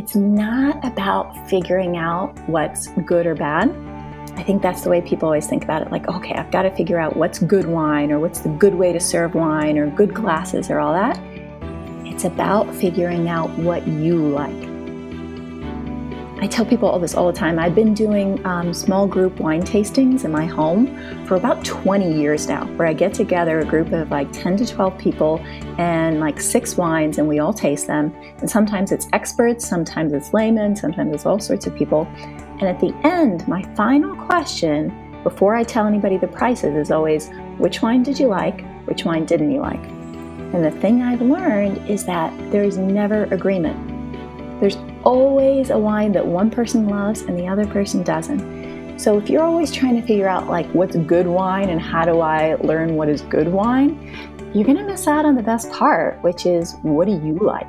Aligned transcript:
it's 0.00 0.16
not 0.16 0.82
about 0.82 1.36
figuring 1.46 1.98
out 1.98 2.34
what's 2.48 2.86
good 3.04 3.26
or 3.26 3.34
bad. 3.34 3.68
I 4.38 4.42
think 4.42 4.62
that's 4.62 4.80
the 4.80 4.88
way 4.88 5.02
people 5.02 5.26
always 5.26 5.46
think 5.46 5.62
about 5.62 5.82
it 5.82 5.90
like, 5.90 6.08
okay, 6.08 6.32
I've 6.32 6.50
got 6.50 6.62
to 6.62 6.74
figure 6.74 6.98
out 6.98 7.18
what's 7.18 7.38
good 7.38 7.66
wine 7.66 8.10
or 8.10 8.18
what's 8.18 8.40
the 8.40 8.48
good 8.48 8.76
way 8.76 8.94
to 8.94 8.98
serve 8.98 9.34
wine 9.34 9.76
or 9.76 9.90
good 9.90 10.14
glasses 10.14 10.70
or 10.70 10.80
all 10.80 10.94
that. 10.94 11.20
It's 12.06 12.24
about 12.24 12.74
figuring 12.74 13.28
out 13.28 13.50
what 13.58 13.86
you 13.86 14.16
like. 14.16 14.69
I 16.42 16.46
tell 16.46 16.64
people 16.64 16.88
all 16.88 16.98
this 16.98 17.14
all 17.14 17.26
the 17.26 17.38
time. 17.38 17.58
I've 17.58 17.74
been 17.74 17.92
doing 17.92 18.44
um, 18.46 18.72
small 18.72 19.06
group 19.06 19.38
wine 19.40 19.60
tastings 19.60 20.24
in 20.24 20.32
my 20.32 20.46
home 20.46 20.86
for 21.26 21.34
about 21.34 21.62
20 21.66 22.18
years 22.18 22.48
now, 22.48 22.64
where 22.76 22.88
I 22.88 22.94
get 22.94 23.12
together 23.12 23.58
a 23.58 23.64
group 23.66 23.92
of 23.92 24.10
like 24.10 24.32
10 24.32 24.56
to 24.56 24.66
12 24.66 24.96
people 24.96 25.38
and 25.76 26.18
like 26.18 26.40
six 26.40 26.78
wines, 26.78 27.18
and 27.18 27.28
we 27.28 27.40
all 27.40 27.52
taste 27.52 27.86
them. 27.88 28.14
And 28.38 28.48
sometimes 28.48 28.90
it's 28.90 29.06
experts, 29.12 29.68
sometimes 29.68 30.14
it's 30.14 30.32
laymen, 30.32 30.74
sometimes 30.74 31.14
it's 31.14 31.26
all 31.26 31.38
sorts 31.38 31.66
of 31.66 31.76
people. 31.76 32.08
And 32.16 32.62
at 32.62 32.80
the 32.80 32.94
end, 33.04 33.46
my 33.46 33.62
final 33.74 34.16
question 34.24 34.96
before 35.22 35.54
I 35.54 35.62
tell 35.62 35.86
anybody 35.86 36.16
the 36.16 36.26
prices 36.26 36.74
is 36.74 36.90
always 36.90 37.28
which 37.58 37.82
wine 37.82 38.02
did 38.02 38.18
you 38.18 38.28
like? 38.28 38.64
Which 38.86 39.04
wine 39.04 39.26
didn't 39.26 39.50
you 39.50 39.60
like? 39.60 39.84
And 40.54 40.64
the 40.64 40.70
thing 40.70 41.02
I've 41.02 41.20
learned 41.20 41.86
is 41.86 42.06
that 42.06 42.32
there 42.50 42.64
is 42.64 42.78
never 42.78 43.24
agreement. 43.24 43.99
There's 44.60 44.76
always 45.04 45.70
a 45.70 45.78
wine 45.78 46.12
that 46.12 46.26
one 46.26 46.50
person 46.50 46.86
loves 46.88 47.22
and 47.22 47.38
the 47.38 47.48
other 47.48 47.66
person 47.66 48.02
doesn't. 48.02 48.98
So 48.98 49.16
if 49.16 49.30
you're 49.30 49.42
always 49.42 49.72
trying 49.72 49.98
to 49.98 50.06
figure 50.06 50.28
out 50.28 50.48
like 50.48 50.66
what's 50.74 50.94
good 50.94 51.26
wine 51.26 51.70
and 51.70 51.80
how 51.80 52.04
do 52.04 52.20
I 52.20 52.56
learn 52.56 52.96
what 52.96 53.08
is 53.08 53.22
good 53.22 53.48
wine, 53.48 53.98
you're 54.52 54.66
going 54.66 54.76
to 54.76 54.84
miss 54.84 55.06
out 55.06 55.24
on 55.24 55.34
the 55.34 55.42
best 55.42 55.70
part, 55.70 56.22
which 56.22 56.44
is 56.44 56.74
what 56.82 57.06
do 57.06 57.12
you 57.12 57.38
like? 57.38 57.66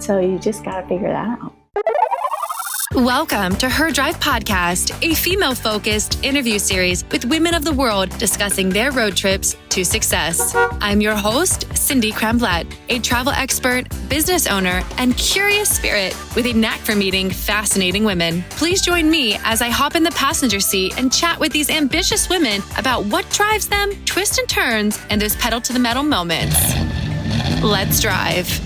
So 0.00 0.20
you 0.20 0.38
just 0.38 0.64
got 0.64 0.80
to 0.80 0.86
figure 0.86 1.08
that 1.08 1.40
out. 1.40 1.59
Welcome 3.00 3.56
to 3.56 3.70
Her 3.70 3.90
Drive 3.90 4.20
Podcast, 4.20 4.92
a 5.02 5.14
female 5.14 5.54
focused 5.54 6.22
interview 6.22 6.58
series 6.58 7.02
with 7.10 7.24
women 7.24 7.54
of 7.54 7.64
the 7.64 7.72
world 7.72 8.10
discussing 8.18 8.68
their 8.68 8.92
road 8.92 9.16
trips 9.16 9.56
to 9.70 9.86
success. 9.86 10.52
I'm 10.82 11.00
your 11.00 11.14
host, 11.14 11.64
Cindy 11.74 12.12
Kremblatt, 12.12 12.70
a 12.90 12.98
travel 12.98 13.32
expert, 13.32 13.86
business 14.10 14.46
owner, 14.46 14.82
and 14.98 15.16
curious 15.16 15.74
spirit 15.74 16.14
with 16.36 16.44
a 16.44 16.52
knack 16.52 16.78
for 16.80 16.94
meeting 16.94 17.30
fascinating 17.30 18.04
women. 18.04 18.44
Please 18.50 18.82
join 18.82 19.10
me 19.10 19.38
as 19.44 19.62
I 19.62 19.70
hop 19.70 19.96
in 19.96 20.02
the 20.02 20.10
passenger 20.10 20.60
seat 20.60 20.98
and 20.98 21.10
chat 21.10 21.40
with 21.40 21.52
these 21.52 21.70
ambitious 21.70 22.28
women 22.28 22.60
about 22.76 23.06
what 23.06 23.26
drives 23.30 23.66
them, 23.66 23.92
twists 24.04 24.36
and 24.36 24.46
turns, 24.46 25.00
and 25.08 25.22
those 25.22 25.36
pedal 25.36 25.62
to 25.62 25.72
the 25.72 25.78
metal 25.78 26.02
moments. 26.02 26.74
Let's 27.62 27.98
drive. 27.98 28.60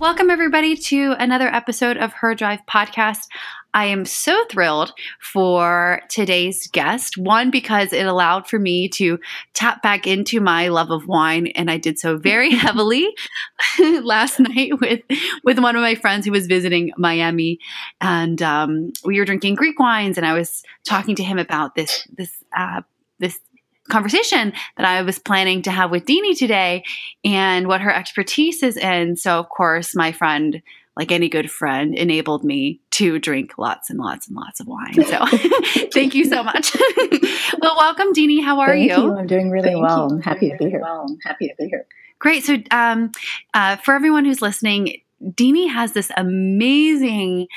Welcome, 0.00 0.30
everybody, 0.30 0.76
to 0.76 1.16
another 1.18 1.48
episode 1.48 1.96
of 1.96 2.12
Her 2.12 2.32
Drive 2.32 2.60
podcast. 2.70 3.26
I 3.74 3.86
am 3.86 4.04
so 4.04 4.44
thrilled 4.44 4.92
for 5.20 6.02
today's 6.08 6.68
guest. 6.68 7.18
One, 7.18 7.50
because 7.50 7.92
it 7.92 8.06
allowed 8.06 8.46
for 8.46 8.60
me 8.60 8.88
to 8.90 9.18
tap 9.54 9.82
back 9.82 10.06
into 10.06 10.40
my 10.40 10.68
love 10.68 10.92
of 10.92 11.08
wine, 11.08 11.48
and 11.48 11.68
I 11.68 11.78
did 11.78 11.98
so 11.98 12.16
very 12.16 12.50
heavily 12.54 13.08
last 13.80 14.38
night 14.38 14.80
with 14.80 15.00
with 15.42 15.58
one 15.58 15.74
of 15.74 15.82
my 15.82 15.96
friends 15.96 16.26
who 16.26 16.32
was 16.32 16.46
visiting 16.46 16.92
Miami, 16.96 17.58
and 18.00 18.40
um, 18.40 18.92
we 19.04 19.18
were 19.18 19.24
drinking 19.24 19.56
Greek 19.56 19.80
wines, 19.80 20.16
and 20.16 20.24
I 20.24 20.32
was 20.32 20.62
talking 20.84 21.16
to 21.16 21.24
him 21.24 21.40
about 21.40 21.74
this 21.74 22.06
this 22.16 22.32
uh, 22.56 22.82
this 23.18 23.40
conversation 23.88 24.52
that 24.76 24.86
I 24.86 25.02
was 25.02 25.18
planning 25.18 25.62
to 25.62 25.70
have 25.70 25.90
with 25.90 26.04
Dini 26.04 26.36
today 26.36 26.84
and 27.24 27.66
what 27.66 27.80
her 27.80 27.92
expertise 27.92 28.62
is 28.62 28.76
in. 28.76 29.16
So, 29.16 29.38
of 29.38 29.48
course, 29.48 29.94
my 29.94 30.12
friend, 30.12 30.62
like 30.96 31.12
any 31.12 31.28
good 31.28 31.50
friend, 31.50 31.94
enabled 31.94 32.44
me 32.44 32.80
to 32.92 33.18
drink 33.18 33.58
lots 33.58 33.90
and 33.90 33.98
lots 33.98 34.28
and 34.28 34.36
lots 34.36 34.60
of 34.60 34.66
wine. 34.66 34.94
So, 34.94 35.26
thank 35.92 36.14
you 36.14 36.24
so 36.24 36.42
much. 36.42 36.76
well, 37.60 37.76
welcome, 37.76 38.12
Dini. 38.12 38.42
How 38.42 38.60
are 38.60 38.74
you? 38.74 38.88
you? 38.88 39.16
I'm 39.16 39.26
doing 39.26 39.50
really 39.50 39.70
thank 39.70 39.82
well. 39.82 40.08
You. 40.10 40.16
I'm 40.16 40.22
happy 40.22 40.50
to 40.50 40.56
be 40.56 40.70
here. 40.70 40.80
Well. 40.80 41.06
I'm 41.08 41.18
happy 41.24 41.48
to 41.48 41.54
be 41.58 41.68
here. 41.68 41.86
Great. 42.18 42.44
So, 42.44 42.58
um, 42.70 43.12
uh, 43.54 43.76
for 43.76 43.94
everyone 43.94 44.24
who's 44.24 44.42
listening, 44.42 45.00
Dini 45.22 45.70
has 45.70 45.92
this 45.92 46.10
amazing 46.16 47.48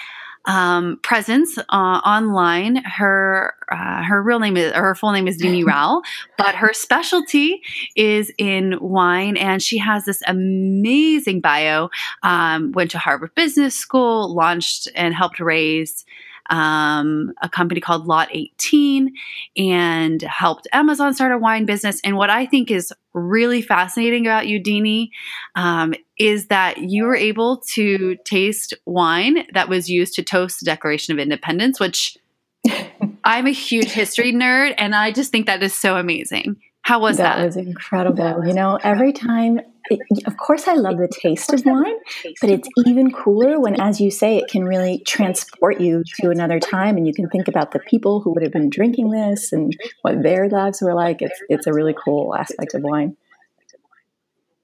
um, 0.45 0.99
presence 1.03 1.57
uh, 1.57 1.61
online. 1.69 2.77
Her 2.83 3.53
uh, 3.71 4.03
her 4.03 4.21
real 4.21 4.39
name 4.39 4.57
is 4.57 4.73
her 4.73 4.95
full 4.95 5.11
name 5.11 5.27
is 5.27 5.41
Dini 5.41 5.65
Rao, 5.67 6.01
but 6.37 6.55
her 6.55 6.73
specialty 6.73 7.61
is 7.95 8.31
in 8.37 8.77
wine, 8.79 9.37
and 9.37 9.61
she 9.61 9.77
has 9.77 10.05
this 10.05 10.21
amazing 10.27 11.41
bio. 11.41 11.89
Um, 12.23 12.71
went 12.71 12.91
to 12.91 12.97
Harvard 12.97 13.35
Business 13.35 13.75
School, 13.75 14.33
launched 14.33 14.87
and 14.95 15.13
helped 15.13 15.39
raise 15.39 16.05
um, 16.51 17.33
a 17.41 17.49
company 17.49 17.79
called 17.79 18.07
Lot 18.07 18.27
18 18.31 19.13
and 19.57 20.21
helped 20.21 20.67
Amazon 20.73 21.13
start 21.13 21.31
a 21.31 21.37
wine 21.37 21.65
business. 21.65 21.99
And 22.03 22.17
what 22.17 22.29
I 22.29 22.45
think 22.45 22.69
is 22.69 22.93
really 23.13 23.61
fascinating 23.61 24.27
about 24.27 24.47
you, 24.47 24.61
Dini, 24.61 25.09
um, 25.55 25.93
is 26.21 26.47
that 26.47 26.77
you 26.77 27.05
were 27.05 27.15
able 27.15 27.57
to 27.57 28.15
taste 28.25 28.75
wine 28.85 29.43
that 29.55 29.67
was 29.67 29.89
used 29.89 30.13
to 30.13 30.21
toast 30.21 30.59
the 30.59 30.65
Declaration 30.65 31.13
of 31.13 31.19
Independence, 31.19 31.79
which 31.79 32.15
I'm 33.23 33.47
a 33.47 33.51
huge 33.51 33.89
history 33.89 34.31
nerd, 34.31 34.75
and 34.77 34.93
I 34.93 35.11
just 35.11 35.31
think 35.31 35.47
that 35.47 35.63
is 35.63 35.75
so 35.75 35.97
amazing. 35.97 36.57
How 36.83 36.99
was 36.99 37.17
that? 37.17 37.37
That 37.37 37.45
was 37.45 37.57
incredible. 37.57 38.45
You 38.45 38.53
know, 38.53 38.77
every 38.83 39.13
time 39.13 39.61
it, 39.89 39.99
of 40.27 40.37
course, 40.37 40.67
I 40.67 40.75
love 40.75 40.97
the 40.97 41.07
taste 41.07 41.53
of 41.53 41.65
wine, 41.65 41.95
but 42.39 42.51
it's 42.51 42.69
even 42.85 43.11
cooler 43.11 43.59
when, 43.59 43.81
as 43.81 43.99
you 43.99 44.11
say, 44.11 44.37
it 44.37 44.47
can 44.47 44.63
really 44.63 45.01
transport 45.07 45.81
you 45.81 46.03
to 46.19 46.29
another 46.29 46.59
time, 46.59 46.97
and 46.97 47.07
you 47.07 47.15
can 47.15 47.29
think 47.29 47.47
about 47.47 47.71
the 47.71 47.79
people 47.79 48.21
who 48.21 48.31
would 48.33 48.43
have 48.43 48.51
been 48.51 48.69
drinking 48.69 49.09
this 49.09 49.51
and 49.51 49.75
what 50.03 50.21
their 50.21 50.49
lives 50.49 50.83
were 50.83 50.93
like. 50.93 51.23
It's 51.23 51.41
it's 51.49 51.65
a 51.65 51.73
really 51.73 51.95
cool 51.95 52.35
aspect 52.35 52.75
of 52.75 52.83
wine. 52.83 53.17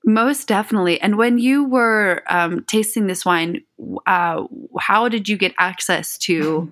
Most 0.07 0.47
definitely. 0.47 1.01
And 1.01 1.18
when 1.18 1.38
you 1.38 1.66
were 1.66 2.23
um, 2.29 2.63
tasting 2.63 3.07
this 3.07 3.25
wine, 3.25 3.63
uh, 4.06 4.45
how 4.79 5.09
did 5.09 5.28
you 5.28 5.38
get 5.38 5.53
access 5.59 6.18
to 6.19 6.72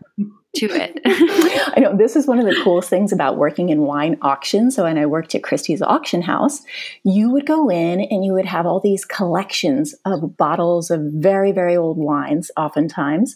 to 0.56 0.68
it. 0.72 1.02
I 1.06 1.82
know 1.82 1.98
this 1.98 2.16
is 2.16 2.28
one 2.28 2.40
of 2.40 2.46
the 2.46 2.58
coolest 2.64 2.90
things 2.90 3.12
about 3.12 3.36
working 3.36 3.68
in 3.68 3.82
wine 3.82 4.18
auctions. 4.22 4.76
So 4.76 4.84
when 4.84 4.98
I 4.98 5.06
worked 5.06 5.36
at 5.36 5.44
Christie's 5.44 5.82
auction 5.82 6.22
house, 6.22 6.62
you 7.04 7.30
would 7.30 7.46
go 7.46 7.70
in 7.70 8.00
and 8.00 8.24
you 8.24 8.32
would 8.32 8.46
have 8.46 8.66
all 8.66 8.80
these 8.80 9.04
collections 9.04 9.94
of 10.06 10.38
bottles 10.38 10.90
of 10.90 11.02
very, 11.02 11.52
very 11.52 11.76
old 11.76 11.98
wines, 11.98 12.52
oftentimes. 12.56 13.36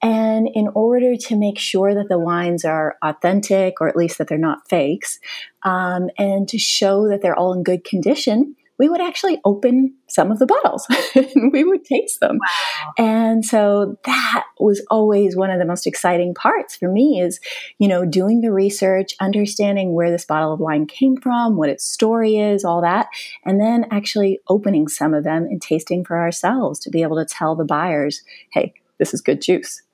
And 0.00 0.48
in 0.54 0.68
order 0.74 1.16
to 1.16 1.36
make 1.36 1.58
sure 1.58 1.94
that 1.94 2.08
the 2.08 2.18
wines 2.18 2.64
are 2.64 2.96
authentic, 3.02 3.80
or 3.82 3.88
at 3.88 3.96
least 3.96 4.16
that 4.16 4.28
they're 4.28 4.38
not 4.38 4.68
fakes, 4.70 5.18
um, 5.64 6.08
and 6.16 6.48
to 6.48 6.58
show 6.58 7.08
that 7.08 7.20
they're 7.20 7.38
all 7.38 7.52
in 7.52 7.62
good 7.62 7.84
condition, 7.84 8.56
we 8.78 8.88
would 8.88 9.00
actually 9.00 9.40
open 9.44 9.94
some 10.08 10.32
of 10.32 10.38
the 10.38 10.46
bottles 10.46 10.86
and 11.14 11.52
we 11.52 11.64
would 11.64 11.84
taste 11.84 12.20
them. 12.20 12.38
Wow. 12.38 12.92
And 12.98 13.44
so 13.44 13.98
that 14.04 14.44
was 14.58 14.84
always 14.90 15.36
one 15.36 15.50
of 15.50 15.58
the 15.58 15.64
most 15.64 15.86
exciting 15.86 16.34
parts 16.34 16.76
for 16.76 16.88
me 16.88 17.20
is, 17.20 17.40
you 17.78 17.86
know, 17.86 18.04
doing 18.04 18.40
the 18.40 18.52
research, 18.52 19.14
understanding 19.20 19.92
where 19.94 20.10
this 20.10 20.24
bottle 20.24 20.52
of 20.52 20.60
wine 20.60 20.86
came 20.86 21.16
from, 21.16 21.56
what 21.56 21.68
its 21.68 21.84
story 21.84 22.36
is, 22.36 22.64
all 22.64 22.82
that, 22.82 23.08
and 23.44 23.60
then 23.60 23.86
actually 23.90 24.40
opening 24.48 24.88
some 24.88 25.14
of 25.14 25.24
them 25.24 25.44
and 25.44 25.62
tasting 25.62 26.04
for 26.04 26.18
ourselves 26.18 26.80
to 26.80 26.90
be 26.90 27.02
able 27.02 27.16
to 27.16 27.24
tell 27.24 27.54
the 27.54 27.64
buyers, 27.64 28.22
hey, 28.52 28.74
this 28.98 29.14
is 29.14 29.20
good 29.20 29.40
juice. 29.40 29.82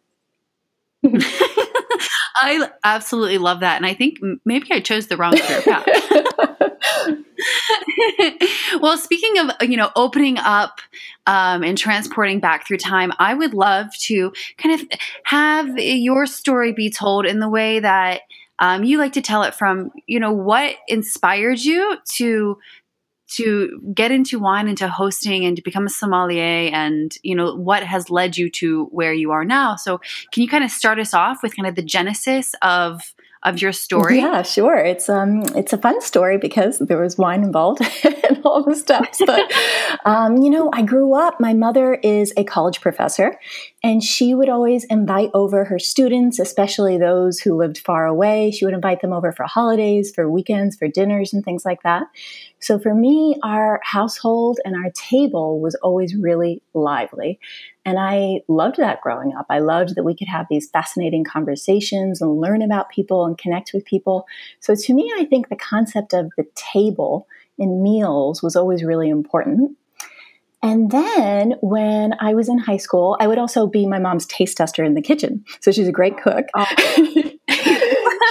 I 2.42 2.70
absolutely 2.84 3.38
love 3.38 3.60
that. 3.60 3.76
And 3.76 3.86
I 3.86 3.94
think 3.94 4.18
maybe 4.44 4.68
I 4.70 4.80
chose 4.80 5.08
the 5.08 5.16
wrong 5.16 5.36
career 5.36 5.62
path. 5.62 5.86
well, 8.80 8.96
speaking 8.96 9.38
of, 9.38 9.50
you 9.68 9.76
know, 9.76 9.90
opening 9.96 10.38
up 10.38 10.80
um, 11.26 11.62
and 11.62 11.76
transporting 11.76 12.40
back 12.40 12.66
through 12.66 12.78
time, 12.78 13.12
I 13.18 13.34
would 13.34 13.54
love 13.54 13.86
to 14.02 14.32
kind 14.58 14.80
of 14.80 14.88
have 15.24 15.78
your 15.78 16.26
story 16.26 16.72
be 16.72 16.90
told 16.90 17.26
in 17.26 17.40
the 17.40 17.48
way 17.48 17.80
that 17.80 18.22
um, 18.58 18.84
you 18.84 18.98
like 18.98 19.14
to 19.14 19.22
tell 19.22 19.42
it 19.42 19.54
from, 19.54 19.90
you 20.06 20.20
know, 20.20 20.32
what 20.32 20.76
inspired 20.88 21.60
you 21.60 21.96
to 22.16 22.58
to 23.30 23.80
get 23.94 24.10
into 24.10 24.40
wine 24.40 24.66
into 24.66 24.88
hosting 24.88 25.44
and 25.44 25.56
to 25.56 25.62
become 25.62 25.86
a 25.86 25.90
sommelier 25.90 26.68
and 26.72 27.14
you 27.22 27.34
know 27.34 27.54
what 27.54 27.84
has 27.84 28.10
led 28.10 28.36
you 28.36 28.50
to 28.50 28.86
where 28.86 29.12
you 29.12 29.30
are 29.30 29.44
now. 29.44 29.76
So 29.76 30.00
can 30.32 30.42
you 30.42 30.48
kind 30.48 30.64
of 30.64 30.70
start 30.70 30.98
us 30.98 31.14
off 31.14 31.42
with 31.42 31.54
kind 31.54 31.68
of 31.68 31.76
the 31.76 31.82
genesis 31.82 32.54
of 32.60 33.14
of 33.42 33.60
your 33.62 33.72
story? 33.72 34.18
Yeah, 34.18 34.42
sure. 34.42 34.76
It's 34.76 35.08
um 35.08 35.42
it's 35.56 35.72
a 35.72 35.78
fun 35.78 36.00
story 36.00 36.38
because 36.38 36.78
there 36.78 37.00
was 37.00 37.16
wine 37.16 37.42
involved 37.42 37.80
and 38.04 38.40
all 38.44 38.62
the 38.64 38.74
steps. 38.74 39.20
But 39.24 39.50
um, 40.04 40.38
you 40.38 40.50
know, 40.50 40.70
I 40.72 40.82
grew 40.82 41.14
up. 41.14 41.40
My 41.40 41.54
mother 41.54 41.94
is 41.94 42.32
a 42.36 42.44
college 42.44 42.80
professor, 42.80 43.38
and 43.82 44.02
she 44.02 44.34
would 44.34 44.50
always 44.50 44.84
invite 44.84 45.30
over 45.32 45.64
her 45.64 45.78
students, 45.78 46.38
especially 46.38 46.98
those 46.98 47.38
who 47.38 47.56
lived 47.56 47.78
far 47.78 48.06
away. 48.06 48.50
She 48.50 48.66
would 48.66 48.74
invite 48.74 49.00
them 49.00 49.12
over 49.12 49.32
for 49.32 49.44
holidays, 49.46 50.12
for 50.14 50.30
weekends, 50.30 50.76
for 50.76 50.86
dinners, 50.86 51.32
and 51.32 51.42
things 51.42 51.64
like 51.64 51.82
that. 51.82 52.06
So 52.58 52.78
for 52.78 52.94
me, 52.94 53.36
our 53.42 53.80
household 53.82 54.60
and 54.66 54.76
our 54.76 54.90
table 54.90 55.60
was 55.60 55.74
always 55.76 56.14
really 56.14 56.62
lively. 56.74 57.40
And 57.86 57.98
I 57.98 58.42
loved 58.48 58.76
that 58.76 59.00
growing 59.00 59.34
up. 59.34 59.46
I 59.48 59.60
loved 59.60 59.94
that 59.94 60.04
we 60.04 60.14
could 60.14 60.28
have 60.28 60.46
these 60.50 60.68
fascinating 60.68 61.24
conversations 61.24 62.20
and 62.20 62.38
learn 62.38 62.60
about 62.60 62.90
people 62.90 63.24
and 63.24 63.38
connect 63.38 63.72
with 63.72 63.86
people. 63.86 64.26
So 64.60 64.74
to 64.74 64.92
me, 64.92 65.10
I 65.16 65.24
think 65.24 65.48
the 65.48 65.56
concept 65.56 66.12
of 66.12 66.30
the 66.36 66.46
table 66.54 67.26
and 67.58 67.82
meals 67.82 68.42
was 68.42 68.56
always 68.56 68.84
really 68.84 69.08
important. 69.08 69.76
And 70.62 70.90
then 70.90 71.54
when 71.62 72.12
I 72.20 72.34
was 72.34 72.48
in 72.48 72.58
high 72.58 72.76
school, 72.76 73.16
I 73.18 73.26
would 73.26 73.38
also 73.38 73.66
be 73.66 73.86
my 73.86 73.98
mom's 73.98 74.26
taste 74.26 74.58
tester 74.58 74.84
in 74.84 74.94
the 74.94 75.02
kitchen. 75.02 75.44
So 75.60 75.72
she's 75.72 75.88
a 75.88 75.92
great 75.92 76.18
cook. 76.18 76.46
Oh. 76.54 76.66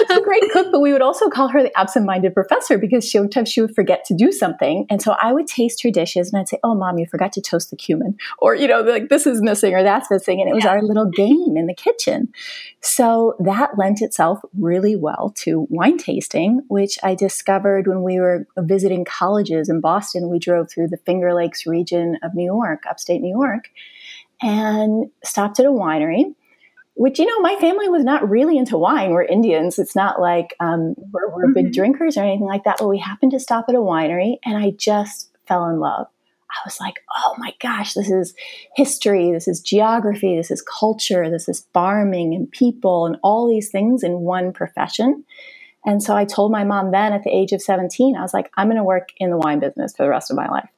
a 0.08 0.20
great 0.22 0.44
cook, 0.52 0.68
but 0.70 0.80
we 0.80 0.92
would 0.92 1.02
also 1.02 1.28
call 1.28 1.48
her 1.48 1.62
the 1.62 1.76
absent-minded 1.78 2.34
professor 2.34 2.78
because 2.78 3.04
she 3.04 3.18
sometimes 3.18 3.50
she 3.50 3.60
would 3.60 3.74
forget 3.74 4.04
to 4.06 4.14
do 4.14 4.32
something. 4.32 4.86
And 4.88 5.02
so 5.02 5.16
I 5.20 5.32
would 5.32 5.46
taste 5.46 5.82
her 5.82 5.90
dishes 5.90 6.32
and 6.32 6.40
I'd 6.40 6.48
say, 6.48 6.58
Oh, 6.62 6.74
mom, 6.74 6.98
you 6.98 7.06
forgot 7.06 7.32
to 7.34 7.40
toast 7.40 7.70
the 7.70 7.76
cumin. 7.76 8.16
Or, 8.38 8.54
you 8.54 8.66
know, 8.66 8.80
like 8.80 9.08
this 9.08 9.26
is 9.26 9.42
missing 9.42 9.74
or 9.74 9.82
that's 9.82 10.10
missing. 10.10 10.40
And 10.40 10.50
it 10.50 10.54
was 10.54 10.64
yeah. 10.64 10.70
our 10.70 10.82
little 10.82 11.06
game 11.06 11.56
in 11.56 11.66
the 11.66 11.74
kitchen. 11.74 12.32
So 12.80 13.36
that 13.40 13.76
lent 13.76 14.02
itself 14.02 14.40
really 14.58 14.96
well 14.96 15.32
to 15.38 15.66
wine 15.70 15.98
tasting, 15.98 16.62
which 16.68 16.98
I 17.02 17.14
discovered 17.14 17.86
when 17.86 18.02
we 18.02 18.20
were 18.20 18.46
visiting 18.58 19.04
colleges 19.04 19.68
in 19.68 19.80
Boston. 19.80 20.30
We 20.30 20.38
drove 20.38 20.70
through 20.70 20.88
the 20.88 20.98
Finger 20.98 21.34
Lakes 21.34 21.66
region 21.66 22.18
of 22.22 22.34
New 22.34 22.44
York, 22.44 22.84
upstate 22.88 23.20
New 23.20 23.36
York, 23.36 23.70
and 24.42 25.10
stopped 25.22 25.60
at 25.60 25.66
a 25.66 25.70
winery 25.70 26.34
which 27.00 27.18
you 27.18 27.24
know 27.24 27.40
my 27.40 27.56
family 27.58 27.88
was 27.88 28.04
not 28.04 28.28
really 28.28 28.58
into 28.58 28.76
wine. 28.76 29.12
We're 29.12 29.22
indians. 29.22 29.78
It's 29.78 29.96
not 29.96 30.20
like 30.20 30.54
um, 30.60 30.94
we're, 31.10 31.30
we're 31.30 31.44
mm-hmm. 31.46 31.54
big 31.54 31.72
drinkers 31.72 32.18
or 32.18 32.22
anything 32.22 32.46
like 32.46 32.64
that 32.64 32.76
but 32.78 32.88
we 32.88 32.98
happened 32.98 33.32
to 33.32 33.40
stop 33.40 33.64
at 33.70 33.74
a 33.74 33.78
winery 33.78 34.36
and 34.44 34.58
i 34.58 34.72
just 34.72 35.30
fell 35.48 35.66
in 35.70 35.80
love. 35.80 36.08
I 36.50 36.60
was 36.66 36.78
like 36.78 37.00
oh 37.16 37.36
my 37.38 37.54
gosh 37.58 37.94
this 37.94 38.10
is 38.10 38.34
history. 38.76 39.32
This 39.32 39.48
is 39.48 39.62
geography. 39.62 40.36
This 40.36 40.50
is 40.50 40.60
culture. 40.60 41.30
This 41.30 41.48
is 41.48 41.66
farming 41.72 42.34
and 42.34 42.50
people 42.50 43.06
and 43.06 43.16
all 43.22 43.48
these 43.48 43.70
things 43.70 44.02
in 44.02 44.20
one 44.20 44.52
profession. 44.52 45.24
And 45.86 46.02
so 46.02 46.14
i 46.14 46.26
told 46.26 46.52
my 46.52 46.64
mom 46.64 46.90
then 46.90 47.14
at 47.14 47.22
the 47.22 47.34
age 47.34 47.52
of 47.52 47.62
17 47.62 48.14
i 48.14 48.20
was 48.20 48.34
like 48.34 48.50
i'm 48.58 48.66
going 48.66 48.76
to 48.76 48.84
work 48.84 49.08
in 49.16 49.30
the 49.30 49.38
wine 49.38 49.58
business 49.58 49.96
for 49.96 50.02
the 50.02 50.10
rest 50.10 50.30
of 50.30 50.36
my 50.36 50.48
life 50.48 50.68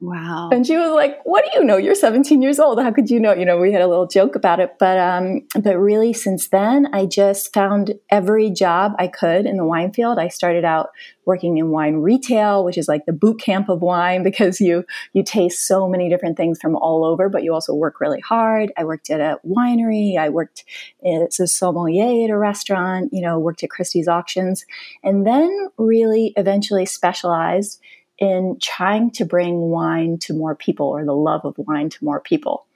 Wow. 0.00 0.50
And 0.52 0.64
she 0.64 0.76
was 0.76 0.92
like, 0.92 1.18
"What 1.24 1.44
do 1.44 1.58
you 1.58 1.64
know? 1.64 1.76
You're 1.76 1.96
17 1.96 2.40
years 2.40 2.60
old. 2.60 2.80
How 2.80 2.92
could 2.92 3.10
you 3.10 3.18
know?" 3.18 3.34
You 3.34 3.44
know, 3.44 3.58
we 3.58 3.72
had 3.72 3.82
a 3.82 3.88
little 3.88 4.06
joke 4.06 4.36
about 4.36 4.60
it, 4.60 4.76
but 4.78 4.96
um, 4.96 5.42
but 5.60 5.76
really, 5.76 6.12
since 6.12 6.48
then, 6.48 6.86
I 6.92 7.04
just 7.04 7.52
found 7.52 7.94
every 8.08 8.48
job 8.48 8.92
I 9.00 9.08
could 9.08 9.44
in 9.44 9.56
the 9.56 9.64
wine 9.64 9.92
field. 9.92 10.20
I 10.20 10.28
started 10.28 10.64
out 10.64 10.90
working 11.24 11.58
in 11.58 11.70
wine 11.70 11.96
retail, 11.96 12.64
which 12.64 12.78
is 12.78 12.86
like 12.86 13.06
the 13.06 13.12
boot 13.12 13.40
camp 13.40 13.68
of 13.68 13.82
wine 13.82 14.22
because 14.28 14.60
you 14.60 14.84
you 15.14 15.24
taste 15.24 15.66
so 15.66 15.88
many 15.88 16.08
different 16.08 16.36
things 16.36 16.60
from 16.60 16.76
all 16.76 17.04
over, 17.04 17.28
but 17.28 17.42
you 17.42 17.52
also 17.52 17.74
work 17.74 18.00
really 18.00 18.20
hard. 18.20 18.70
I 18.76 18.84
worked 18.84 19.10
at 19.10 19.20
a 19.20 19.40
winery. 19.44 20.16
I 20.16 20.28
worked 20.28 20.64
as 21.04 21.40
a 21.40 21.48
sommelier 21.48 22.24
at 22.24 22.30
a 22.30 22.38
restaurant. 22.38 23.08
You 23.12 23.22
know, 23.22 23.36
worked 23.40 23.64
at 23.64 23.70
Christie's 23.70 24.06
auctions, 24.06 24.64
and 25.02 25.26
then 25.26 25.70
really 25.76 26.34
eventually 26.36 26.86
specialized 26.86 27.80
in 28.18 28.58
trying 28.60 29.10
to 29.12 29.24
bring 29.24 29.70
wine 29.70 30.18
to 30.18 30.34
more 30.34 30.54
people 30.54 30.86
or 30.86 31.04
the 31.04 31.14
love 31.14 31.44
of 31.44 31.54
wine 31.58 31.88
to 31.88 32.04
more 32.04 32.20
people. 32.20 32.66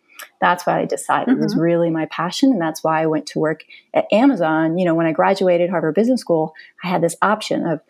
That's 0.40 0.66
what 0.66 0.76
I 0.76 0.84
decided 0.84 1.34
mm-hmm. 1.34 1.42
was 1.42 1.56
really 1.56 1.90
my 1.90 2.06
passion. 2.06 2.52
And 2.52 2.60
that's 2.60 2.82
why 2.82 3.02
I 3.02 3.06
went 3.06 3.26
to 3.28 3.38
work 3.38 3.64
at 3.94 4.12
Amazon. 4.12 4.78
You 4.78 4.84
know, 4.84 4.94
when 4.94 5.06
I 5.06 5.12
graduated 5.12 5.70
Harvard 5.70 5.94
Business 5.94 6.20
School, 6.20 6.54
I 6.82 6.88
had 6.88 7.02
this 7.02 7.16
option 7.22 7.66
of 7.66 7.80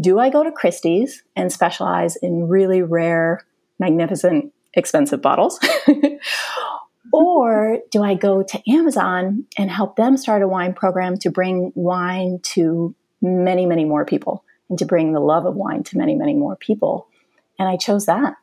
do 0.00 0.18
I 0.18 0.30
go 0.30 0.42
to 0.42 0.50
Christie's 0.50 1.22
and 1.36 1.52
specialize 1.52 2.16
in 2.16 2.48
really 2.48 2.82
rare, 2.82 3.44
magnificent, 3.78 4.52
expensive 4.74 5.20
bottles? 5.20 5.60
or 7.12 7.78
do 7.90 8.02
I 8.02 8.14
go 8.14 8.42
to 8.42 8.70
Amazon 8.70 9.44
and 9.58 9.70
help 9.70 9.96
them 9.96 10.16
start 10.16 10.42
a 10.42 10.48
wine 10.48 10.72
program 10.72 11.18
to 11.18 11.30
bring 11.30 11.72
wine 11.74 12.40
to 12.42 12.94
many, 13.20 13.66
many 13.66 13.84
more 13.84 14.04
people? 14.06 14.44
And 14.72 14.78
to 14.78 14.86
bring 14.86 15.12
the 15.12 15.20
love 15.20 15.44
of 15.44 15.54
wine 15.54 15.82
to 15.82 15.98
many, 15.98 16.14
many 16.14 16.32
more 16.32 16.56
people. 16.56 17.06
And 17.58 17.68
I 17.68 17.76
chose 17.76 18.06
that. 18.06 18.36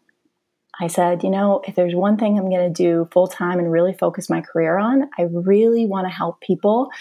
I 0.80 0.86
said, 0.86 1.24
you 1.24 1.32
know, 1.32 1.64
if 1.68 1.74
there's 1.74 1.96
one 1.96 2.18
thing 2.18 2.38
I'm 2.38 2.52
going 2.52 2.72
to 2.72 2.84
do 2.84 3.10
full 3.12 3.26
time 3.26 3.58
and 3.58 3.72
really 3.72 3.94
focus 3.94 4.30
my 4.30 4.42
career 4.42 4.78
on, 4.78 5.10
I 5.18 5.24
really 5.24 5.88
want 5.88 6.06
to 6.06 6.14
help 6.14 6.40
people 6.40 6.92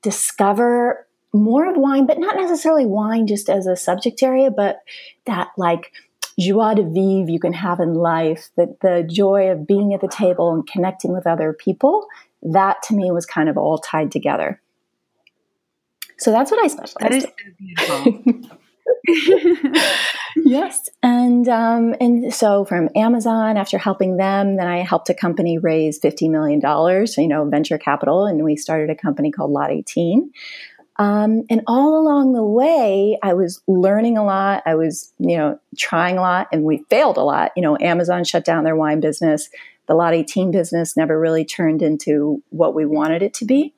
discover 0.00 1.06
more 1.34 1.70
of 1.70 1.76
wine, 1.76 2.06
but 2.06 2.18
not 2.18 2.36
necessarily 2.36 2.86
wine 2.86 3.26
just 3.26 3.50
as 3.50 3.66
a 3.66 3.76
subject 3.76 4.22
area, 4.22 4.50
but 4.50 4.80
that 5.26 5.48
like 5.58 5.92
joie 6.40 6.72
de 6.72 6.82
vivre 6.82 7.30
you 7.30 7.38
can 7.38 7.52
have 7.52 7.78
in 7.78 7.92
life, 7.92 8.48
that 8.56 8.80
the 8.80 9.06
joy 9.06 9.50
of 9.50 9.66
being 9.66 9.92
at 9.92 10.00
the 10.00 10.08
table 10.08 10.50
and 10.50 10.66
connecting 10.66 11.12
with 11.12 11.26
other 11.26 11.52
people, 11.52 12.06
that 12.42 12.82
to 12.84 12.94
me 12.94 13.10
was 13.10 13.26
kind 13.26 13.50
of 13.50 13.58
all 13.58 13.76
tied 13.76 14.10
together. 14.10 14.62
So 16.16 16.30
that's 16.30 16.50
what 16.50 16.64
I 16.64 16.68
specialize. 16.68 17.10
That 17.10 17.12
is 17.12 17.26
beautiful. 17.58 18.58
yes, 20.36 20.88
and 21.02 21.48
um, 21.48 21.94
and 22.00 22.32
so 22.32 22.64
from 22.64 22.88
Amazon, 22.94 23.56
after 23.56 23.78
helping 23.78 24.16
them, 24.16 24.56
then 24.56 24.66
I 24.66 24.78
helped 24.78 25.08
a 25.10 25.14
company 25.14 25.58
raise 25.58 25.98
fifty 25.98 26.28
million 26.28 26.60
dollars, 26.60 27.16
you 27.16 27.28
know, 27.28 27.44
venture 27.44 27.78
capital, 27.78 28.26
and 28.26 28.44
we 28.44 28.56
started 28.56 28.90
a 28.90 28.94
company 28.94 29.30
called 29.30 29.50
Lot 29.50 29.70
Eighteen. 29.70 30.30
Um, 30.96 31.44
and 31.48 31.62
all 31.66 31.98
along 31.98 32.32
the 32.32 32.44
way, 32.44 33.18
I 33.22 33.34
was 33.34 33.62
learning 33.66 34.18
a 34.18 34.24
lot. 34.24 34.62
I 34.66 34.74
was, 34.74 35.12
you 35.18 35.36
know, 35.36 35.58
trying 35.76 36.18
a 36.18 36.20
lot, 36.20 36.48
and 36.52 36.64
we 36.64 36.84
failed 36.90 37.16
a 37.16 37.22
lot. 37.22 37.52
You 37.56 37.62
know, 37.62 37.78
Amazon 37.80 38.24
shut 38.24 38.44
down 38.44 38.64
their 38.64 38.76
wine 38.76 39.00
business. 39.00 39.48
The 39.88 39.94
Lot 39.94 40.14
18 40.14 40.50
business 40.50 40.96
never 40.96 41.18
really 41.18 41.44
turned 41.44 41.82
into 41.82 42.42
what 42.50 42.74
we 42.74 42.86
wanted 42.86 43.22
it 43.22 43.34
to 43.34 43.44
be. 43.44 43.74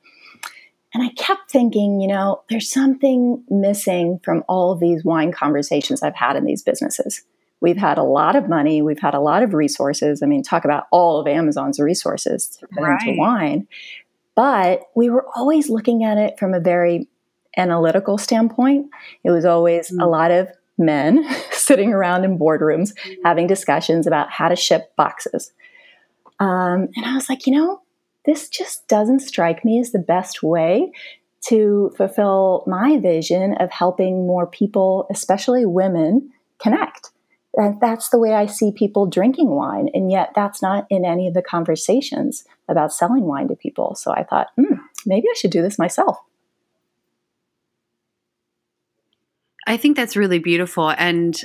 And 0.95 1.03
I 1.03 1.09
kept 1.09 1.51
thinking, 1.51 1.99
you 1.99 2.07
know, 2.07 2.41
there's 2.49 2.71
something 2.71 3.43
missing 3.49 4.17
from 4.23 4.45
all 4.47 4.71
of 4.71 4.79
these 4.79 5.03
wine 5.03 5.33
conversations 5.33 6.01
I've 6.01 6.15
had 6.15 6.37
in 6.37 6.45
these 6.45 6.63
businesses. 6.63 7.21
We've 7.59 7.75
had 7.75 7.97
a 7.97 8.03
lot 8.03 8.37
of 8.37 8.47
money, 8.47 8.81
we've 8.81 9.01
had 9.01 9.13
a 9.13 9.19
lot 9.19 9.43
of 9.43 9.53
resources. 9.53 10.23
I 10.23 10.25
mean, 10.25 10.41
talk 10.41 10.63
about 10.63 10.85
all 10.91 11.19
of 11.19 11.27
Amazon's 11.27 11.81
resources 11.81 12.47
to 12.47 12.67
right. 12.79 12.97
into 13.05 13.19
wine. 13.19 13.67
But 14.35 14.83
we 14.95 15.09
were 15.09 15.25
always 15.35 15.69
looking 15.69 16.05
at 16.05 16.17
it 16.17 16.39
from 16.39 16.53
a 16.53 16.61
very 16.61 17.09
analytical 17.57 18.17
standpoint. 18.17 18.87
It 19.25 19.31
was 19.31 19.43
always 19.43 19.91
mm. 19.91 20.01
a 20.01 20.05
lot 20.05 20.31
of 20.31 20.47
men 20.77 21.27
sitting 21.51 21.91
around 21.91 22.23
in 22.23 22.39
boardrooms 22.39 22.93
mm. 22.93 23.15
having 23.25 23.47
discussions 23.47 24.07
about 24.07 24.31
how 24.31 24.47
to 24.47 24.55
ship 24.55 24.95
boxes. 24.95 25.51
Um, 26.39 26.87
and 26.95 27.05
I 27.05 27.15
was 27.15 27.27
like, 27.27 27.45
you 27.45 27.53
know, 27.53 27.81
this 28.25 28.49
just 28.49 28.87
doesn't 28.87 29.19
strike 29.19 29.63
me 29.63 29.79
as 29.79 29.91
the 29.91 29.99
best 29.99 30.43
way 30.43 30.91
to 31.47 31.91
fulfill 31.95 32.63
my 32.65 32.97
vision 32.97 33.53
of 33.59 33.71
helping 33.71 34.25
more 34.25 34.47
people, 34.47 35.05
especially 35.11 35.65
women, 35.65 36.31
connect. 36.59 37.11
And 37.53 37.79
that's 37.79 38.09
the 38.09 38.19
way 38.19 38.33
I 38.33 38.47
see 38.47 38.71
people 38.71 39.05
drinking 39.05 39.49
wine. 39.49 39.89
And 39.93 40.11
yet, 40.11 40.31
that's 40.35 40.61
not 40.61 40.87
in 40.89 41.05
any 41.05 41.27
of 41.27 41.33
the 41.33 41.41
conversations 41.41 42.43
about 42.67 42.93
selling 42.93 43.23
wine 43.23 43.47
to 43.47 43.55
people. 43.55 43.95
So 43.95 44.11
I 44.11 44.23
thought, 44.23 44.47
hmm, 44.57 44.75
maybe 45.05 45.27
I 45.29 45.35
should 45.37 45.51
do 45.51 45.61
this 45.61 45.79
myself. 45.79 46.17
I 49.67 49.77
think 49.77 49.95
that's 49.95 50.17
really 50.17 50.39
beautiful. 50.39 50.89
And 50.89 51.39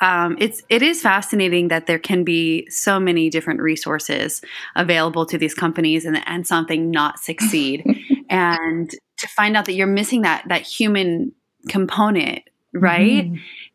um, 0.00 0.36
it's 0.38 0.62
it 0.68 0.82
is 0.82 1.02
fascinating 1.02 1.68
that 1.68 1.86
there 1.86 1.98
can 1.98 2.24
be 2.24 2.68
so 2.70 3.00
many 3.00 3.30
different 3.30 3.60
resources 3.60 4.40
available 4.76 5.26
to 5.26 5.38
these 5.38 5.54
companies 5.54 6.04
and 6.04 6.22
and 6.26 6.46
something 6.46 6.90
not 6.90 7.18
succeed. 7.18 7.84
And 8.30 8.90
to 8.90 9.26
find 9.28 9.56
out 9.56 9.64
that 9.64 9.72
you're 9.72 9.86
missing 9.86 10.20
that 10.20 10.44
that 10.48 10.60
human 10.60 11.32
component 11.70 12.42
right? 12.72 13.32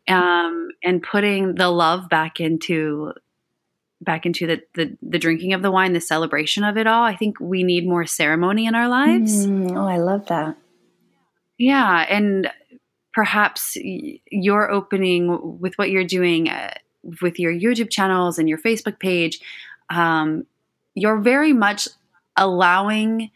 Mm-hmm. 0.08 0.14
um, 0.14 0.68
and 0.82 1.02
putting 1.02 1.54
the 1.54 1.68
love 1.68 2.08
back 2.08 2.40
into 2.40 3.12
back 4.00 4.26
into 4.26 4.46
the, 4.46 4.62
the, 4.74 4.96
the 5.02 5.18
drinking 5.18 5.54
of 5.54 5.62
the 5.62 5.70
wine 5.70 5.94
the 5.94 6.00
celebration 6.00 6.62
of 6.62 6.76
it 6.76 6.86
all 6.86 7.04
i 7.04 7.16
think 7.16 7.40
we 7.40 7.62
need 7.62 7.86
more 7.88 8.04
ceremony 8.04 8.66
in 8.66 8.74
our 8.74 8.88
lives. 8.88 9.46
Mm, 9.46 9.76
oh 9.76 9.86
i 9.86 9.96
love 9.96 10.26
that. 10.26 10.56
Yeah 11.56 12.04
and 12.08 12.50
perhaps 13.14 13.76
you're 13.76 14.70
opening 14.70 15.58
with 15.60 15.78
what 15.78 15.90
you're 15.90 16.04
doing 16.04 16.48
uh, 16.48 16.74
with 17.20 17.38
your 17.38 17.52
YouTube 17.52 17.90
channels 17.90 18.38
and 18.38 18.48
your 18.48 18.58
Facebook 18.58 18.98
page, 18.98 19.40
um, 19.90 20.46
you're 20.94 21.20
very 21.20 21.52
much 21.52 21.88
allowing 22.36 23.30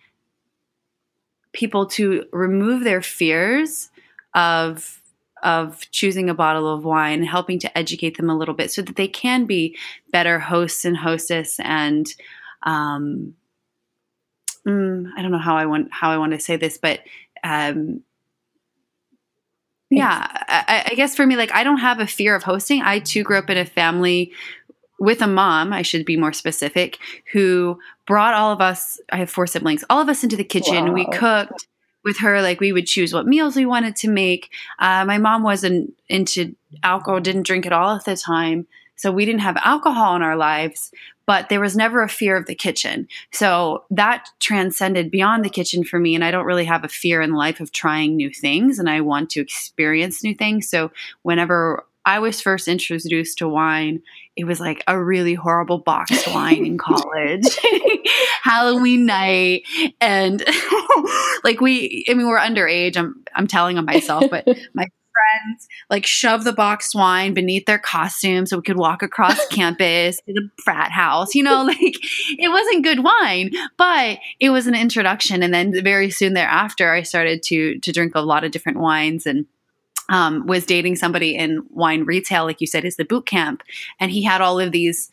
people 1.53 1.87
to 1.87 2.25
remove 2.33 2.85
their 2.85 3.03
fears 3.03 3.91
of 4.35 5.01
of 5.45 5.89
choosing 5.93 6.29
a 6.29 6.35
bottle 6.35 6.73
of 6.73 6.85
wine, 6.85 7.23
helping 7.23 7.61
to 7.61 7.79
educate 7.79 8.17
them 8.17 8.29
a 8.29 8.37
little 8.37 8.55
bit 8.55 8.73
so 8.73 8.83
that 8.83 8.97
they 8.97 9.07
can 9.07 9.45
be 9.45 9.77
better 10.11 10.41
hosts 10.41 10.85
and 10.85 10.97
hostess 10.97 11.61
and 11.61 12.13
um, 12.65 13.35
mm, 14.67 15.09
I 15.17 15.23
don't 15.23 15.31
know 15.31 15.39
how 15.39 15.57
I 15.57 15.67
want 15.67 15.89
how 15.93 16.11
I 16.11 16.19
want 16.19 16.33
to 16.33 16.41
say 16.41 16.57
this, 16.57 16.77
but 16.77 17.01
um, 17.45 18.03
yeah, 19.91 20.27
I, 20.49 20.85
I, 20.91 20.95
guess 20.95 21.17
for 21.17 21.27
me, 21.27 21.37
like 21.37 21.53
I 21.53 21.65
don't 21.65 21.79
have 21.79 21.99
a 21.99 22.07
fear 22.07 22.35
of 22.35 22.43
hosting. 22.43 22.83
I 22.83 22.99
too 22.99 23.23
grew 23.23 23.39
up 23.39 23.49
in 23.49 23.57
a 23.57 23.65
family 23.65 24.33
with 24.99 25.23
a 25.23 25.27
mom, 25.27 25.73
I 25.73 25.83
should 25.83 26.05
be 26.05 26.17
more 26.17 26.33
specific, 26.33 26.99
who 27.33 27.79
brought 28.07 28.35
all 28.35 28.53
of 28.53 28.61
us, 28.61 29.01
I 29.13 29.17
have 29.19 29.31
four 29.31 29.47
siblings, 29.47 29.85
all 29.89 30.01
of 30.01 30.09
us 30.09 30.25
into 30.25 30.37
the 30.37 30.45
kitchen. 30.45 30.87
Wow. 30.87 30.93
We 30.93 31.07
cooked 31.07 31.69
with 32.05 32.19
her, 32.19 32.43
like 32.43 32.61
we 32.61 32.73
would 32.73 32.87
choose 32.87 33.15
what 33.15 33.27
meals 33.27 33.55
we 33.55 33.67
wanted 33.67 33.95
to 33.97 34.09
make. 34.09 34.51
Uh, 34.79 35.05
my 35.05 35.19
mom 35.19 35.43
wasn't 35.43 35.95
into 36.09 36.57
alcohol, 36.83 37.21
didn't 37.21 37.47
drink 37.47 37.65
at 37.65 37.73
all 37.73 37.95
at 37.95 38.05
the 38.05 38.17
time. 38.17 38.67
So 38.99 39.11
we 39.11 39.25
didn't 39.25 39.41
have 39.41 39.57
alcohol 39.65 40.15
in 40.17 40.23
our 40.23 40.37
lives, 40.37 40.93
but 41.27 41.49
there 41.49 41.61
was 41.61 41.77
never 41.77 42.03
a 42.03 42.09
fear 42.09 42.37
of 42.37 42.47
the 42.47 42.55
kitchen. 42.55 43.09
So 43.33 43.85
that 43.91 44.29
transcended 44.41 45.11
beyond 45.11 45.45
the 45.45 45.51
kitchen 45.51 45.85
for 45.85 45.99
me. 45.99 46.15
And 46.15 46.25
I 46.25 46.31
don't 46.31 46.47
really 46.47 46.65
have 46.67 46.85
a 46.85 46.89
fear 46.89 47.23
in 47.23 47.33
life 47.33 47.61
of 47.61 47.73
trying 47.73 48.17
new 48.17 48.31
things 48.31 48.79
and 48.79 48.91
I 48.91 49.01
want 49.01 49.31
to 49.31 49.41
experience 49.41 50.23
new 50.23 50.35
things. 50.35 50.69
So 50.69 50.91
whenever 51.23 51.85
I 52.09 52.21
was 52.21 52.41
first 52.41 52.69
introduced 52.69 53.39
to 53.39 53.49
wine, 53.49 54.03
it 54.35 54.45
was 54.45 54.61
like 54.61 54.83
a 54.87 54.99
really 54.99 55.35
horrible 55.35 55.77
boxed 55.77 56.27
wine 56.29 56.65
in 56.65 56.79
college, 56.79 57.45
Halloween 58.43 59.05
night, 59.05 59.65
and 60.01 60.43
like 61.45 61.61
we, 61.61 62.07
I 62.09 62.15
mean, 62.15 62.27
we're 62.27 62.39
underage. 62.39 62.97
I'm 62.97 63.23
I'm 63.35 63.47
telling 63.47 63.77
on 63.77 63.85
myself, 63.85 64.25
but 64.31 64.49
my 64.73 64.87
friends 65.29 65.69
like 65.91 66.07
shove 66.07 66.45
the 66.45 66.53
boxed 66.53 66.95
wine 66.95 67.35
beneath 67.35 67.67
their 67.67 67.79
costume 67.79 68.47
so 68.47 68.57
we 68.57 68.63
could 68.63 68.77
walk 68.77 69.03
across 69.03 69.47
campus 69.51 70.17
to 70.27 70.33
the 70.33 70.51
frat 70.63 70.91
house. 70.91 71.35
You 71.35 71.43
know, 71.43 71.63
like 71.67 71.79
it 71.81 72.51
wasn't 72.51 72.85
good 72.85 73.03
wine, 73.03 73.51
but 73.77 74.19
it 74.41 74.51
was 74.51 74.67
an 74.67 74.75
introduction. 74.75 75.43
And 75.43 75.53
then 75.53 75.73
very 75.83 76.11
soon 76.11 76.35
thereafter, 76.35 76.93
I 76.93 77.03
started 77.03 77.43
to 77.45 77.79
to 77.79 77.93
drink 77.93 78.13
a 78.15 78.21
lot 78.21 78.45
of 78.45 78.51
different 78.51 78.79
wines 78.79 79.27
and. 79.27 79.47
Um, 80.11 80.47
was 80.47 80.65
dating 80.65 80.97
somebody 80.97 81.37
in 81.37 81.67
wine 81.69 82.05
retail, 82.05 82.45
like 82.45 82.63
you 82.63 82.67
said, 82.67 82.87
is 82.87 82.97
the 82.97 83.05
boot 83.05 83.27
camp, 83.27 83.63
and 84.01 84.11
he 84.11 84.23
had 84.23 84.41
all 84.41 84.59
of 84.59 84.73
these 84.73 85.11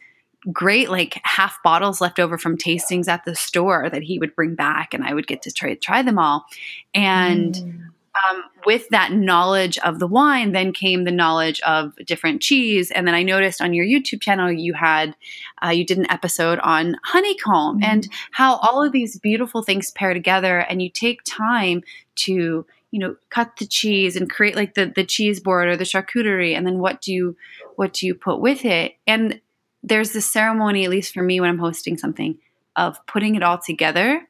great 0.54 0.90
like 0.90 1.20
half 1.26 1.62
bottles 1.66 2.00
left 2.00 2.18
over 2.18 2.38
from 2.38 2.58
tastings 2.58 3.10
at 3.10 3.26
the 3.26 3.36
store 3.36 3.90
that 3.90 4.04
he 4.04 4.20
would 4.20 4.34
bring 4.38 4.56
back 4.56 4.94
and 4.94 5.04
I 5.04 5.14
would 5.14 5.28
get 5.28 5.42
to 5.42 5.52
try 5.52 5.74
try 5.74 6.02
them 6.02 6.18
all. 6.18 6.46
And 6.94 7.56
mm 7.56 7.86
um, 8.16 8.44
with 8.66 8.88
that 8.90 9.12
knowledge 9.12 9.78
of 9.80 10.00
the 10.00 10.08
wine, 10.08 10.52
then 10.52 10.72
came 10.72 11.04
the 11.04 11.12
knowledge 11.12 11.60
of 11.62 11.96
different 12.06 12.42
cheese. 12.42 12.92
And 12.92 13.08
then 13.08 13.16
I 13.16 13.24
noticed 13.24 13.62
on 13.62 13.74
your 13.74 13.86
YouTube 13.86 14.22
channel, 14.22 14.52
you 14.52 14.74
had, 14.74 15.16
uh, 15.64 15.70
you 15.70 15.86
did 15.86 15.98
an 15.98 16.10
episode 16.10 16.60
on 16.60 16.98
honeycomb 17.04 17.78
mm-hmm. 17.78 17.84
and 17.84 18.08
how 18.32 18.56
all 18.58 18.84
of 18.84 18.92
these 18.92 19.20
beautiful 19.20 19.64
things 19.64 19.92
pair 19.92 20.14
together. 20.14 20.60
And 20.60 20.82
you 20.82 20.90
take 20.90 21.22
time 21.26 21.84
to, 22.16 22.66
you 22.92 23.00
know, 23.00 23.16
cut 23.30 23.58
the 23.58 23.66
cheese 23.66 24.16
and 24.16 24.30
create 24.30 24.56
like 24.56 24.76
the, 24.76 24.92
the 24.96 25.04
cheese 25.04 25.40
board 25.40 25.68
or 25.68 25.76
the 25.76 25.84
charcuterie. 25.84 26.56
And 26.56 26.66
then 26.66 26.80
what 26.80 27.02
do 27.02 27.14
you, 27.14 27.36
what 27.76 27.94
do 27.94 28.06
you 28.06 28.16
put 28.16 28.40
with 28.40 28.64
it? 28.66 28.96
And 29.06 29.42
there's 29.84 30.14
this 30.14 30.30
ceremony, 30.30 30.86
at 30.86 30.90
least 30.90 31.14
for 31.14 31.22
me 31.22 31.40
when 31.40 31.50
I'm 31.50 31.60
hosting 31.60 31.98
something, 31.98 32.38
of 32.76 33.06
putting 33.06 33.36
it 33.36 33.44
all 33.44 33.58
together 33.58 34.28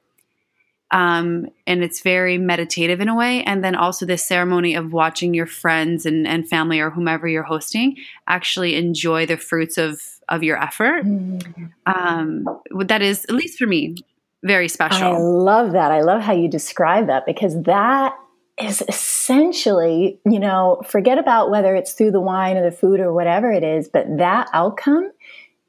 um, 0.92 1.48
and 1.66 1.84
it's 1.84 2.02
very 2.02 2.38
meditative 2.38 3.02
in 3.02 3.10
a 3.10 3.16
way. 3.16 3.44
And 3.44 3.64
then 3.64 3.76
also 3.76 4.06
this 4.06 4.26
ceremony 4.26 4.76
of 4.76 4.94
watching 4.94 5.34
your 5.34 5.48
friends 5.48 6.06
and, 6.06 6.28
and 6.28 6.48
family 6.48 6.80
or 6.80 6.90
whomever 6.90 7.28
you're 7.28 7.44
hosting 7.44 7.98
actually 8.28 8.76
enjoy 8.76 9.26
the 9.26 9.38
fruits 9.38 9.78
of 9.78 10.02
of 10.28 10.44
your 10.44 10.62
effort. 10.62 11.06
Mm. 11.06 11.72
Um, 11.86 12.48
that 12.86 13.02
is, 13.02 13.26
at 13.26 13.36
least 13.36 13.60
for 13.60 13.68
me, 13.68 13.96
very 14.44 14.68
special. 14.68 15.04
I 15.04 15.18
love 15.18 15.74
that. 15.74 15.92
I 15.92 16.02
love 16.02 16.22
how 16.22 16.34
you 16.34 16.50
describe 16.50 17.08
that 17.08 17.26
because 17.26 17.62
that 17.64 18.16
is 18.60 18.84
essentially, 18.88 20.20
you 20.26 20.40
know, 20.40 20.82
forget 20.86 21.18
about 21.18 21.52
whether 21.52 21.76
it's 21.76 21.94
through 21.94 22.12
the 22.12 22.22
wine 22.22 22.58
or 22.58 22.64
the 22.64 22.76
food 22.76 23.00
or 23.00 23.14
whatever 23.14 23.52
it 23.52 23.64
is, 23.64 23.90
but 23.90 24.06
that 24.18 24.50
outcome 24.54 25.12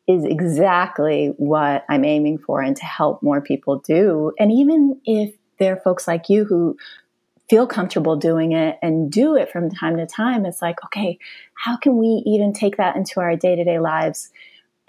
is 0.06 0.24
exactly 0.24 1.34
what 1.36 1.84
I'm 1.88 2.04
aiming 2.04 2.38
for 2.38 2.62
and 2.62 2.76
to 2.76 2.84
help 2.84 3.22
more 3.22 3.40
people 3.40 3.80
do. 3.80 4.32
And 4.38 4.52
even 4.52 5.00
if 5.04 5.34
there 5.58 5.74
are 5.74 5.80
folks 5.80 6.06
like 6.06 6.28
you 6.28 6.44
who 6.44 6.76
feel 7.48 7.66
comfortable 7.66 8.16
doing 8.16 8.52
it 8.52 8.78
and 8.82 9.10
do 9.10 9.36
it 9.36 9.50
from 9.50 9.70
time 9.70 9.96
to 9.96 10.06
time, 10.06 10.46
it's 10.46 10.62
like, 10.62 10.84
okay, 10.84 11.18
how 11.54 11.76
can 11.76 11.96
we 11.96 12.22
even 12.26 12.52
take 12.52 12.76
that 12.76 12.96
into 12.96 13.20
our 13.20 13.36
day 13.36 13.56
to 13.56 13.64
day 13.64 13.78
lives 13.78 14.30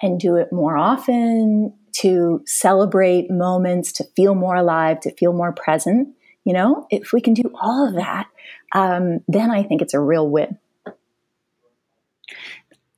and 0.02 0.20
do 0.20 0.36
it 0.36 0.52
more 0.52 0.78
often 0.78 1.74
to 1.92 2.44
celebrate 2.46 3.32
moments, 3.32 3.92
to 3.92 4.04
feel 4.16 4.36
more 4.36 4.56
alive, 4.56 5.00
to 5.00 5.12
feel 5.16 5.34
more 5.34 5.52
present? 5.52 6.10
You 6.44 6.54
know, 6.54 6.88
if 6.90 7.12
we 7.12 7.22
can 7.22 7.34
do 7.34 7.52
all 7.60 7.88
of 7.88 7.96
that, 7.96 8.28
um, 8.74 9.22
then 9.28 9.50
I 9.52 9.64
think 9.64 9.82
it's 9.82 9.94
a 9.94 10.00
real 10.00 10.30
win 10.30 10.58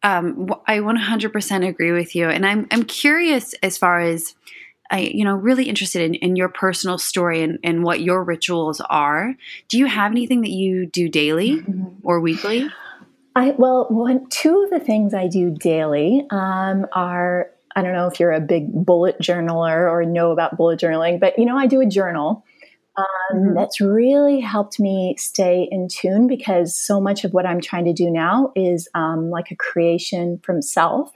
um, 0.03 0.53
I 0.67 0.77
100% 0.79 1.67
agree 1.67 1.91
with 1.91 2.15
you, 2.15 2.29
and 2.29 2.45
I'm 2.45 2.67
I'm 2.71 2.83
curious 2.83 3.53
as 3.61 3.77
far 3.77 3.99
as 3.99 4.35
I, 4.91 5.01
you 5.01 5.23
know, 5.23 5.35
really 5.35 5.65
interested 5.65 6.01
in, 6.01 6.15
in 6.15 6.35
your 6.35 6.49
personal 6.49 6.97
story 6.97 7.43
and, 7.43 7.59
and 7.63 7.83
what 7.83 8.01
your 8.01 8.23
rituals 8.23 8.81
are. 8.81 9.35
Do 9.67 9.77
you 9.77 9.85
have 9.85 10.11
anything 10.11 10.41
that 10.41 10.49
you 10.49 10.87
do 10.87 11.09
daily 11.09 11.57
mm-hmm. 11.57 11.87
or 12.01 12.19
weekly? 12.19 12.67
I 13.35 13.51
well, 13.51 13.87
one, 13.89 14.27
two 14.29 14.63
of 14.63 14.69
the 14.69 14.79
things 14.79 15.13
I 15.13 15.27
do 15.27 15.51
daily 15.51 16.25
um, 16.31 16.87
are 16.93 17.51
I 17.75 17.81
don't 17.81 17.93
know 17.93 18.07
if 18.07 18.19
you're 18.19 18.31
a 18.31 18.41
big 18.41 18.71
bullet 18.73 19.19
journaler 19.19 19.89
or 19.89 20.03
know 20.05 20.31
about 20.31 20.57
bullet 20.57 20.79
journaling, 20.79 21.19
but 21.19 21.37
you 21.37 21.45
know, 21.45 21.57
I 21.57 21.67
do 21.67 21.81
a 21.81 21.85
journal 21.85 22.43
um, 22.99 23.37
mm-hmm. 23.37 23.53
that's 23.55 23.81
really 23.81 24.39
helped 24.39 24.79
me 24.79 25.15
stay 25.17 25.67
in 25.69 25.87
tune 25.87 26.27
because 26.27 26.77
so 26.77 26.99
much 26.99 27.23
of 27.23 27.33
what 27.33 27.45
I'm 27.45 27.61
trying 27.61 27.85
to 27.85 27.93
do 27.93 28.09
now 28.09 28.51
is 28.55 28.87
um, 28.93 29.29
like 29.29 29.51
a 29.51 29.55
creation 29.55 30.39
from 30.43 30.61
self. 30.61 31.11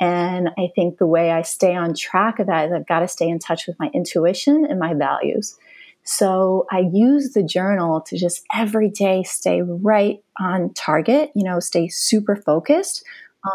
And 0.00 0.50
I 0.58 0.68
think 0.74 0.98
the 0.98 1.06
way 1.06 1.30
I 1.30 1.42
stay 1.42 1.74
on 1.74 1.94
track 1.94 2.38
of 2.38 2.48
that 2.48 2.66
is 2.66 2.72
I've 2.72 2.86
got 2.86 3.00
to 3.00 3.08
stay 3.08 3.28
in 3.28 3.38
touch 3.38 3.66
with 3.66 3.76
my 3.78 3.90
intuition 3.94 4.66
and 4.68 4.78
my 4.78 4.94
values. 4.94 5.56
So 6.04 6.66
I 6.70 6.84
use 6.92 7.32
the 7.32 7.42
journal 7.42 8.02
to 8.02 8.18
just 8.18 8.42
every 8.52 8.90
day 8.90 9.22
stay 9.22 9.62
right 9.62 10.18
on 10.38 10.74
target, 10.74 11.30
you 11.34 11.44
know, 11.44 11.60
stay 11.60 11.88
super 11.88 12.36
focused 12.36 13.04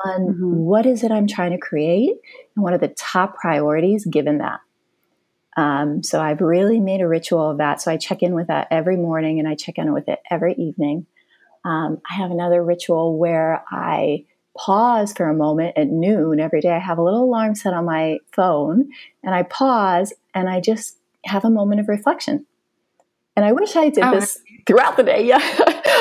on 0.05 0.21
mm-hmm. 0.21 0.55
what 0.55 0.85
is 0.85 1.03
it 1.03 1.11
I'm 1.11 1.27
trying 1.27 1.51
to 1.51 1.57
create 1.57 2.15
and 2.55 2.63
what 2.63 2.73
are 2.73 2.79
the 2.79 2.93
top 2.97 3.35
priorities 3.35 4.05
given 4.05 4.39
that. 4.39 4.59
Um, 5.59 6.03
so 6.03 6.21
I've 6.21 6.39
really 6.39 6.79
made 6.79 7.01
a 7.01 7.07
ritual 7.07 7.51
of 7.51 7.57
that. 7.57 7.81
So 7.81 7.91
I 7.91 7.97
check 7.97 8.23
in 8.23 8.33
with 8.33 8.47
that 8.47 8.69
every 8.71 8.95
morning 8.95 9.39
and 9.39 9.47
I 9.47 9.55
check 9.55 9.77
in 9.77 9.91
with 9.91 10.07
it 10.07 10.19
every 10.31 10.53
evening. 10.53 11.05
Um, 11.65 12.01
I 12.09 12.15
have 12.15 12.31
another 12.31 12.63
ritual 12.63 13.17
where 13.19 13.65
I 13.69 14.23
pause 14.57 15.11
for 15.11 15.27
a 15.27 15.33
moment 15.33 15.77
at 15.77 15.89
noon 15.89 16.39
every 16.39 16.61
day. 16.61 16.71
I 16.71 16.79
have 16.79 16.97
a 16.97 17.03
little 17.03 17.25
alarm 17.25 17.55
set 17.55 17.73
on 17.73 17.83
my 17.83 18.19
phone 18.31 18.89
and 19.21 19.35
I 19.35 19.43
pause 19.43 20.13
and 20.33 20.47
I 20.49 20.61
just 20.61 20.97
have 21.25 21.43
a 21.43 21.49
moment 21.49 21.81
of 21.81 21.89
reflection. 21.89 22.45
And 23.35 23.45
I 23.45 23.51
wish 23.51 23.75
I 23.75 23.89
did 23.89 24.05
oh. 24.05 24.11
this 24.11 24.39
throughout 24.65 24.95
the 24.95 25.03
day. 25.03 25.25
Yeah. 25.27 25.39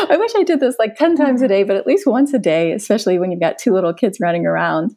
I 0.09 0.17
wish 0.17 0.31
I 0.37 0.45
did 0.45 0.61
this 0.61 0.77
like 0.79 0.95
10 0.95 1.17
times 1.17 1.43
a 1.43 1.49
day, 1.49 1.65
but 1.65 1.75
at 1.75 1.85
least 1.85 2.07
once 2.07 2.33
a 2.33 2.39
day, 2.39 2.71
especially 2.71 3.19
when 3.19 3.33
you've 3.33 3.41
got 3.41 3.59
two 3.59 3.73
little 3.73 3.93
kids 3.93 4.21
running 4.21 4.47
around. 4.47 4.95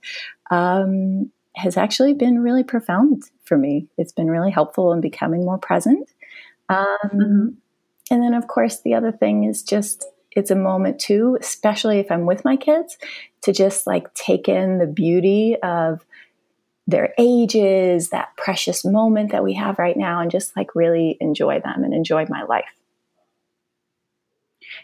Um, 0.52 1.32
has 1.56 1.76
actually 1.76 2.14
been 2.14 2.40
really 2.40 2.64
profound 2.64 3.24
for 3.52 3.58
me. 3.58 3.86
It's 3.98 4.14
been 4.14 4.32
really 4.32 4.50
helpful 4.50 4.94
in 4.94 5.02
becoming 5.02 5.44
more 5.44 5.58
present. 5.58 6.08
Um, 6.70 6.88
mm-hmm. 7.04 7.48
And 8.10 8.24
then, 8.24 8.34
of 8.34 8.48
course, 8.48 8.80
the 8.80 8.94
other 8.94 9.12
thing 9.12 9.44
is 9.44 9.62
just 9.62 10.06
it's 10.32 10.52
a 10.52 10.56
moment 10.56 11.02
too, 11.02 11.38
especially 11.42 12.00
if 12.00 12.10
I'm 12.10 12.26
with 12.26 12.46
my 12.46 12.56
kids, 12.56 12.98
to 13.42 13.52
just 13.52 13.86
like 13.86 14.14
take 14.14 14.48
in 14.48 14.78
the 14.78 14.88
beauty 14.88 15.58
of 15.62 16.06
their 16.88 17.14
ages, 17.18 18.12
that 18.12 18.38
precious 18.38 18.86
moment 18.86 19.34
that 19.34 19.44
we 19.44 19.56
have 19.56 19.80
right 19.80 19.98
now, 19.98 20.22
and 20.22 20.32
just 20.32 20.56
like 20.56 20.74
really 20.74 21.18
enjoy 21.20 21.60
them 21.60 21.84
and 21.84 21.94
enjoy 21.94 22.26
my 22.30 22.44
life. 22.44 22.72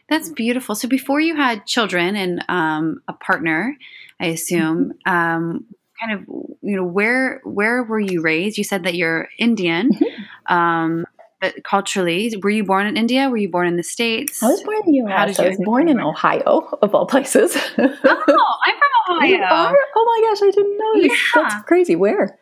That's 0.09 0.27
beautiful. 0.27 0.75
So 0.75 0.89
before 0.89 1.21
you 1.21 1.37
had 1.37 1.65
children 1.65 2.17
and 2.17 2.43
um, 2.49 3.01
a 3.07 3.13
partner, 3.13 3.77
I 4.19 4.25
assume, 4.25 4.95
mm-hmm. 5.07 5.09
um, 5.09 5.65
kind 5.99 6.13
of 6.13 6.27
you 6.61 6.75
know 6.75 6.83
where 6.83 7.41
where 7.43 7.83
were 7.83 7.99
you 7.99 8.21
raised? 8.21 8.57
You 8.57 8.63
said 8.63 8.83
that 8.83 8.95
you're 8.95 9.29
Indian. 9.37 9.91
Mm-hmm. 9.91 10.53
Um, 10.53 11.05
but 11.39 11.63
culturally, 11.63 12.33
were 12.41 12.49
you 12.49 12.63
born 12.63 12.87
in 12.87 12.97
India? 12.97 13.29
Were 13.29 13.37
you 13.37 13.49
born 13.49 13.67
in 13.67 13.77
the 13.77 13.83
states? 13.83 14.41
I 14.41 14.47
was 14.47 14.63
born 14.63 14.77
in 14.77 14.85
the 14.85 14.97
U.S. 14.97 15.39
I 15.39 15.49
was 15.49 15.57
born 15.63 15.87
in 15.87 15.99
Ohio, 15.99 16.67
of 16.81 16.95
all 16.95 17.05
places. 17.05 17.55
oh, 17.55 17.83
I'm 17.83 17.87
from 17.87 19.17
Ohio. 19.17 19.75
Oh 19.95 20.21
my 20.21 20.29
gosh, 20.29 20.41
I 20.41 20.51
didn't 20.51 20.77
know. 20.77 20.93
Yeah. 20.95 21.15
That's 21.35 21.63
crazy. 21.65 21.95
Where? 21.95 22.39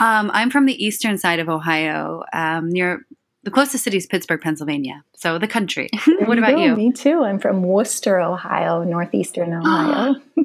Um, 0.00 0.30
I'm 0.32 0.50
from 0.50 0.66
the 0.66 0.84
eastern 0.84 1.18
side 1.18 1.40
of 1.40 1.48
Ohio, 1.48 2.22
um, 2.32 2.70
near 2.70 3.04
the 3.42 3.50
closest 3.50 3.84
city 3.84 3.96
is 3.96 4.06
Pittsburgh, 4.06 4.40
Pennsylvania. 4.40 5.04
So 5.16 5.38
the 5.38 5.48
country. 5.48 5.88
what 6.20 6.38
about 6.38 6.58
you, 6.58 6.66
you? 6.66 6.76
Me 6.76 6.92
too. 6.92 7.24
I'm 7.24 7.38
from 7.38 7.62
Wooster, 7.62 8.20
Ohio, 8.20 8.84
northeastern 8.84 9.52
Ohio. 9.52 10.14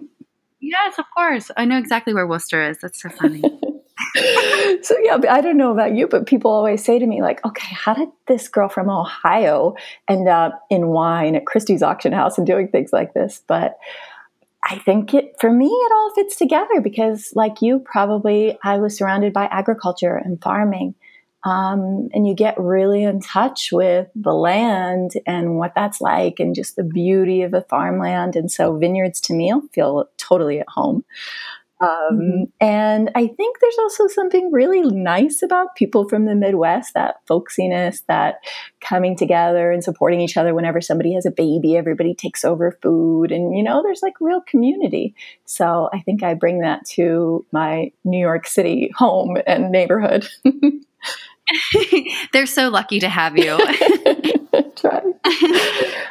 yes, 0.65 0.99
of 0.99 1.05
course. 1.15 1.51
I 1.55 1.65
know 1.65 1.77
exactly 1.77 2.13
where 2.13 2.27
Wooster 2.27 2.67
is. 2.69 2.77
That's 2.81 3.01
so 3.01 3.09
funny. 3.09 3.41
so 4.81 4.95
yeah, 5.01 5.17
I 5.29 5.41
don't 5.41 5.57
know 5.57 5.71
about 5.71 5.95
you, 5.95 6.07
but 6.07 6.25
people 6.25 6.51
always 6.51 6.83
say 6.83 6.99
to 6.99 7.05
me 7.05 7.21
like, 7.21 7.45
"Okay, 7.45 7.73
how 7.73 7.93
did 7.93 8.09
this 8.27 8.47
girl 8.47 8.69
from 8.69 8.89
Ohio 8.89 9.75
end 10.07 10.27
up 10.27 10.65
in 10.69 10.87
wine 10.87 11.35
at 11.35 11.45
Christie's 11.45 11.83
auction 11.83 12.13
house 12.13 12.37
and 12.37 12.47
doing 12.47 12.67
things 12.67 12.91
like 12.91 13.13
this?" 13.13 13.41
But 13.47 13.77
I 14.67 14.79
think 14.79 15.13
it 15.13 15.35
for 15.39 15.51
me 15.51 15.67
it 15.67 15.91
all 15.93 16.11
fits 16.15 16.35
together 16.35 16.81
because 16.81 17.31
like 17.35 17.61
you 17.61 17.79
probably 17.79 18.57
I 18.63 18.77
was 18.77 18.97
surrounded 18.97 19.31
by 19.31 19.45
agriculture 19.45 20.15
and 20.15 20.41
farming 20.41 20.95
um, 21.45 22.09
and 22.11 22.27
you 22.27 22.33
get 22.33 22.59
really 22.59 23.03
in 23.03 23.21
touch 23.21 23.69
with 23.71 24.07
the 24.15 24.33
land 24.33 25.11
and 25.27 25.57
what 25.57 25.73
that's 25.75 26.01
like 26.01 26.39
and 26.39 26.55
just 26.55 26.75
the 26.75 26.83
beauty 26.83 27.43
of 27.43 27.51
the 27.51 27.65
farmland. 27.69 28.35
And 28.35 28.51
so 28.51 28.75
vineyards 28.77 29.21
to 29.21 29.33
me 29.33 29.53
feel 29.71 30.09
totally 30.17 30.59
at 30.59 30.67
home. 30.67 31.05
Um, 31.81 31.89
mm-hmm. 31.89 32.43
And 32.61 33.11
I 33.15 33.27
think 33.27 33.59
there's 33.59 33.77
also 33.77 34.07
something 34.07 34.51
really 34.51 34.81
nice 34.81 35.43
about 35.43 35.75
people 35.75 36.09
from 36.09 36.25
the 36.25 36.33
Midwest 36.33 36.93
that 36.95 37.17
folksiness, 37.29 38.01
that 38.07 38.39
coming 38.81 39.15
together 39.15 39.71
and 39.71 39.83
supporting 39.83 40.21
each 40.21 40.37
other 40.37 40.55
whenever 40.55 40.81
somebody 40.81 41.13
has 41.13 41.27
a 41.27 41.31
baby, 41.31 41.75
everybody 41.75 42.15
takes 42.15 42.43
over 42.43 42.79
food. 42.81 43.31
And, 43.31 43.55
you 43.55 43.61
know, 43.61 43.83
there's 43.83 44.01
like 44.01 44.13
real 44.19 44.41
community. 44.41 45.13
So 45.43 45.89
I 45.93 45.99
think 45.99 46.23
I 46.23 46.33
bring 46.33 46.61
that 46.61 46.85
to 46.91 47.45
my 47.51 47.91
New 48.03 48.19
York 48.19 48.47
City 48.47 48.91
home 48.95 49.37
and 49.45 49.69
neighborhood. 49.69 50.27
They're 52.33 52.45
so 52.45 52.69
lucky 52.69 52.99
to 52.99 53.09
have 53.09 53.37
you. 53.37 53.57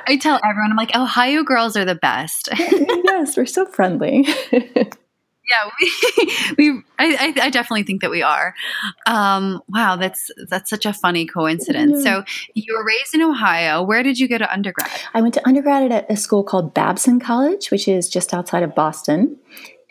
I 0.06 0.18
tell 0.20 0.40
everyone, 0.44 0.70
I'm 0.70 0.76
like, 0.76 0.94
Ohio 0.96 1.42
girls 1.42 1.76
are 1.76 1.84
the 1.84 1.94
best. 1.94 2.48
yes, 2.52 3.36
we're 3.36 3.46
so 3.46 3.64
friendly. 3.66 4.26
yeah, 4.52 5.70
we, 5.78 5.92
we 6.58 6.82
I, 6.98 7.34
I, 7.40 7.50
definitely 7.50 7.84
think 7.84 8.00
that 8.02 8.10
we 8.10 8.22
are. 8.22 8.54
Um, 9.06 9.62
wow, 9.68 9.96
that's 9.96 10.30
that's 10.48 10.70
such 10.70 10.86
a 10.86 10.92
funny 10.92 11.26
coincidence. 11.26 12.02
So 12.02 12.24
you 12.54 12.76
were 12.76 12.84
raised 12.84 13.14
in 13.14 13.22
Ohio. 13.22 13.82
Where 13.82 14.02
did 14.02 14.18
you 14.18 14.28
go 14.28 14.38
to 14.38 14.52
undergrad? 14.52 14.90
I 15.12 15.22
went 15.22 15.34
to 15.34 15.46
undergrad 15.46 15.90
at 15.92 16.10
a 16.10 16.16
school 16.16 16.42
called 16.42 16.74
Babson 16.74 17.20
College, 17.20 17.70
which 17.70 17.86
is 17.86 18.08
just 18.08 18.34
outside 18.34 18.62
of 18.62 18.74
Boston, 18.74 19.36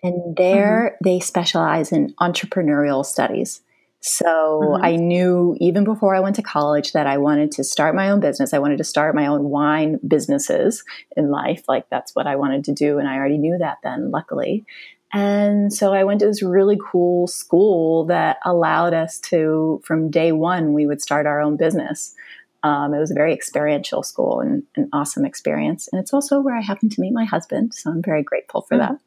and 0.02 0.36
there 0.36 0.96
mm-hmm. 0.96 1.10
they 1.10 1.20
specialize 1.20 1.92
in 1.92 2.14
entrepreneurial 2.20 3.06
studies. 3.06 3.62
So 4.06 4.26
mm-hmm. 4.26 4.84
I 4.84 4.98
knew 4.98 5.56
even 5.62 5.86
before 5.86 6.14
I 6.14 6.20
went 6.20 6.36
to 6.36 6.42
college 6.42 6.92
that 6.92 7.08
I 7.08 7.18
wanted 7.18 7.52
to 7.54 7.64
start 7.64 7.96
my 7.96 8.10
own 8.10 8.20
business. 8.20 8.54
I 8.54 8.60
wanted 8.60 8.78
to 8.80 8.84
start 8.84 9.16
my 9.16 9.28
own 9.28 9.46
wine 9.46 9.98
businesses 10.06 10.84
in 11.16 11.32
life. 11.32 11.64
Like 11.70 11.90
that's 11.90 12.14
what 12.14 12.28
I 12.28 12.36
wanted 12.36 12.66
to 12.66 12.74
do. 12.74 13.00
And 13.00 13.08
I 13.08 13.16
already 13.16 13.38
knew 13.38 13.58
that 13.60 13.78
then, 13.82 14.12
luckily. 14.12 14.66
And 15.14 15.72
so 15.72 15.94
I 15.94 16.04
went 16.04 16.20
to 16.20 16.26
this 16.26 16.44
really 16.44 16.78
cool 16.92 17.28
school 17.28 18.06
that 18.08 18.40
allowed 18.44 18.94
us 18.94 19.20
to, 19.30 19.82
from 19.86 20.12
day 20.12 20.34
one, 20.34 20.74
we 20.74 20.86
would 20.86 21.02
start 21.02 21.26
our 21.26 21.40
own 21.40 21.56
business. 21.56 22.14
Um, 22.62 22.94
it 22.94 23.00
was 23.00 23.12
a 23.12 23.14
very 23.16 23.32
experiential 23.32 24.04
school 24.04 24.42
and 24.42 24.64
an 24.76 24.90
awesome 24.92 25.24
experience. 25.24 25.88
And 25.92 26.02
it's 26.02 26.14
also 26.14 26.42
where 26.42 26.58
I 26.58 26.62
happened 26.62 26.92
to 26.94 27.02
meet 27.02 27.14
my 27.14 27.26
husband. 27.26 27.74
So 27.74 27.90
I'm 27.90 28.02
very 28.02 28.24
grateful 28.24 28.64
for 28.64 28.76
mm-hmm. 28.76 28.96
that. 28.96 29.00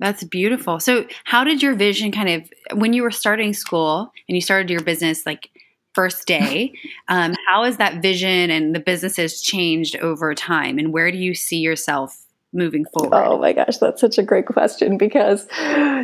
That's 0.00 0.24
beautiful. 0.24 0.80
So, 0.80 1.04
how 1.24 1.44
did 1.44 1.62
your 1.62 1.74
vision 1.74 2.10
kind 2.10 2.28
of, 2.30 2.78
when 2.78 2.94
you 2.94 3.02
were 3.02 3.10
starting 3.10 3.52
school 3.52 4.10
and 4.28 4.36
you 4.36 4.40
started 4.40 4.70
your 4.70 4.82
business, 4.82 5.26
like 5.26 5.50
first 5.94 6.26
day, 6.26 6.72
um, 7.08 7.34
how 7.46 7.64
has 7.64 7.76
that 7.76 8.00
vision 8.00 8.50
and 8.50 8.74
the 8.74 8.80
businesses 8.80 9.42
changed 9.42 9.96
over 9.96 10.34
time? 10.34 10.78
And 10.78 10.92
where 10.92 11.12
do 11.12 11.18
you 11.18 11.34
see 11.34 11.58
yourself 11.58 12.24
moving 12.52 12.86
forward? 12.86 13.14
Oh 13.14 13.38
my 13.38 13.52
gosh, 13.52 13.76
that's 13.76 14.00
such 14.00 14.16
a 14.16 14.22
great 14.22 14.46
question 14.46 14.96
because, 14.96 15.46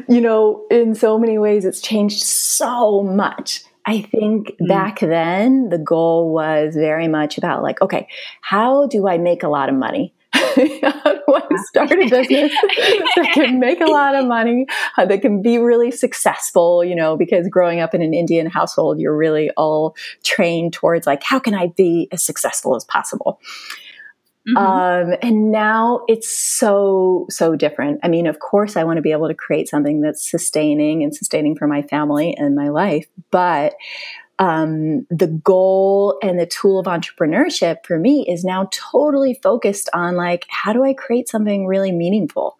you 0.09 0.21
know, 0.21 0.67
in 0.71 0.95
so 0.95 1.19
many 1.19 1.39
ways, 1.39 1.65
it's 1.65 1.81
changed 1.81 2.23
so 2.23 3.03
much. 3.03 3.65
I 3.87 4.03
think 4.03 4.49
mm. 4.61 4.69
back 4.69 5.01
then, 5.01 5.71
the 5.71 5.79
goal 5.79 6.33
was 6.33 6.75
very 6.75 7.09
much 7.09 7.39
about 7.39 7.63
like, 7.63 7.81
okay, 7.81 8.09
how 8.43 8.87
do 8.89 9.09
I 9.09 9.17
make 9.17 9.43
a 9.43 9.49
lot 9.49 9.71
of 9.71 9.75
money? 9.75 10.13
I 10.57 11.57
start 11.69 11.93
a 11.93 12.09
business 12.09 12.53
that 13.17 13.31
can 13.35 13.59
make 13.59 13.81
a 13.81 13.87
lot 13.87 14.15
of 14.15 14.27
money, 14.27 14.67
uh, 14.97 15.05
that 15.07 15.23
can 15.23 15.43
be 15.43 15.59
really 15.59 15.91
successful? 15.91 16.85
You 16.85 16.95
know, 16.95 17.17
because 17.17 17.49
growing 17.49 17.81
up 17.81 17.95
in 17.95 18.03
an 18.03 18.15
Indian 18.15 18.47
household, 18.47 18.99
you're 19.01 19.17
really 19.17 19.51
all 19.57 19.97
trained 20.23 20.73
towards 20.73 21.07
like, 21.07 21.23
how 21.23 21.39
can 21.39 21.55
I 21.55 21.69
be 21.69 22.09
as 22.13 22.23
successful 22.23 22.75
as 22.77 22.85
possible? 22.85 23.41
Mm-hmm. 24.49 24.57
Um, 24.57 25.19
and 25.23 25.51
now 25.51 26.03
it's 26.07 26.31
so, 26.31 27.27
so 27.29 27.57
different. 27.57 27.99
I 28.05 28.09
mean, 28.09 28.29
of 28.29 28.39
course, 28.39 28.77
I 28.77 28.85
want 28.85 28.97
to 28.97 29.03
be 29.03 29.11
able 29.11 29.27
to 29.27 29.35
create 29.35 29.69
something 29.69 30.01
that's 30.01 30.31
sustaining 30.31 31.03
and 31.03 31.15
sustaining 31.15 31.57
for 31.57 31.67
my 31.67 31.83
family 31.83 32.37
and 32.37 32.55
my 32.55 32.69
life. 32.69 33.07
But 33.33 33.75
um, 34.39 35.07
the 35.09 35.29
goal 35.29 36.19
and 36.23 36.39
the 36.39 36.47
tool 36.47 36.79
of 36.79 36.87
entrepreneurship 36.87 37.87
for 37.87 37.99
me 37.99 38.27
is 38.29 38.45
now 38.45 38.69
totally 38.71 39.39
focused 39.43 39.89
on 39.95 40.17
like, 40.17 40.47
how 40.51 40.73
do 40.73 40.85
I 40.85 40.93
create 40.93 41.29
something 41.29 41.67
really 41.67 41.93
meaningful? 41.93 42.59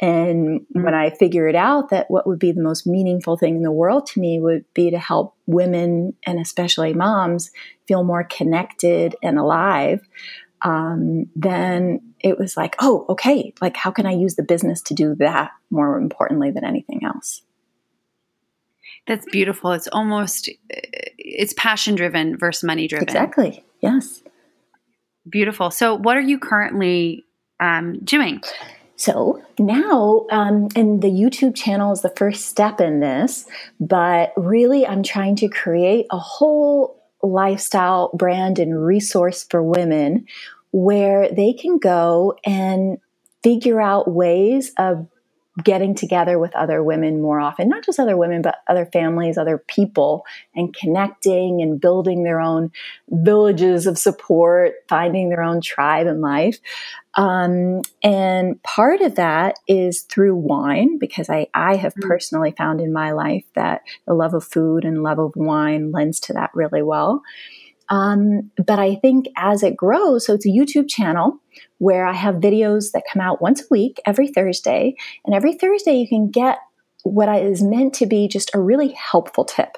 And 0.00 0.60
mm-hmm. 0.60 0.82
when 0.82 0.94
I 0.94 1.10
figured 1.10 1.54
out 1.54 1.90
that 1.90 2.10
what 2.10 2.26
would 2.26 2.38
be 2.38 2.52
the 2.52 2.62
most 2.62 2.86
meaningful 2.86 3.36
thing 3.36 3.56
in 3.56 3.62
the 3.62 3.70
world 3.70 4.06
to 4.08 4.20
me 4.20 4.40
would 4.40 4.64
be 4.72 4.90
to 4.90 4.98
help 4.98 5.36
women 5.46 6.14
and 6.24 6.40
especially 6.40 6.94
moms 6.94 7.50
feel 7.86 8.02
more 8.02 8.24
connected 8.24 9.14
and 9.22 9.38
alive, 9.38 10.00
um, 10.62 11.26
then 11.36 12.00
it 12.20 12.38
was 12.38 12.56
like, 12.56 12.76
oh, 12.80 13.04
okay, 13.10 13.52
like 13.60 13.76
how 13.76 13.90
can 13.90 14.06
I 14.06 14.12
use 14.12 14.36
the 14.36 14.42
business 14.42 14.80
to 14.82 14.94
do 14.94 15.14
that 15.16 15.50
more 15.70 15.98
importantly 15.98 16.50
than 16.50 16.64
anything 16.64 17.00
else? 17.04 17.42
That's 19.10 19.26
beautiful. 19.26 19.72
It's 19.72 19.88
almost 19.88 20.48
it's 21.18 21.52
passion 21.54 21.96
driven 21.96 22.38
versus 22.38 22.62
money 22.62 22.86
driven. 22.86 23.08
Exactly. 23.08 23.64
Yes. 23.80 24.22
Beautiful. 25.28 25.72
So, 25.72 25.96
what 25.96 26.16
are 26.16 26.20
you 26.20 26.38
currently 26.38 27.24
um, 27.58 27.98
doing? 28.04 28.40
So 28.94 29.42
now, 29.58 30.26
um, 30.30 30.68
and 30.76 31.02
the 31.02 31.08
YouTube 31.08 31.56
channel 31.56 31.90
is 31.90 32.02
the 32.02 32.12
first 32.16 32.44
step 32.46 32.80
in 32.80 33.00
this, 33.00 33.46
but 33.80 34.32
really, 34.36 34.86
I'm 34.86 35.02
trying 35.02 35.34
to 35.36 35.48
create 35.48 36.06
a 36.12 36.18
whole 36.18 37.02
lifestyle 37.20 38.12
brand 38.14 38.60
and 38.60 38.80
resource 38.80 39.42
for 39.42 39.60
women 39.60 40.26
where 40.70 41.28
they 41.32 41.52
can 41.52 41.78
go 41.78 42.38
and 42.46 42.98
figure 43.42 43.80
out 43.80 44.08
ways 44.08 44.72
of 44.78 45.08
getting 45.64 45.94
together 45.94 46.38
with 46.38 46.54
other 46.54 46.82
women 46.82 47.20
more 47.20 47.40
often, 47.40 47.68
not 47.68 47.84
just 47.84 47.98
other 47.98 48.16
women, 48.16 48.42
but 48.42 48.56
other 48.68 48.86
families, 48.86 49.38
other 49.38 49.58
people, 49.58 50.24
and 50.54 50.74
connecting 50.74 51.60
and 51.62 51.80
building 51.80 52.24
their 52.24 52.40
own 52.40 52.70
villages 53.08 53.86
of 53.86 53.98
support, 53.98 54.74
finding 54.88 55.28
their 55.28 55.42
own 55.42 55.60
tribe 55.60 56.06
in 56.06 56.20
life. 56.20 56.58
Um, 57.14 57.82
and 58.04 58.62
part 58.62 59.00
of 59.00 59.16
that 59.16 59.56
is 59.66 60.02
through 60.02 60.36
wine, 60.36 60.98
because 60.98 61.28
I, 61.28 61.48
I 61.54 61.76
have 61.76 61.94
mm. 61.94 62.06
personally 62.06 62.54
found 62.56 62.80
in 62.80 62.92
my 62.92 63.12
life 63.12 63.44
that 63.54 63.82
the 64.06 64.14
love 64.14 64.34
of 64.34 64.44
food 64.44 64.84
and 64.84 65.02
love 65.02 65.18
of 65.18 65.32
wine 65.34 65.90
lends 65.90 66.20
to 66.20 66.32
that 66.34 66.50
really 66.54 66.82
well. 66.82 67.22
Um, 67.90 68.50
but 68.56 68.78
I 68.78 68.94
think 68.94 69.26
as 69.36 69.62
it 69.62 69.76
grows, 69.76 70.24
so 70.24 70.34
it's 70.34 70.46
a 70.46 70.50
YouTube 70.50 70.88
channel 70.88 71.38
where 71.78 72.06
I 72.06 72.12
have 72.12 72.36
videos 72.36 72.92
that 72.92 73.02
come 73.12 73.20
out 73.20 73.42
once 73.42 73.62
a 73.62 73.66
week, 73.70 74.00
every 74.06 74.28
Thursday. 74.28 74.94
And 75.24 75.34
every 75.34 75.54
Thursday, 75.54 75.94
you 75.94 76.08
can 76.08 76.30
get 76.30 76.58
what 77.02 77.28
is 77.42 77.62
meant 77.62 77.94
to 77.94 78.06
be 78.06 78.28
just 78.28 78.50
a 78.54 78.60
really 78.60 78.92
helpful 78.92 79.44
tip. 79.44 79.76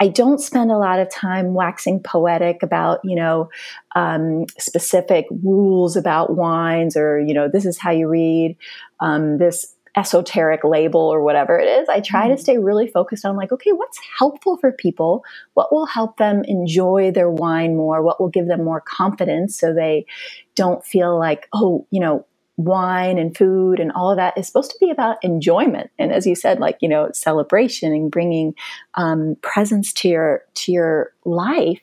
I 0.00 0.08
don't 0.08 0.40
spend 0.40 0.70
a 0.70 0.78
lot 0.78 1.00
of 1.00 1.10
time 1.10 1.54
waxing 1.54 2.00
poetic 2.00 2.62
about, 2.62 3.00
you 3.02 3.16
know, 3.16 3.48
um, 3.96 4.46
specific 4.58 5.26
rules 5.42 5.96
about 5.96 6.36
wines 6.36 6.96
or, 6.96 7.18
you 7.18 7.34
know, 7.34 7.48
this 7.52 7.66
is 7.66 7.78
how 7.78 7.90
you 7.90 8.08
read 8.08 8.56
um, 9.00 9.38
this 9.38 9.74
esoteric 9.98 10.62
label 10.62 11.00
or 11.00 11.22
whatever 11.24 11.58
it 11.58 11.66
is. 11.66 11.88
I 11.88 12.00
try 12.00 12.26
mm-hmm. 12.26 12.36
to 12.36 12.40
stay 12.40 12.56
really 12.56 12.86
focused 12.86 13.24
on 13.24 13.36
like, 13.36 13.50
okay, 13.50 13.72
what's 13.72 13.98
helpful 14.18 14.56
for 14.56 14.70
people? 14.70 15.24
What 15.54 15.72
will 15.72 15.86
help 15.86 16.18
them 16.18 16.44
enjoy 16.44 17.10
their 17.10 17.28
wine 17.28 17.76
more? 17.76 18.00
What 18.00 18.20
will 18.20 18.28
give 18.28 18.46
them 18.46 18.64
more 18.64 18.80
confidence 18.80 19.58
so 19.58 19.74
they 19.74 20.06
don't 20.54 20.86
feel 20.86 21.18
like, 21.18 21.48
oh, 21.52 21.84
you 21.90 21.98
know, 21.98 22.24
wine 22.56 23.18
and 23.18 23.36
food 23.36 23.80
and 23.80 23.90
all 23.92 24.10
of 24.10 24.16
that 24.16 24.36
is 24.38 24.46
supposed 24.46 24.70
to 24.70 24.76
be 24.80 24.90
about 24.90 25.22
enjoyment 25.22 25.90
and 25.96 26.10
as 26.12 26.26
you 26.26 26.34
said 26.34 26.58
like 26.58 26.76
you 26.80 26.88
know 26.88 27.08
celebration 27.12 27.92
and 27.92 28.10
bringing 28.10 28.52
um, 28.94 29.36
presence 29.42 29.92
to 29.92 30.08
your 30.08 30.42
to 30.54 30.72
your 30.72 31.12
life 31.24 31.78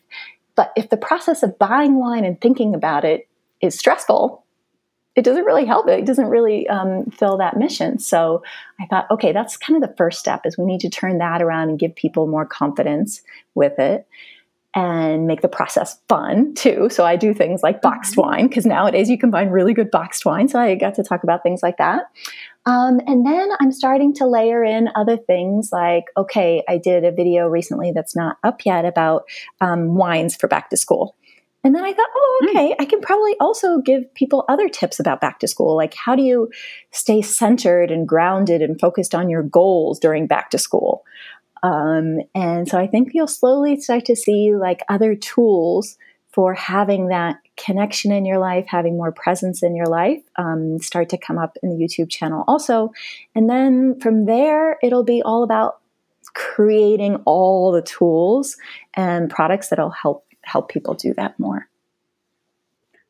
but 0.54 0.73
if 0.75 0.89
the 0.89 0.97
process 0.97 1.43
of 1.43 1.58
buying 1.58 1.95
wine 1.95 2.25
and 2.25 2.41
thinking 2.41 2.75
about 2.75 3.06
it 3.06 3.25
is 3.62 3.80
stressful 3.80 4.44
it 5.15 5.23
doesn't 5.23 5.45
really 5.45 5.65
help 5.65 5.88
it. 5.88 5.99
It 5.99 6.06
doesn't 6.06 6.28
really 6.28 6.67
um, 6.67 7.06
fill 7.06 7.38
that 7.38 7.58
mission. 7.58 7.99
So 7.99 8.43
I 8.80 8.86
thought, 8.88 9.10
okay, 9.10 9.32
that's 9.32 9.58
kind 9.58 9.82
of 9.82 9.89
the 9.89 9.95
first 9.95 10.19
step 10.19 10.41
is 10.45 10.58
we 10.58 10.65
need 10.65 10.82
to 10.82 10.89
turn 10.89 11.19
that 11.19 11.41
around 11.41 11.69
and 11.69 11.80
give 11.80 11.95
people 11.95 12.28
more 12.28 12.45
confidence 12.45 13.21
with 13.54 13.80
it. 13.80 14.06
and 14.75 15.25
make 15.25 15.39
the 15.41 15.47
process 15.47 15.97
fun 16.10 16.54
too. 16.54 16.89
So 16.91 17.06
I 17.06 17.15
do 17.15 17.34
things 17.34 17.63
like 17.63 17.82
boxed 17.82 18.12
mm-hmm. 18.12 18.30
wine 18.30 18.47
because 18.47 18.65
nowadays 18.65 19.10
you 19.10 19.17
can 19.17 19.32
find 19.32 19.51
really 19.51 19.73
good 19.73 19.89
boxed 19.89 20.25
wine. 20.25 20.49
So 20.49 20.60
I 20.60 20.75
got 20.75 20.95
to 20.95 21.04
talk 21.04 21.23
about 21.23 21.43
things 21.43 21.63
like 21.63 21.78
that. 21.78 22.04
Um, 22.65 22.99
and 23.08 23.25
then 23.25 23.49
I'm 23.62 23.71
starting 23.71 24.13
to 24.15 24.28
layer 24.28 24.63
in 24.63 24.89
other 24.95 25.17
things 25.17 25.69
like, 25.71 26.06
okay, 26.17 26.63
I 26.67 26.78
did 26.78 27.06
a 27.06 27.12
video 27.12 27.47
recently 27.47 27.93
that's 27.93 28.15
not 28.15 28.38
up 28.43 28.65
yet 28.65 28.84
about 28.86 29.23
um, 29.62 29.95
wines 29.95 30.36
for 30.36 30.47
back 30.47 30.69
to 30.71 30.78
school. 30.78 31.15
And 31.65 31.73
then 31.73 31.84
I 31.84 31.93
thought, 31.93 32.10
oh, 32.15 32.41
hmm. 32.43 32.49
okay, 32.49 32.69
mm. 32.69 32.75
I 32.80 32.86
can 32.86 33.01
probably 33.01 33.36
also 33.39 33.80
give 33.80 34.13
people 34.13 34.45
other 34.47 34.69
tips 34.69 34.99
about 34.99 35.19
back 35.19 35.39
to 35.39 35.47
school. 35.47 35.75
Like, 35.75 35.95
how 35.95 36.15
do 36.15 36.21
you 36.21 36.51
stay 36.91 37.23
centered 37.23 37.89
and 37.89 38.08
grounded 38.08 38.62
and 38.62 38.80
focused 38.80 39.15
on 39.15 39.30
your 39.30 39.41
goals 39.41 39.99
during 39.99 40.28
back 40.28 40.51
to 40.51 40.60
school? 40.60 41.04
Um, 41.63 42.19
and 42.36 42.69
so 42.69 42.78
I 42.78 42.86
think 42.86 43.10
you'll 43.13 43.28
slowly 43.28 43.82
start 43.82 44.06
to 44.06 44.15
see 44.15 44.56
like 44.56 44.82
other 44.88 45.15
tools 45.15 45.97
for 46.32 46.54
having 46.54 47.08
that 47.08 47.38
connection 47.58 48.12
in 48.12 48.25
your 48.25 48.38
life, 48.38 48.65
having 48.67 48.95
more 48.95 49.12
presence 49.12 49.63
in 49.63 49.75
your 49.75 49.88
life, 49.88 50.21
um, 50.36 50.78
start 50.80 51.10
to 51.10 51.17
come 51.17 51.39
up 51.39 51.58
in 51.63 51.69
the 51.69 51.84
YouTube 51.84 52.12
channel 52.12 52.43
also. 52.47 52.91
And 53.34 53.49
then 53.49 53.99
from 53.99 54.25
there, 54.25 54.78
it'll 54.84 55.06
be 55.06 55.23
all 55.23 55.41
about 55.41 55.80
creating 56.36 57.15
all 57.25 57.71
the 57.71 57.82
tools 57.82 58.58
and 58.93 59.30
products 59.30 59.69
that'll 59.69 59.89
help 59.89 60.24
help 60.45 60.69
people 60.69 60.93
do 60.93 61.13
that 61.15 61.39
more. 61.39 61.67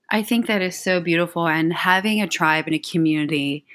I 0.09 0.23
think 0.23 0.47
that 0.47 0.61
is 0.61 0.77
so 0.77 1.01
beautiful 1.01 1.47
and 1.47 1.73
having 1.73 2.21
a 2.21 2.27
tribe 2.27 2.65
and 2.67 2.75
a 2.75 2.79
community 2.79 3.65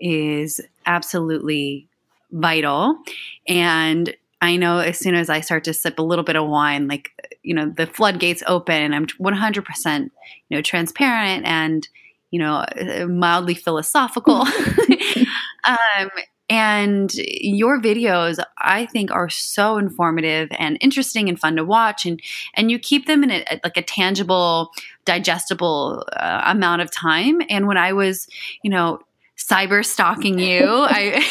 is 0.00 0.60
absolutely 0.86 1.88
vital 2.30 2.98
and 3.46 4.14
I 4.44 4.56
know 4.56 4.78
as 4.78 4.98
soon 4.98 5.14
as 5.14 5.30
I 5.30 5.40
start 5.40 5.64
to 5.64 5.72
sip 5.72 5.98
a 5.98 6.02
little 6.02 6.22
bit 6.22 6.36
of 6.36 6.46
wine, 6.46 6.86
like, 6.86 7.10
you 7.42 7.54
know, 7.54 7.70
the 7.70 7.86
floodgates 7.86 8.42
open 8.46 8.74
and 8.74 8.94
I'm 8.94 9.06
100%, 9.06 10.10
you 10.48 10.56
know, 10.56 10.60
transparent 10.60 11.46
and, 11.46 11.88
you 12.30 12.38
know, 12.40 12.66
mildly 13.08 13.54
philosophical. 13.54 14.42
um, 15.66 16.10
and 16.50 17.10
your 17.14 17.80
videos, 17.80 18.38
I 18.58 18.86
think, 18.86 19.10
are 19.10 19.30
so 19.30 19.78
informative 19.78 20.48
and 20.58 20.76
interesting 20.80 21.28
and 21.28 21.38
fun 21.38 21.56
to 21.56 21.64
watch. 21.64 22.04
And, 22.04 22.20
and 22.54 22.70
you 22.70 22.78
keep 22.78 23.06
them 23.06 23.24
in 23.24 23.30
a, 23.30 23.60
like 23.64 23.76
a 23.76 23.82
tangible, 23.82 24.70
digestible 25.04 26.04
uh, 26.12 26.42
amount 26.44 26.82
of 26.82 26.90
time. 26.90 27.40
And 27.48 27.66
when 27.66 27.78
I 27.78 27.92
was, 27.92 28.28
you 28.62 28.70
know, 28.70 29.00
cyber 29.36 29.84
stalking 29.84 30.38
you 30.38 30.64
I, 30.64 31.24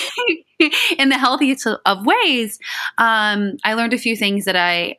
in 0.97 1.09
the 1.09 1.17
healthiest 1.17 1.65
of 1.85 2.05
ways 2.05 2.59
um, 2.97 3.57
i 3.63 3.73
learned 3.73 3.93
a 3.93 3.97
few 3.97 4.17
things 4.17 4.43
that 4.43 4.57
i 4.57 4.97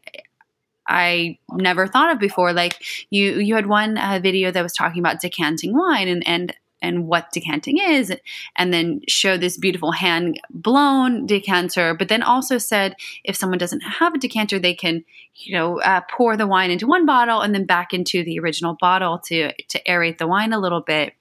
i 0.88 1.38
never 1.52 1.86
thought 1.86 2.10
of 2.12 2.18
before 2.18 2.54
like 2.54 2.82
you 3.10 3.34
you 3.34 3.54
had 3.54 3.66
one 3.66 3.98
uh, 3.98 4.20
video 4.22 4.50
that 4.50 4.62
was 4.62 4.72
talking 4.72 5.00
about 5.00 5.20
decanting 5.20 5.76
wine 5.76 6.08
and 6.08 6.26
and 6.26 6.54
and 6.84 7.06
what 7.06 7.32
decanting 7.32 7.78
is 7.78 8.12
and 8.56 8.72
then 8.72 9.00
show 9.08 9.36
this 9.36 9.56
beautiful 9.56 9.92
hand 9.92 10.40
blown 10.50 11.26
decanter 11.26 11.94
but 11.94 12.08
then 12.08 12.22
also 12.22 12.58
said 12.58 12.94
if 13.24 13.34
someone 13.34 13.58
doesn't 13.58 13.80
have 13.80 14.14
a 14.14 14.18
decanter 14.18 14.58
they 14.58 14.74
can 14.74 15.04
you 15.36 15.54
know 15.56 15.80
uh, 15.80 16.00
pour 16.10 16.36
the 16.36 16.46
wine 16.46 16.70
into 16.70 16.86
one 16.86 17.06
bottle 17.06 17.40
and 17.40 17.54
then 17.54 17.64
back 17.64 17.92
into 17.92 18.22
the 18.22 18.38
original 18.38 18.76
bottle 18.80 19.18
to 19.18 19.52
to 19.68 19.82
aerate 19.84 20.18
the 20.18 20.26
wine 20.26 20.52
a 20.52 20.60
little 20.60 20.80
bit 20.80 21.14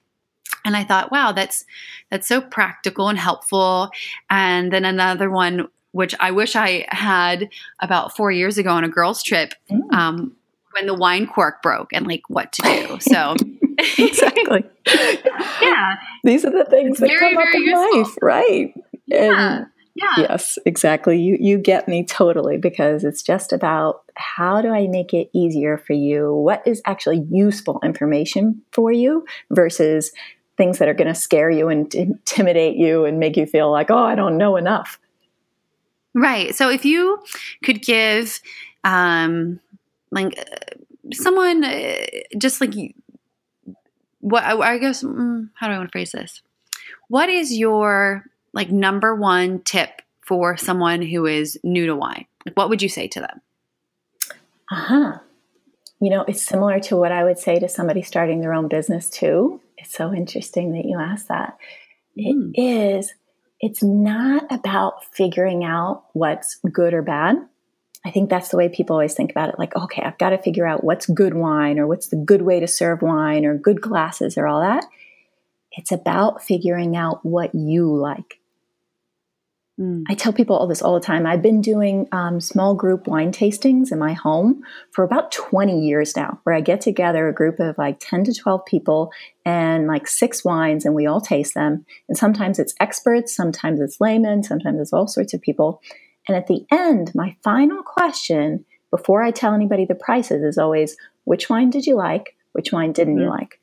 and 0.64 0.76
I 0.76 0.84
thought, 0.84 1.12
wow, 1.12 1.32
that's 1.32 1.64
that's 2.10 2.26
so 2.26 2.40
practical 2.40 3.08
and 3.08 3.18
helpful. 3.18 3.90
And 4.30 4.72
then 4.72 4.84
another 4.84 5.30
one, 5.30 5.68
which 5.92 6.14
I 6.18 6.30
wish 6.30 6.56
I 6.56 6.86
had 6.88 7.50
about 7.80 8.16
four 8.16 8.32
years 8.32 8.56
ago 8.56 8.70
on 8.70 8.84
a 8.84 8.88
girls' 8.88 9.22
trip, 9.22 9.52
mm. 9.70 9.92
um, 9.92 10.36
when 10.72 10.86
the 10.86 10.94
wine 10.94 11.26
cork 11.26 11.62
broke 11.62 11.92
and 11.92 12.06
like 12.06 12.22
what 12.28 12.52
to 12.52 12.62
do. 12.62 12.98
So 13.00 13.36
exactly, 13.98 14.64
yeah, 15.68 15.96
these 16.22 16.44
are 16.44 16.50
the 16.50 16.64
things 16.64 16.92
it's 16.92 17.00
that 17.00 17.08
very, 17.08 17.34
come 17.34 17.38
up 17.38 17.54
in 17.54 17.62
useful. 17.62 17.98
life, 17.98 18.16
right? 18.22 18.74
Yeah. 19.06 19.56
And 19.56 19.66
yeah. 19.94 20.26
Yes, 20.28 20.58
exactly. 20.66 21.20
You 21.20 21.36
you 21.40 21.58
get 21.58 21.86
me 21.86 22.04
totally 22.04 22.58
because 22.58 23.04
it's 23.04 23.22
just 23.22 23.52
about 23.52 24.02
how 24.16 24.60
do 24.60 24.68
I 24.68 24.88
make 24.88 25.14
it 25.14 25.30
easier 25.32 25.78
for 25.78 25.92
you? 25.92 26.34
What 26.34 26.66
is 26.66 26.82
actually 26.84 27.24
useful 27.30 27.80
information 27.84 28.62
for 28.72 28.90
you 28.90 29.24
versus 29.50 30.10
things 30.56 30.78
that 30.78 30.88
are 30.88 30.94
going 30.94 31.08
to 31.08 31.14
scare 31.14 31.50
you 31.50 31.68
and 31.68 31.92
intimidate 31.94 32.76
you 32.76 33.04
and 33.04 33.18
make 33.18 33.36
you 33.36 33.46
feel 33.46 33.70
like, 33.70 33.90
oh, 33.90 34.04
I 34.04 34.14
don't 34.14 34.36
know 34.36 34.56
enough. 34.56 34.98
Right. 36.14 36.54
So 36.54 36.70
if 36.70 36.84
you 36.84 37.22
could 37.64 37.82
give, 37.82 38.40
um, 38.84 39.58
like 40.12 40.38
uh, 40.38 41.12
someone, 41.12 41.64
uh, 41.64 41.96
just 42.38 42.60
like 42.60 42.72
what 44.24 44.42
I, 44.42 44.78
guess, 44.78 45.02
mm, 45.02 45.50
how 45.54 45.66
do 45.68 45.74
I 45.74 45.76
want 45.76 45.90
to 45.90 45.92
phrase 45.92 46.12
this? 46.12 46.40
What 47.08 47.28
is 47.28 47.52
your 47.52 48.24
like 48.54 48.70
number 48.70 49.14
one 49.14 49.60
tip 49.60 50.00
for 50.22 50.56
someone 50.56 51.02
who 51.02 51.26
is 51.26 51.58
new 51.62 51.86
to 51.86 51.94
wine? 51.94 52.24
Like, 52.46 52.56
what 52.56 52.70
would 52.70 52.80
you 52.80 52.88
say 52.88 53.06
to 53.08 53.20
them? 53.20 53.40
Uh 54.70 54.76
huh. 54.76 55.18
You 56.00 56.08
know, 56.08 56.24
it's 56.26 56.42
similar 56.42 56.80
to 56.80 56.96
what 56.96 57.12
I 57.12 57.22
would 57.22 57.38
say 57.38 57.58
to 57.58 57.68
somebody 57.68 58.00
starting 58.00 58.40
their 58.40 58.54
own 58.54 58.68
business 58.68 59.10
too. 59.10 59.60
It's 59.76 59.92
so 59.92 60.14
interesting 60.14 60.72
that 60.72 60.86
you 60.86 60.98
asked 60.98 61.28
that. 61.28 61.58
Mm. 62.18 62.52
It 62.54 62.62
is, 62.62 63.12
it's 63.60 63.82
not 63.82 64.50
about 64.50 65.04
figuring 65.14 65.64
out 65.64 66.04
what's 66.14 66.58
good 66.72 66.94
or 66.94 67.02
bad. 67.02 67.36
I 68.04 68.10
think 68.10 68.28
that's 68.28 68.50
the 68.50 68.56
way 68.58 68.68
people 68.68 68.94
always 68.94 69.14
think 69.14 69.30
about 69.30 69.48
it. 69.48 69.58
Like, 69.58 69.74
okay, 69.74 70.02
I've 70.02 70.18
got 70.18 70.30
to 70.30 70.38
figure 70.38 70.66
out 70.66 70.84
what's 70.84 71.06
good 71.06 71.34
wine 71.34 71.78
or 71.78 71.86
what's 71.86 72.08
the 72.08 72.16
good 72.16 72.42
way 72.42 72.60
to 72.60 72.66
serve 72.66 73.00
wine 73.00 73.46
or 73.46 73.56
good 73.56 73.80
glasses 73.80 74.36
or 74.36 74.46
all 74.46 74.60
that. 74.60 74.84
It's 75.72 75.90
about 75.90 76.42
figuring 76.42 76.96
out 76.96 77.24
what 77.24 77.54
you 77.54 77.94
like. 77.94 78.38
Mm. 79.80 80.04
I 80.08 80.14
tell 80.14 80.32
people 80.32 80.56
all 80.56 80.68
this 80.68 80.82
all 80.82 80.94
the 80.94 81.00
time. 81.00 81.26
I've 81.26 81.42
been 81.42 81.60
doing 81.60 82.06
um, 82.12 82.40
small 82.40 82.74
group 82.74 83.08
wine 83.08 83.32
tastings 83.32 83.90
in 83.90 83.98
my 83.98 84.12
home 84.12 84.62
for 84.92 85.02
about 85.02 85.32
20 85.32 85.80
years 85.80 86.14
now, 86.16 86.38
where 86.44 86.54
I 86.54 86.60
get 86.60 86.80
together 86.80 87.26
a 87.26 87.34
group 87.34 87.58
of 87.58 87.76
like 87.76 87.98
10 88.00 88.24
to 88.24 88.34
12 88.34 88.64
people 88.66 89.10
and 89.44 89.88
like 89.88 90.06
six 90.06 90.44
wines 90.44 90.84
and 90.84 90.94
we 90.94 91.06
all 91.06 91.20
taste 91.20 91.54
them. 91.54 91.84
And 92.08 92.16
sometimes 92.16 92.58
it's 92.58 92.74
experts, 92.78 93.34
sometimes 93.34 93.80
it's 93.80 94.00
laymen, 94.00 94.44
sometimes 94.44 94.80
it's 94.80 94.92
all 94.92 95.08
sorts 95.08 95.34
of 95.34 95.40
people. 95.40 95.80
And 96.28 96.36
at 96.36 96.46
the 96.46 96.66
end, 96.70 97.12
my 97.14 97.36
final 97.42 97.82
question 97.82 98.64
before 98.90 99.22
I 99.22 99.30
tell 99.30 99.54
anybody 99.54 99.84
the 99.84 99.94
prices 99.94 100.42
is 100.42 100.58
always 100.58 100.96
which 101.24 101.50
wine 101.50 101.70
did 101.70 101.86
you 101.86 101.96
like? 101.96 102.36
Which 102.52 102.72
wine 102.72 102.92
didn't 102.92 103.16
mm. 103.16 103.22
you 103.22 103.28
like? 103.28 103.60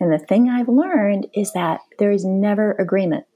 And 0.00 0.12
the 0.12 0.18
thing 0.18 0.48
I've 0.48 0.68
learned 0.68 1.28
is 1.34 1.52
that 1.52 1.80
there 1.98 2.10
is 2.10 2.24
never 2.24 2.72
agreement. 2.72 3.26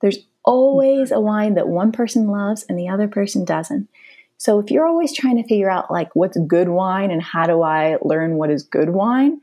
There's 0.00 0.18
always 0.44 1.10
a 1.10 1.20
wine 1.20 1.54
that 1.54 1.68
one 1.68 1.92
person 1.92 2.28
loves 2.28 2.64
and 2.68 2.78
the 2.78 2.88
other 2.88 3.08
person 3.08 3.44
doesn't. 3.44 3.88
So 4.36 4.60
if 4.60 4.70
you're 4.70 4.86
always 4.86 5.12
trying 5.12 5.42
to 5.42 5.48
figure 5.48 5.70
out 5.70 5.90
like 5.90 6.14
what's 6.14 6.38
good 6.46 6.68
wine 6.68 7.10
and 7.10 7.20
how 7.20 7.46
do 7.46 7.62
I 7.62 7.96
learn 8.02 8.34
what 8.34 8.50
is 8.50 8.62
good 8.62 8.90
wine, 8.90 9.40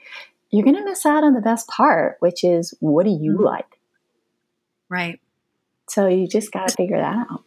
you're 0.52 0.64
going 0.64 0.78
to 0.78 0.86
miss 0.86 1.06
out 1.06 1.24
on 1.24 1.34
the 1.34 1.42
best 1.42 1.68
part, 1.68 2.18
which 2.20 2.44
is 2.44 2.74
what 2.80 3.04
do 3.04 3.12
you 3.12 3.34
mm-hmm. 3.34 3.44
like? 3.44 3.80
Right. 4.88 5.20
So 5.90 6.08
you 6.08 6.28
just 6.28 6.52
got 6.52 6.70
to 6.70 6.76
figure 6.76 6.98
that 6.98 7.28
out. 7.30 7.44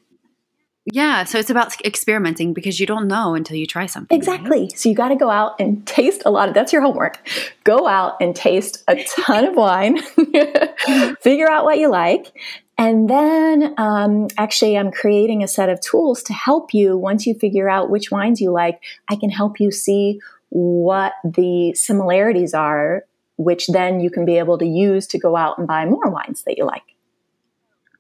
Yeah, 0.93 1.25
so 1.25 1.39
it's 1.39 1.51
about 1.51 1.81
experimenting 1.85 2.53
because 2.53 2.81
you 2.81 2.87
don't 2.87 3.09
know 3.09 3.35
until 3.35 3.57
you 3.57 3.67
try 3.67 3.87
something. 3.87 4.17
Exactly. 4.17 4.63
Right? 4.63 4.79
So 4.79 4.89
you 4.89 4.95
got 4.95 5.09
to 5.09 5.17
go 5.17 5.31
out 5.31 5.55
and 5.61 5.87
taste 5.87 6.23
a 6.25 6.31
lot 6.31 6.49
of 6.49 6.55
that's 6.55 6.73
your 6.73 6.83
homework. 6.83 7.27
Go 7.65 7.87
out 7.87 8.17
and 8.21 8.35
taste 8.35 8.85
a 8.89 9.05
ton 9.05 9.45
of 9.45 9.55
wine, 9.55 9.99
figure 11.21 11.51
out 11.51 11.65
what 11.65 11.79
you 11.79 11.89
like, 11.89 12.33
and 12.79 13.11
then 13.11 13.75
um, 13.77 14.29
actually, 14.39 14.79
I'm 14.79 14.93
creating 14.93 15.43
a 15.43 15.49
set 15.49 15.69
of 15.69 15.81
tools 15.81 16.23
to 16.25 16.33
help 16.33 16.73
you 16.73 16.97
once 16.97 17.27
you 17.27 17.35
figure 17.35 17.69
out 17.69 17.91
which 17.91 18.13
wines 18.13 18.41
you 18.41 18.53
like. 18.53 18.81
I 19.11 19.17
can 19.17 19.31
help 19.31 19.59
you 19.59 19.73
see 19.73 20.21
what 20.51 21.15
the 21.25 21.75
similarities 21.75 22.55
are, 22.55 23.05
which 23.37 23.67
then 23.67 23.99
you 23.99 24.11
can 24.11 24.25
be 24.25 24.39
able 24.39 24.59
to 24.59 24.67
use 24.67 25.09
to 25.09 25.19
go 25.19 25.35
out 25.35 25.59
and 25.59 25.67
buy 25.67 25.87
more 25.87 26.09
wines 26.09 26.45
that 26.45 26.57
you 26.57 26.65
like. 26.65 26.85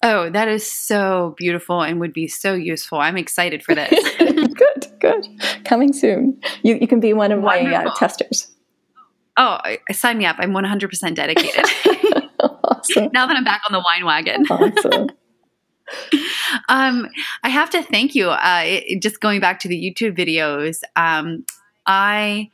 Oh, 0.02 0.30
that 0.30 0.46
is 0.46 0.70
so 0.70 1.34
beautiful 1.36 1.82
and 1.82 1.98
would 1.98 2.12
be 2.12 2.28
so 2.28 2.54
useful. 2.54 2.98
I'm 2.98 3.16
excited 3.16 3.64
for 3.64 3.74
this. 3.74 3.90
good, 4.18 4.86
good. 5.00 5.26
Coming 5.64 5.92
soon. 5.92 6.40
You, 6.62 6.76
you 6.80 6.86
can 6.86 7.00
be 7.00 7.12
one 7.12 7.32
of 7.32 7.42
Wonderful. 7.42 7.70
my 7.70 7.84
uh, 7.84 7.94
testers. 7.96 8.48
Oh, 9.36 9.58
sign 9.90 10.18
me 10.18 10.26
up. 10.26 10.36
I'm 10.38 10.52
100% 10.52 11.14
dedicated. 11.14 11.64
awesome. 12.64 13.10
now 13.12 13.26
that 13.26 13.36
I'm 13.36 13.44
back 13.44 13.62
on 13.68 13.72
the 13.72 13.80
wine 13.80 14.04
wagon. 14.04 14.44
Awesome. 14.48 15.10
um, 16.68 17.08
I 17.42 17.48
have 17.48 17.70
to 17.70 17.82
thank 17.82 18.14
you. 18.14 18.30
Uh, 18.30 18.62
it, 18.64 19.02
just 19.02 19.20
going 19.20 19.40
back 19.40 19.60
to 19.60 19.68
the 19.68 19.76
YouTube 19.76 20.16
videos, 20.16 20.80
um, 20.96 21.44
I 21.86 22.50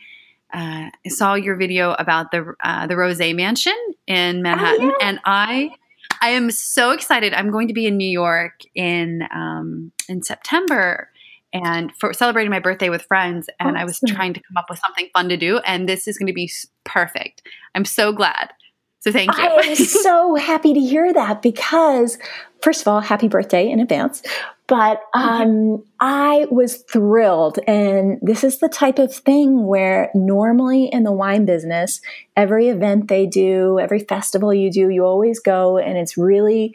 uh, 0.53 0.91
saw 1.09 1.35
your 1.35 1.57
video 1.57 1.93
about 1.93 2.31
the 2.31 2.55
uh, 2.63 2.87
the 2.87 2.95
Rosé 2.95 3.35
Mansion 3.35 3.77
in 4.07 4.41
Manhattan, 4.41 4.91
oh, 4.91 4.97
yeah. 5.01 5.09
and 5.09 5.21
I 5.25 5.71
I 6.25 6.31
am 6.31 6.51
so 6.51 6.93
excited. 6.93 7.35
I'm 7.35 7.51
going 7.51 7.69
to 7.69 7.75
be 7.75 7.87
in 7.87 7.99
New 7.99 8.09
York 8.09 8.63
in 8.75 9.29
um, 9.31 9.93
in 10.09 10.23
September, 10.23 11.11
and 11.53 11.95
for 11.97 12.15
celebrating 12.15 12.51
my 12.51 12.61
birthday 12.61 12.89
with 12.89 13.03
friends. 13.03 13.51
And 13.61 13.77
awesome. 13.77 13.77
I 13.77 13.85
was 13.85 14.01
trying 14.07 14.33
to 14.33 14.41
come 14.41 14.57
up 14.57 14.71
with 14.71 14.79
something 14.79 15.11
fun 15.13 15.29
to 15.29 15.37
do. 15.37 15.59
And 15.59 15.87
this 15.87 16.09
is 16.09 16.17
going 16.17 16.29
to 16.29 16.33
be 16.33 16.51
perfect. 16.85 17.47
I'm 17.75 17.85
so 17.85 18.11
glad. 18.11 18.55
So 19.01 19.13
thank 19.13 19.37
you. 19.37 19.45
I'm 19.45 19.75
so 19.77 20.35
happy 20.41 20.73
to 20.73 20.81
hear 20.81 21.13
that 21.13 21.43
because, 21.43 22.17
first 22.63 22.81
of 22.81 22.89
all, 22.89 23.03
happy 23.03 23.29
birthday 23.29 23.69
in 23.69 23.79
advance. 23.79 24.23
But 24.67 25.03
um, 25.13 25.85
I 26.01 26.47
was 26.51 26.85
thrilled. 26.91 27.59
And 27.67 28.19
this 28.23 28.43
is 28.43 28.61
the 28.61 28.69
type 28.69 28.99
of 28.99 29.15
thing 29.15 29.67
where 29.67 30.11
normally 30.15 30.87
in 30.87 31.03
the 31.03 31.13
wine 31.13 31.45
business, 31.45 32.01
every 32.35 32.69
event 32.69 33.09
they 33.09 33.27
do, 33.27 33.79
every 33.79 33.99
festival 33.99 34.55
you 34.55 34.71
do, 34.71 34.89
you 34.89 35.05
always 35.05 35.39
go 35.39 35.77
and 35.77 35.99
it's 35.99 36.17
really 36.17 36.75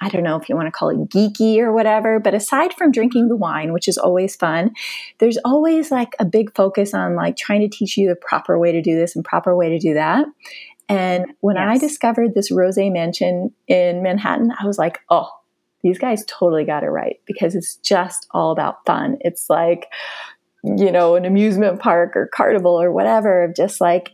I 0.00 0.08
don't 0.08 0.24
know 0.24 0.36
if 0.36 0.48
you 0.48 0.56
want 0.56 0.66
to 0.66 0.72
call 0.72 0.90
it 0.90 1.08
geeky 1.08 1.58
or 1.58 1.72
whatever, 1.72 2.18
but 2.18 2.34
aside 2.34 2.74
from 2.74 2.90
drinking 2.90 3.28
the 3.28 3.36
wine, 3.36 3.72
which 3.72 3.86
is 3.86 3.96
always 3.96 4.34
fun, 4.34 4.72
there's 5.18 5.38
always 5.44 5.92
like 5.92 6.16
a 6.18 6.24
big 6.24 6.54
focus 6.54 6.94
on 6.94 7.14
like 7.14 7.36
trying 7.36 7.60
to 7.60 7.68
teach 7.68 7.96
you 7.96 8.08
the 8.08 8.16
proper 8.16 8.58
way 8.58 8.72
to 8.72 8.82
do 8.82 8.96
this 8.96 9.14
and 9.14 9.24
proper 9.24 9.56
way 9.56 9.70
to 9.70 9.78
do 9.78 9.94
that. 9.94 10.26
And 10.88 11.26
when 11.40 11.56
yes. 11.56 11.68
I 11.68 11.78
discovered 11.78 12.34
this 12.34 12.50
Rosé 12.50 12.92
Mansion 12.92 13.54
in 13.68 14.02
Manhattan, 14.02 14.52
I 14.60 14.66
was 14.66 14.78
like, 14.78 15.00
oh, 15.10 15.30
these 15.84 15.98
guys 15.98 16.24
totally 16.26 16.64
got 16.64 16.82
it 16.82 16.88
right 16.88 17.20
because 17.26 17.54
it's 17.54 17.76
just 17.76 18.26
all 18.30 18.50
about 18.50 18.84
fun. 18.86 19.18
It's 19.20 19.50
like, 19.50 19.86
you 20.64 20.90
know, 20.90 21.14
an 21.14 21.26
amusement 21.26 21.78
park 21.78 22.16
or 22.16 22.26
carnival 22.34 22.80
or 22.80 22.90
whatever, 22.90 23.44
Of 23.44 23.54
just 23.54 23.82
like 23.82 24.10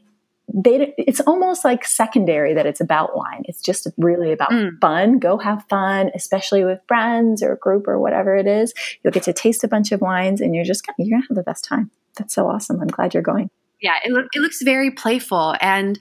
they 0.52 0.92
it's 0.98 1.20
almost 1.20 1.64
like 1.64 1.84
secondary 1.84 2.54
that 2.54 2.66
it's 2.66 2.80
about 2.80 3.16
wine. 3.16 3.44
It's 3.44 3.62
just 3.62 3.86
really 3.96 4.32
about 4.32 4.50
mm. 4.50 4.72
fun. 4.80 5.20
Go 5.20 5.38
have 5.38 5.64
fun 5.70 6.10
especially 6.12 6.64
with 6.64 6.80
friends 6.88 7.40
or 7.40 7.52
a 7.52 7.56
group 7.56 7.86
or 7.86 8.00
whatever 8.00 8.36
it 8.36 8.48
is. 8.48 8.74
You'll 9.02 9.12
get 9.12 9.22
to 9.22 9.32
taste 9.32 9.62
a 9.62 9.68
bunch 9.68 9.92
of 9.92 10.00
wines 10.00 10.40
and 10.40 10.54
you're 10.54 10.64
just 10.64 10.84
gonna, 10.84 10.96
you're 10.98 11.16
gonna 11.16 11.26
have 11.28 11.36
the 11.36 11.44
best 11.44 11.64
time. 11.64 11.92
That's 12.18 12.34
so 12.34 12.48
awesome. 12.48 12.80
I'm 12.80 12.88
glad 12.88 13.14
you're 13.14 13.22
going. 13.22 13.48
Yeah 13.80 13.94
it, 14.04 14.10
lo- 14.10 14.26
it 14.34 14.40
looks 14.40 14.60
very 14.60 14.90
playful 14.90 15.54
and 15.60 15.96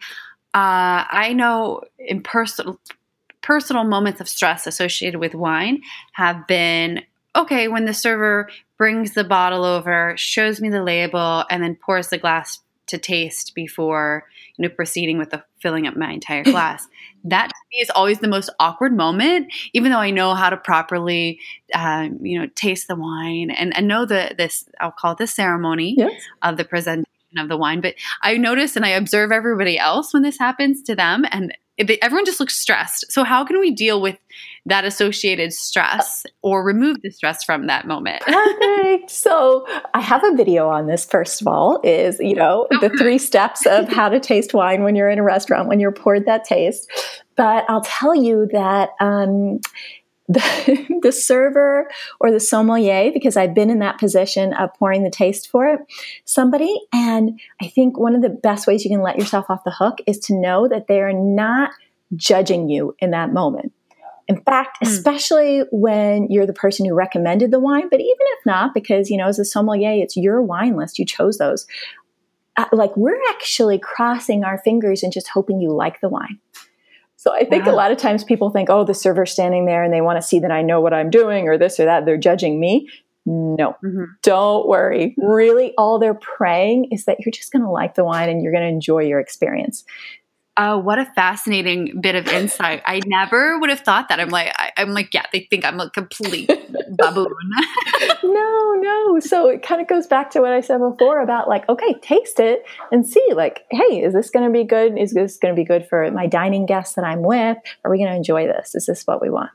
uh, 0.51 1.05
i 1.12 1.32
know 1.32 1.82
in 1.99 2.23
personal 2.23 2.79
personal 3.41 3.84
moments 3.84 4.21
of 4.21 4.30
stress 4.30 4.67
associated 4.67 5.19
with 5.19 5.34
wine 5.34 5.82
have 6.13 6.47
been 6.47 7.02
okay 7.36 7.67
when 7.67 7.86
the 7.86 7.93
server 7.93 8.49
brings 8.78 9.13
the 9.13 9.23
bottle 9.23 9.63
over 9.63 10.13
shows 10.17 10.62
me 10.62 10.69
the 10.69 10.84
label 10.84 11.45
and 11.49 11.63
then 11.63 11.75
pours 11.75 12.10
the 12.10 12.17
glass 12.17 12.60
to 12.88 12.97
taste 12.97 13.54
before 13.54 14.25
you 14.58 14.63
know 14.63 14.69
proceeding 14.73 15.17
with 15.17 15.30
the 15.30 15.43
filling 15.62 15.86
up 15.86 15.95
my 15.95 16.12
entire 16.12 16.43
glass 16.56 16.88
that 17.23 17.47
to 17.47 17.56
me 17.71 17.82
is 17.82 17.89
always 17.91 18.19
the 18.19 18.28
most 18.28 18.49
awkward 18.60 18.95
moment 18.95 19.52
even 19.73 19.91
though 19.91 19.99
i 19.99 20.10
know 20.10 20.34
how 20.34 20.49
to 20.49 20.58
properly 20.58 21.39
um, 21.73 22.17
you 22.21 22.39
know 22.39 22.47
taste 22.56 22.88
the 22.88 22.95
wine 22.95 23.52
and, 23.52 23.75
and 23.78 23.88
know 23.88 24.06
the 24.06 24.34
this 24.38 24.65
i'll 24.80 24.91
call 24.91 25.12
it 25.12 25.17
the 25.17 25.28
ceremony 25.28 25.95
yes. 25.97 26.12
of 26.41 26.58
the 26.58 26.65
presentation 26.65 27.06
of 27.38 27.47
the 27.47 27.58
wine 27.58 27.80
but 27.80 27.93
i 28.23 28.36
notice 28.38 28.75
and 28.75 28.86
i 28.86 28.89
observe 28.89 29.32
everybody 29.32 29.78
else 29.78 30.13
when 30.13 30.23
this 30.23 30.39
happens 30.39 30.82
to 30.82 30.95
them 30.95 31.25
and 31.32 31.56
everyone 32.02 32.26
just 32.26 32.39
looks 32.39 32.60
stressed. 32.60 33.12
So 33.12 33.24
how 33.24 33.46
can 33.46 33.60
we 33.60 33.72
deal 33.72 34.02
with 34.02 34.18
that 34.65 34.86
associated 34.86 35.54
stress 35.54 36.26
or 36.42 36.63
remove 36.63 37.02
the 37.02 37.10
stress 37.10 37.44
from 37.44 37.68
that 37.68 37.88
moment? 37.88 38.22
Perfect. 38.28 39.10
So 39.10 39.65
I 39.94 40.02
have 40.02 40.24
a 40.24 40.36
video 40.36 40.70
on 40.70 40.88
this. 40.88 41.06
First 41.06 41.42
of 41.42 41.48
all, 41.48 41.80
is 41.84 42.20
you 42.20 42.36
know 42.36 42.68
the 42.82 42.89
three 42.89 43.18
steps 43.18 43.65
of 43.65 43.89
how 43.89 44.10
to 44.10 44.20
taste 44.20 44.54
wine 44.54 44.84
when 44.84 44.96
you're 44.96 45.10
in 45.10 45.20
a 45.20 45.24
restaurant 45.24 45.68
when 45.68 45.80
you're 45.80 45.92
poured 45.92 46.26
that 46.26 46.44
taste. 46.44 46.89
But 47.36 47.65
I'll 47.70 47.82
tell 47.82 48.15
you 48.15 48.48
that. 48.52 48.89
Um, 49.00 49.60
the, 50.30 51.00
the, 51.02 51.12
server 51.12 51.89
or 52.20 52.32
the 52.32 52.39
sommelier, 52.39 53.12
because 53.12 53.36
I've 53.36 53.54
been 53.54 53.70
in 53.70 53.80
that 53.80 54.00
position 54.00 54.54
of 54.54 54.74
pouring 54.76 55.04
the 55.04 55.10
taste 55.10 55.50
for 55.50 55.68
it, 55.68 55.80
somebody. 56.24 56.80
And 56.94 57.39
I 57.62 57.68
think 57.68 57.98
one 57.98 58.15
of 58.15 58.22
the 58.22 58.30
best 58.30 58.68
ways 58.68 58.86
you 58.86 58.92
can 58.92 59.02
let 59.02 59.18
yourself 59.18 59.48
off 59.50 59.63
the 59.65 59.72
hook 59.72 59.98
is 60.06 60.20
to 60.20 60.39
know 60.39 60.68
that 60.68 60.88
they 60.88 61.02
are 61.02 61.13
not 61.13 61.72
judging 62.15 62.70
you 62.70 62.96
in 63.00 63.12
that 63.12 63.34
moment. 63.34 63.74
In 64.28 64.39
fact, 64.44 64.78
mm. 64.82 64.88
especially 64.88 65.63
when 65.72 66.30
you're 66.30 66.46
the 66.46 66.54
person 66.54 66.86
who 66.86 66.94
recommended 66.94 67.50
the 67.50 67.60
wine, 67.60 67.89
but 67.89 68.00
even 68.00 68.15
if 68.20 68.46
not, 68.46 68.76
because, 68.76 69.10
you 69.10 69.18
know, 69.18 69.28
as 69.28 69.39
a 69.39 69.46
sommelier, 69.46 69.92
it's 69.92 70.15
your 70.15 70.42
wine 70.42 70.78
list, 70.78 71.00
you 71.00 71.06
chose 71.06 71.39
those. 71.39 71.65
Uh, 72.56 72.65
like, 72.72 72.96
we're 72.96 73.20
actually 73.30 73.80
crossing 73.80 74.44
our 74.44 74.60
fingers 74.60 75.02
and 75.02 75.12
just 75.12 75.30
hoping 75.30 75.60
you 75.60 75.72
like 75.72 76.00
the 76.02 76.10
wine. 76.10 76.39
So 77.19 77.34
I 77.36 77.43
think 77.43 77.65
wow. 77.65 77.73
a 77.73 77.75
lot 77.75 77.91
of 77.91 77.97
times 77.97 78.23
people 78.23 78.49
think, 78.49 78.69
oh, 78.69 78.86
the 78.86 78.93
server's 78.93 79.34
standing 79.34 79.65
there 79.65 79.84
and 79.84 79.93
they 79.93 79.99
want 79.99 80.21
to 80.21 80.25
see 80.25 80.39
that 80.39 80.51
I 80.51 80.62
know 80.62 80.79
what 80.79 80.93
I'm 80.93 81.10
doing 81.10 81.49
or 81.49 81.58
this 81.58 81.77
or 81.77 81.84
that. 81.84 82.05
They're 82.05 82.15
judging 82.15 82.62
me. 82.62 82.89
No, 83.25 83.75
mm-hmm. 83.84 84.05
don't 84.23 84.69
worry. 84.69 85.15
Really, 85.17 85.73
all 85.77 85.99
they're 85.99 86.13
praying 86.13 86.88
is 86.91 87.03
that 87.05 87.17
you're 87.19 87.34
just 87.34 87.51
going 87.51 87.62
to 87.62 87.69
like 87.69 87.95
the 87.95 88.05
wine 88.05 88.29
and 88.29 88.41
you're 88.41 88.53
going 88.53 88.63
to 88.63 88.69
enjoy 88.69 88.99
your 88.99 89.19
experience. 89.19 89.84
Oh, 90.62 90.78
what 90.78 91.00
a 91.00 91.06
fascinating 91.06 92.02
bit 92.02 92.15
of 92.15 92.28
insight. 92.28 92.82
I 92.86 93.00
never 93.06 93.58
would 93.58 93.69
have 93.69 93.80
thought 93.80 94.10
that. 94.10 94.19
I'm 94.19 94.28
like, 94.28 94.52
I, 94.58 94.74
am 94.76 94.89
like, 94.89 95.13
yeah, 95.13 95.24
they 95.32 95.48
think 95.50 95.63
I'm 95.63 95.80
a 95.80 95.89
complete 95.89 96.50
baboon. 96.89 97.34
no, 98.26 98.74
no. 98.74 99.19
So 99.22 99.48
it 99.48 99.63
kind 99.63 99.80
of 99.80 99.88
goes 99.88 100.06
back 100.06 100.32
to 100.32 100.41
what 100.41 100.52
I 100.52 100.60
said 100.60 100.80
before 100.80 101.22
about 101.22 101.48
like, 101.48 101.67
okay, 101.69 101.93
taste 102.02 102.41
it 102.41 102.65
and 102.91 103.08
see, 103.08 103.26
like, 103.34 103.63
hey, 103.72 104.02
is 104.04 104.13
this 104.13 104.30
going 104.30 104.45
to 104.45 104.52
be 104.52 104.65
good? 104.65 105.00
Is 105.00 105.13
this 105.13 105.38
going 105.38 105.56
to 105.56 105.58
be 105.58 105.63
good 105.63 105.88
for 105.88 106.12
my 106.12 106.28
dining 106.28 106.65
guests 106.65 106.95
that 106.95 107.06
I'm 107.06 107.22
with? 107.22 107.58
Are 107.86 107.89
we 107.89 107.98
going 107.98 108.10
to 108.10 108.17
enjoy 108.17 108.45
this? 108.45 108.76
Is 108.76 108.86
this 108.86 109.08
what 109.08 109.22
we 109.22 109.30
want? 109.30 109.52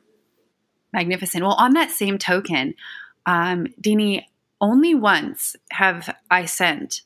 Magnificent. 0.94 1.44
Well, 1.44 1.52
on 1.52 1.74
that 1.74 1.90
same 1.90 2.16
token, 2.16 2.72
um, 3.26 3.66
Dini, 3.78 4.24
only 4.58 4.94
once 4.94 5.54
have 5.70 6.16
I 6.30 6.46
sent 6.46 7.02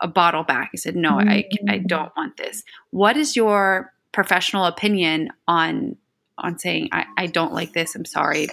a 0.00 0.08
bottle 0.08 0.42
back. 0.44 0.70
He 0.72 0.78
said, 0.78 0.96
"No, 0.96 1.12
mm-hmm. 1.12 1.28
I 1.28 1.44
I 1.68 1.78
mm. 1.78 1.86
don't 1.86 2.12
want 2.16 2.36
this." 2.36 2.62
What 2.90 3.16
is 3.16 3.36
your 3.36 3.92
professional 4.12 4.64
opinion 4.64 5.30
on 5.46 5.96
on 6.38 6.58
saying 6.58 6.88
I, 6.92 7.06
I 7.16 7.26
don't 7.26 7.52
like 7.52 7.72
this? 7.72 7.94
I'm 7.94 8.04
sorry 8.04 8.48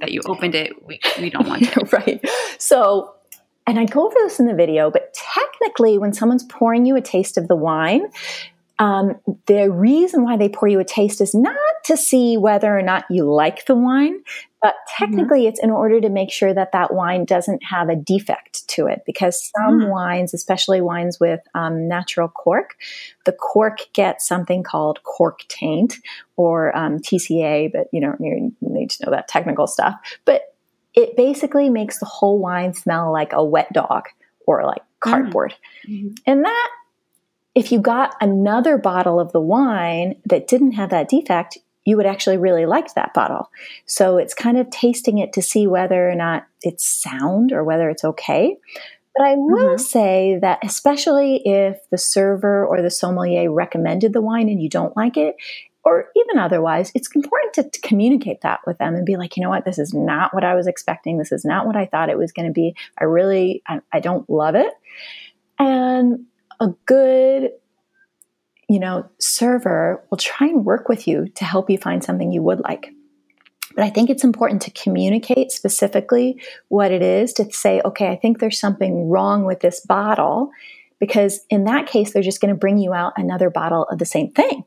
that 0.00 0.12
you 0.12 0.20
opened 0.26 0.54
it. 0.54 0.86
We 0.86 1.00
we 1.20 1.30
don't 1.30 1.48
want 1.48 1.62
it. 1.76 1.92
right. 1.92 2.24
So 2.58 3.14
and 3.66 3.78
I 3.78 3.84
go 3.84 4.06
over 4.06 4.16
this 4.20 4.40
in 4.40 4.46
the 4.46 4.54
video, 4.54 4.90
but 4.90 5.14
technically, 5.14 5.98
when 5.98 6.12
someone's 6.12 6.44
pouring 6.44 6.86
you 6.86 6.96
a 6.96 7.00
taste 7.00 7.38
of 7.38 7.46
the 7.46 7.54
wine, 7.54 8.06
um, 8.80 9.20
the 9.46 9.70
reason 9.70 10.24
why 10.24 10.38
they 10.38 10.48
pour 10.48 10.66
you 10.66 10.80
a 10.80 10.84
taste 10.84 11.20
is 11.20 11.34
not 11.34 11.54
to 11.84 11.98
see 11.98 12.38
whether 12.38 12.76
or 12.76 12.80
not 12.80 13.04
you 13.10 13.30
like 13.30 13.66
the 13.66 13.74
wine, 13.74 14.22
but 14.62 14.72
mm-hmm. 14.72 15.04
technically, 15.04 15.40
mm-hmm. 15.40 15.48
it's 15.48 15.62
in 15.62 15.70
order 15.70 16.00
to 16.00 16.08
make 16.08 16.32
sure 16.32 16.54
that 16.54 16.72
that 16.72 16.94
wine 16.94 17.26
doesn't 17.26 17.62
have 17.62 17.90
a 17.90 17.94
defect 17.94 18.66
to 18.68 18.86
it. 18.86 19.02
Because 19.04 19.52
some 19.54 19.80
mm. 19.80 19.90
wines, 19.90 20.32
especially 20.32 20.80
wines 20.80 21.20
with 21.20 21.40
um, 21.54 21.88
natural 21.88 22.28
cork, 22.28 22.76
the 23.26 23.32
cork 23.32 23.80
gets 23.92 24.26
something 24.26 24.62
called 24.62 25.02
cork 25.02 25.40
taint 25.48 25.96
or 26.36 26.74
um, 26.74 27.00
TCA, 27.00 27.70
but 27.70 27.88
you 27.92 28.00
don't 28.00 28.18
need 28.18 28.90
to 28.90 29.04
know 29.04 29.12
that 29.12 29.28
technical 29.28 29.66
stuff. 29.66 29.94
But 30.24 30.54
it 30.94 31.18
basically 31.18 31.68
makes 31.68 31.98
the 31.98 32.06
whole 32.06 32.38
wine 32.38 32.72
smell 32.72 33.12
like 33.12 33.34
a 33.34 33.44
wet 33.44 33.70
dog 33.74 34.04
or 34.46 34.64
like 34.64 34.80
mm. 34.80 35.00
cardboard. 35.00 35.54
Mm-hmm. 35.86 36.14
And 36.26 36.46
that 36.46 36.70
if 37.54 37.72
you 37.72 37.80
got 37.80 38.14
another 38.20 38.78
bottle 38.78 39.18
of 39.18 39.32
the 39.32 39.40
wine 39.40 40.16
that 40.24 40.46
didn't 40.46 40.72
have 40.72 40.90
that 40.90 41.08
defect, 41.08 41.58
you 41.84 41.96
would 41.96 42.06
actually 42.06 42.36
really 42.36 42.66
like 42.66 42.94
that 42.94 43.14
bottle. 43.14 43.50
So 43.86 44.18
it's 44.18 44.34
kind 44.34 44.58
of 44.58 44.70
tasting 44.70 45.18
it 45.18 45.32
to 45.32 45.42
see 45.42 45.66
whether 45.66 46.08
or 46.08 46.14
not 46.14 46.46
it's 46.62 46.86
sound 46.86 47.52
or 47.52 47.64
whether 47.64 47.88
it's 47.90 48.04
okay. 48.04 48.56
But 49.16 49.26
I 49.26 49.34
will 49.34 49.70
mm-hmm. 49.70 49.78
say 49.78 50.38
that, 50.40 50.60
especially 50.62 51.42
if 51.44 51.78
the 51.90 51.98
server 51.98 52.64
or 52.64 52.80
the 52.80 52.90
sommelier 52.90 53.50
recommended 53.50 54.12
the 54.12 54.20
wine 54.20 54.48
and 54.48 54.62
you 54.62 54.68
don't 54.68 54.96
like 54.96 55.16
it, 55.16 55.36
or 55.82 56.08
even 56.14 56.38
otherwise, 56.38 56.92
it's 56.94 57.08
important 57.14 57.54
to, 57.54 57.70
to, 57.70 57.80
communicate 57.80 58.42
that 58.42 58.60
with 58.66 58.76
them 58.78 58.94
and 58.94 59.06
be 59.06 59.16
like, 59.16 59.36
you 59.36 59.42
know 59.42 59.48
what, 59.48 59.64
this 59.64 59.78
is 59.78 59.94
not 59.94 60.34
what 60.34 60.44
I 60.44 60.54
was 60.54 60.66
expecting. 60.66 61.16
This 61.16 61.32
is 61.32 61.44
not 61.44 61.66
what 61.66 61.74
I 61.74 61.86
thought 61.86 62.10
it 62.10 62.18
was 62.18 62.32
going 62.32 62.46
to 62.46 62.52
be. 62.52 62.76
I 62.98 63.04
really, 63.04 63.62
I, 63.66 63.80
I 63.90 64.00
don't 64.00 64.28
love 64.28 64.54
it. 64.54 64.72
And 65.58 66.26
a 66.60 66.68
good 66.86 67.50
you 68.68 68.78
know 68.78 69.08
server 69.18 70.04
will 70.10 70.18
try 70.18 70.46
and 70.46 70.64
work 70.64 70.88
with 70.88 71.08
you 71.08 71.28
to 71.34 71.44
help 71.44 71.68
you 71.70 71.78
find 71.78 72.04
something 72.04 72.30
you 72.30 72.42
would 72.42 72.60
like 72.60 72.90
but 73.74 73.84
i 73.84 73.90
think 73.90 74.10
it's 74.10 74.24
important 74.24 74.62
to 74.62 74.70
communicate 74.70 75.50
specifically 75.50 76.40
what 76.68 76.92
it 76.92 77.02
is 77.02 77.32
to 77.32 77.50
say 77.52 77.80
okay 77.84 78.08
i 78.08 78.16
think 78.16 78.38
there's 78.38 78.60
something 78.60 79.08
wrong 79.08 79.44
with 79.44 79.60
this 79.60 79.80
bottle 79.80 80.50
because 80.98 81.40
in 81.50 81.64
that 81.64 81.86
case 81.86 82.12
they're 82.12 82.22
just 82.22 82.40
going 82.40 82.54
to 82.54 82.58
bring 82.58 82.78
you 82.78 82.92
out 82.92 83.12
another 83.16 83.50
bottle 83.50 83.84
of 83.84 83.98
the 83.98 84.06
same 84.06 84.30
thing 84.30 84.64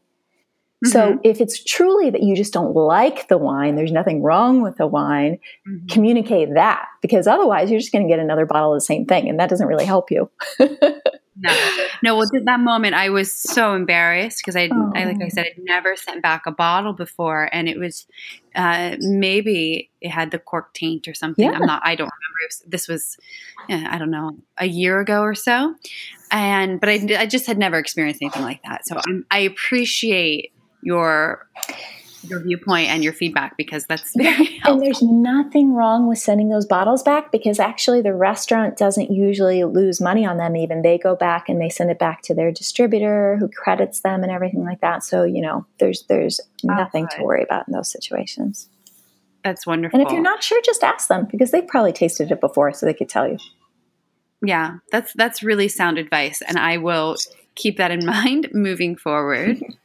so 0.83 0.99
mm-hmm. 0.99 1.19
if 1.23 1.39
it's 1.39 1.63
truly 1.63 2.09
that 2.09 2.23
you 2.23 2.35
just 2.35 2.51
don't 2.51 2.75
like 2.75 3.29
the 3.29 3.37
wine, 3.37 3.75
there's 3.75 3.91
nothing 3.91 4.21
wrong 4.21 4.61
with 4.61 4.75
the 4.75 4.87
wine, 4.87 5.39
mm-hmm. 5.67 5.87
communicate 5.87 6.55
that 6.55 6.87
because 7.01 7.25
otherwise 7.25 7.71
you're 7.71 7.79
just 7.79 7.93
going 7.93 8.05
to 8.05 8.11
get 8.11 8.19
another 8.19 8.45
bottle 8.45 8.73
of 8.73 8.77
the 8.77 8.85
same 8.85 9.05
thing 9.05 9.29
and 9.29 9.39
that 9.39 9.49
doesn't 9.49 9.67
really 9.67 9.85
help 9.85 10.11
you. 10.11 10.29
no, 11.35 11.87
no. 12.03 12.15
Well, 12.15 12.27
at 12.35 12.45
that 12.45 12.59
moment, 12.59 12.95
I 12.95 13.09
was 13.09 13.31
so 13.31 13.73
embarrassed 13.75 14.39
because 14.39 14.55
I, 14.55 14.69
I, 14.95 15.05
like 15.05 15.21
I 15.21 15.29
said, 15.29 15.45
I'd 15.45 15.63
never 15.63 15.95
sent 15.95 16.21
back 16.21 16.43
a 16.45 16.51
bottle 16.51 16.93
before, 16.93 17.49
and 17.51 17.67
it 17.67 17.77
was 17.79 18.05
uh, 18.55 18.95
maybe 18.99 19.89
it 20.01 20.09
had 20.09 20.31
the 20.31 20.39
cork 20.39 20.73
taint 20.73 21.07
or 21.07 21.13
something. 21.13 21.45
Yeah. 21.45 21.51
I'm 21.51 21.65
not. 21.65 21.81
I 21.83 21.95
don't 21.95 22.09
remember. 22.09 22.67
This 22.67 22.87
was, 22.87 23.17
yeah, 23.69 23.87
I 23.89 23.97
don't 23.97 24.11
know, 24.11 24.37
a 24.57 24.65
year 24.65 24.99
ago 24.99 25.21
or 25.21 25.35
so, 25.35 25.75
and 26.31 26.79
but 26.79 26.89
I, 26.89 27.07
I 27.17 27.25
just 27.25 27.47
had 27.47 27.57
never 27.57 27.77
experienced 27.77 28.21
anything 28.21 28.43
like 28.43 28.61
that. 28.63 28.85
So 28.85 28.99
I'm, 29.07 29.25
I 29.31 29.39
appreciate 29.39 30.51
your 30.81 31.47
your 32.23 32.41
viewpoint 32.41 32.89
and 32.89 33.03
your 33.03 33.13
feedback 33.13 33.57
because 33.57 33.85
that's 33.85 34.15
very 34.15 34.31
helpful. 34.31 34.59
And 34.73 34.81
there's 34.81 35.01
nothing 35.01 35.73
wrong 35.73 36.07
with 36.07 36.19
sending 36.19 36.49
those 36.49 36.65
bottles 36.65 37.03
back 37.03 37.31
because 37.31 37.59
actually 37.59 38.01
the 38.01 38.13
restaurant 38.13 38.77
doesn't 38.77 39.11
usually 39.11 39.63
lose 39.63 39.99
money 39.99 40.25
on 40.25 40.37
them. 40.37 40.55
Even 40.55 40.81
they 40.81 40.97
go 40.97 41.15
back 41.15 41.49
and 41.49 41.61
they 41.61 41.69
send 41.69 41.91
it 41.91 41.99
back 41.99 42.21
to 42.23 42.33
their 42.33 42.51
distributor 42.51 43.37
who 43.37 43.49
credits 43.49 43.99
them 44.01 44.23
and 44.23 44.31
everything 44.31 44.63
like 44.63 44.81
that. 44.81 45.03
So 45.03 45.23
you 45.23 45.41
know, 45.41 45.65
there's 45.79 46.03
there's 46.07 46.39
nothing 46.63 47.07
to 47.09 47.23
worry 47.23 47.43
about 47.43 47.67
in 47.67 47.73
those 47.73 47.91
situations. 47.91 48.69
That's 49.43 49.67
wonderful. 49.67 49.99
And 49.99 50.07
if 50.07 50.13
you're 50.13 50.21
not 50.21 50.41
sure, 50.41 50.61
just 50.63 50.83
ask 50.83 51.09
them 51.09 51.27
because 51.29 51.51
they've 51.51 51.67
probably 51.67 51.91
tasted 51.91 52.31
it 52.31 52.39
before, 52.39 52.71
so 52.73 52.85
they 52.85 52.93
could 52.93 53.09
tell 53.09 53.27
you. 53.27 53.37
yeah, 54.41 54.77
that's 54.91 55.13
that's 55.13 55.43
really 55.43 55.67
sound 55.67 55.97
advice, 55.97 56.41
and 56.41 56.57
I 56.57 56.77
will 56.77 57.17
keep 57.55 57.77
that 57.77 57.91
in 57.91 58.05
mind 58.05 58.49
moving 58.53 58.95
forward. 58.95 59.61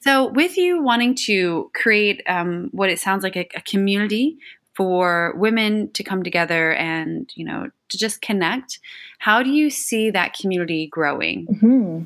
so, 0.00 0.28
with 0.28 0.56
you 0.56 0.82
wanting 0.82 1.14
to 1.26 1.70
create 1.74 2.22
um, 2.26 2.68
what 2.72 2.90
it 2.90 3.00
sounds 3.00 3.22
like 3.22 3.36
a, 3.36 3.48
a 3.54 3.60
community 3.62 4.38
for 4.74 5.34
women 5.36 5.90
to 5.92 6.04
come 6.04 6.22
together 6.22 6.72
and 6.74 7.30
you 7.34 7.44
know 7.44 7.68
to 7.88 7.98
just 7.98 8.22
connect, 8.22 8.78
how 9.18 9.42
do 9.42 9.50
you 9.50 9.70
see 9.70 10.10
that 10.10 10.34
community 10.34 10.86
growing? 10.86 11.46
Hmm. 11.60 12.02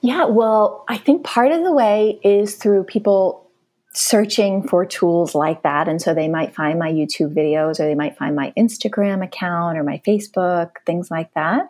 Yeah, 0.00 0.26
well, 0.26 0.84
I 0.88 0.96
think 0.96 1.24
part 1.24 1.50
of 1.50 1.64
the 1.64 1.72
way 1.72 2.20
is 2.22 2.54
through 2.54 2.84
people 2.84 3.47
searching 3.94 4.62
for 4.62 4.84
tools 4.84 5.34
like 5.34 5.62
that. 5.62 5.88
And 5.88 6.00
so 6.00 6.14
they 6.14 6.28
might 6.28 6.54
find 6.54 6.78
my 6.78 6.92
YouTube 6.92 7.34
videos 7.34 7.80
or 7.80 7.84
they 7.84 7.94
might 7.94 8.16
find 8.16 8.36
my 8.36 8.52
Instagram 8.56 9.24
account 9.24 9.78
or 9.78 9.82
my 9.82 10.00
Facebook, 10.06 10.70
things 10.86 11.10
like 11.10 11.32
that. 11.34 11.66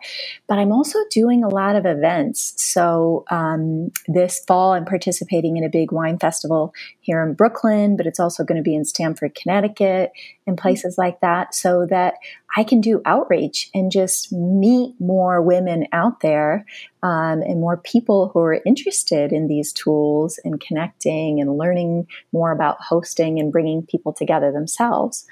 But 0.47 0.59
I'm 0.59 0.71
also 0.71 0.99
doing 1.09 1.43
a 1.43 1.49
lot 1.49 1.75
of 1.75 1.85
events. 1.85 2.53
So 2.57 3.23
um, 3.31 3.91
this 4.07 4.43
fall, 4.45 4.73
I'm 4.73 4.85
participating 4.85 5.57
in 5.57 5.63
a 5.63 5.69
big 5.69 5.91
wine 5.91 6.19
festival 6.19 6.73
here 6.99 7.23
in 7.23 7.33
Brooklyn, 7.33 7.97
but 7.97 8.05
it's 8.05 8.19
also 8.19 8.43
going 8.43 8.57
to 8.57 8.63
be 8.63 8.75
in 8.75 8.85
Stamford, 8.85 9.33
Connecticut, 9.33 10.11
and 10.45 10.57
places 10.57 10.97
like 10.97 11.21
that, 11.21 11.53
so 11.53 11.85
that 11.89 12.15
I 12.55 12.63
can 12.63 12.81
do 12.81 13.01
outreach 13.05 13.69
and 13.73 13.91
just 13.91 14.31
meet 14.31 14.95
more 14.99 15.41
women 15.41 15.87
out 15.91 16.21
there 16.21 16.65
um, 17.03 17.41
and 17.41 17.59
more 17.59 17.77
people 17.77 18.29
who 18.29 18.39
are 18.39 18.61
interested 18.65 19.31
in 19.31 19.47
these 19.47 19.71
tools 19.71 20.39
and 20.43 20.59
connecting 20.59 21.39
and 21.39 21.57
learning 21.57 22.07
more 22.33 22.51
about 22.51 22.81
hosting 22.81 23.39
and 23.39 23.51
bringing 23.51 23.85
people 23.85 24.13
together 24.13 24.51
themselves. 24.51 25.25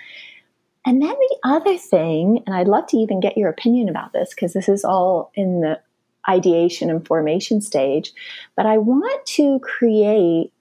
And 0.85 1.01
then 1.01 1.09
the 1.09 1.37
other 1.43 1.77
thing, 1.77 2.43
and 2.45 2.55
I'd 2.55 2.67
love 2.67 2.87
to 2.87 2.97
even 2.97 3.19
get 3.19 3.37
your 3.37 3.49
opinion 3.49 3.89
about 3.89 4.13
this 4.13 4.29
because 4.33 4.53
this 4.53 4.69
is 4.69 4.85
all 4.85 5.31
in 5.35 5.61
the 5.61 5.81
ideation 6.29 6.89
and 6.89 7.05
formation 7.05 7.61
stage, 7.61 8.13
but 8.55 8.65
I 8.65 8.77
want 8.77 9.25
to 9.27 9.59
create 9.59 10.53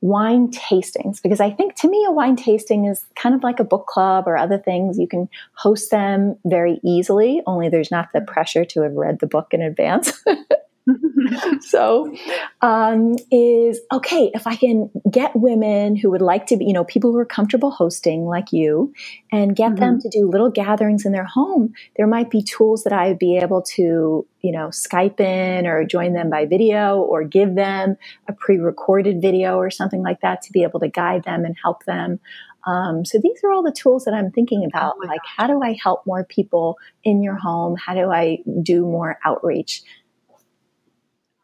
wine 0.00 0.48
tastings 0.48 1.20
because 1.20 1.40
I 1.40 1.50
think 1.50 1.74
to 1.76 1.88
me 1.88 2.04
a 2.06 2.12
wine 2.12 2.36
tasting 2.36 2.84
is 2.84 3.04
kind 3.16 3.34
of 3.34 3.42
like 3.42 3.58
a 3.58 3.64
book 3.64 3.86
club 3.86 4.24
or 4.26 4.36
other 4.36 4.58
things. 4.58 4.98
You 4.98 5.08
can 5.08 5.28
host 5.54 5.90
them 5.90 6.36
very 6.44 6.80
easily, 6.84 7.42
only 7.46 7.68
there's 7.68 7.90
not 7.90 8.08
the 8.12 8.20
pressure 8.20 8.64
to 8.64 8.82
have 8.82 8.92
read 8.92 9.18
the 9.20 9.26
book 9.26 9.48
in 9.52 9.62
advance. 9.62 10.24
so 11.60 12.14
um, 12.60 13.16
is 13.30 13.80
okay 13.92 14.30
if 14.34 14.46
i 14.46 14.56
can 14.56 14.90
get 15.10 15.34
women 15.34 15.96
who 15.96 16.10
would 16.10 16.22
like 16.22 16.46
to 16.46 16.56
be 16.56 16.64
you 16.64 16.72
know 16.72 16.84
people 16.84 17.12
who 17.12 17.18
are 17.18 17.24
comfortable 17.24 17.70
hosting 17.70 18.24
like 18.24 18.52
you 18.52 18.92
and 19.32 19.56
get 19.56 19.72
mm-hmm. 19.72 19.80
them 19.80 20.00
to 20.00 20.08
do 20.08 20.28
little 20.28 20.50
gatherings 20.50 21.04
in 21.04 21.12
their 21.12 21.24
home 21.24 21.72
there 21.96 22.06
might 22.06 22.30
be 22.30 22.42
tools 22.42 22.84
that 22.84 22.92
i 22.92 23.08
would 23.08 23.18
be 23.18 23.36
able 23.36 23.62
to 23.62 24.26
you 24.40 24.52
know 24.52 24.68
skype 24.68 25.20
in 25.20 25.66
or 25.66 25.84
join 25.84 26.12
them 26.12 26.30
by 26.30 26.46
video 26.46 26.98
or 26.98 27.24
give 27.24 27.54
them 27.54 27.96
a 28.28 28.32
pre-recorded 28.32 29.20
video 29.20 29.56
or 29.56 29.70
something 29.70 30.02
like 30.02 30.20
that 30.20 30.42
to 30.42 30.52
be 30.52 30.62
able 30.62 30.80
to 30.80 30.88
guide 30.88 31.24
them 31.24 31.44
and 31.44 31.56
help 31.62 31.84
them 31.84 32.20
um, 32.66 33.04
so 33.04 33.18
these 33.22 33.40
are 33.44 33.50
all 33.50 33.62
the 33.62 33.72
tools 33.72 34.04
that 34.04 34.12
I'm 34.12 34.30
thinking 34.30 34.64
about. 34.64 34.96
Oh 35.02 35.06
like, 35.06 35.22
how 35.24 35.46
do 35.46 35.62
I 35.62 35.78
help 35.82 36.06
more 36.06 36.24
people 36.24 36.76
in 37.02 37.22
your 37.22 37.36
home? 37.36 37.76
How 37.76 37.94
do 37.94 38.10
I 38.10 38.38
do 38.62 38.82
more 38.82 39.18
outreach? 39.24 39.82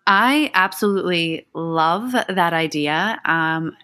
I 0.06 0.50
absolutely 0.54 1.46
love 1.54 2.12
that 2.12 2.52
idea. 2.52 3.20
Um, 3.24 3.76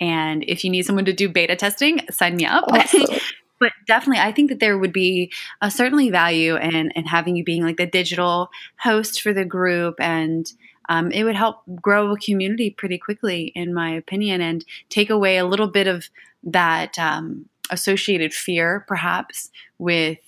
and 0.00 0.44
if 0.46 0.64
you 0.64 0.70
need 0.70 0.84
someone 0.84 1.04
to 1.06 1.12
do 1.12 1.28
beta 1.28 1.56
testing, 1.56 2.00
sign 2.10 2.36
me 2.36 2.46
up. 2.46 2.64
Awesome. 2.68 3.06
but 3.60 3.72
definitely, 3.86 4.20
I 4.20 4.32
think 4.32 4.50
that 4.50 4.60
there 4.60 4.78
would 4.78 4.92
be 4.92 5.32
a 5.60 5.70
certainly 5.70 6.10
value 6.10 6.56
in, 6.56 6.90
in 6.92 7.04
having 7.04 7.36
you 7.36 7.44
being 7.44 7.62
like 7.62 7.76
the 7.76 7.86
digital 7.86 8.50
host 8.80 9.22
for 9.22 9.32
the 9.32 9.44
group. 9.44 9.96
And 10.00 10.50
um, 10.88 11.10
it 11.10 11.24
would 11.24 11.36
help 11.36 11.62
grow 11.80 12.12
a 12.12 12.18
community 12.18 12.70
pretty 12.70 12.98
quickly, 12.98 13.52
in 13.54 13.74
my 13.74 13.90
opinion, 13.90 14.40
and 14.40 14.64
take 14.88 15.10
away 15.10 15.36
a 15.36 15.46
little 15.46 15.68
bit 15.68 15.86
of 15.86 16.08
that 16.44 16.98
um, 16.98 17.46
associated 17.70 18.32
fear, 18.32 18.84
perhaps, 18.88 19.50
with 19.78 20.18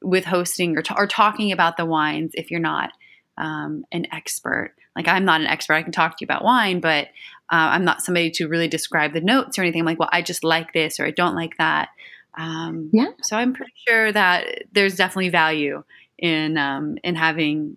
with 0.00 0.24
hosting 0.24 0.76
or, 0.76 0.82
t- 0.82 0.94
or 0.96 1.08
talking 1.08 1.50
about 1.50 1.76
the 1.76 1.84
wines 1.84 2.30
if 2.34 2.52
you're 2.52 2.60
not 2.60 2.92
um, 3.36 3.84
an 3.90 4.06
expert. 4.12 4.74
Like 4.98 5.06
I'm 5.08 5.24
not 5.24 5.40
an 5.40 5.46
expert. 5.46 5.74
I 5.74 5.82
can 5.84 5.92
talk 5.92 6.12
to 6.12 6.16
you 6.22 6.26
about 6.26 6.42
wine, 6.42 6.80
but 6.80 7.06
uh, 7.50 7.70
I'm 7.70 7.84
not 7.84 8.02
somebody 8.02 8.32
to 8.32 8.48
really 8.48 8.66
describe 8.66 9.12
the 9.12 9.20
notes 9.20 9.58
or 9.58 9.62
anything. 9.62 9.82
I'm 9.82 9.86
like, 9.86 10.00
well, 10.00 10.08
I 10.10 10.22
just 10.22 10.42
like 10.42 10.72
this 10.72 10.98
or 10.98 11.06
I 11.06 11.12
don't 11.12 11.36
like 11.36 11.56
that. 11.58 11.90
Um, 12.36 12.90
yeah. 12.92 13.12
So 13.22 13.36
I'm 13.36 13.54
pretty 13.54 13.72
sure 13.86 14.10
that 14.10 14.64
there's 14.72 14.96
definitely 14.96 15.28
value 15.28 15.84
in 16.18 16.58
um, 16.58 16.98
in 17.04 17.14
having 17.14 17.76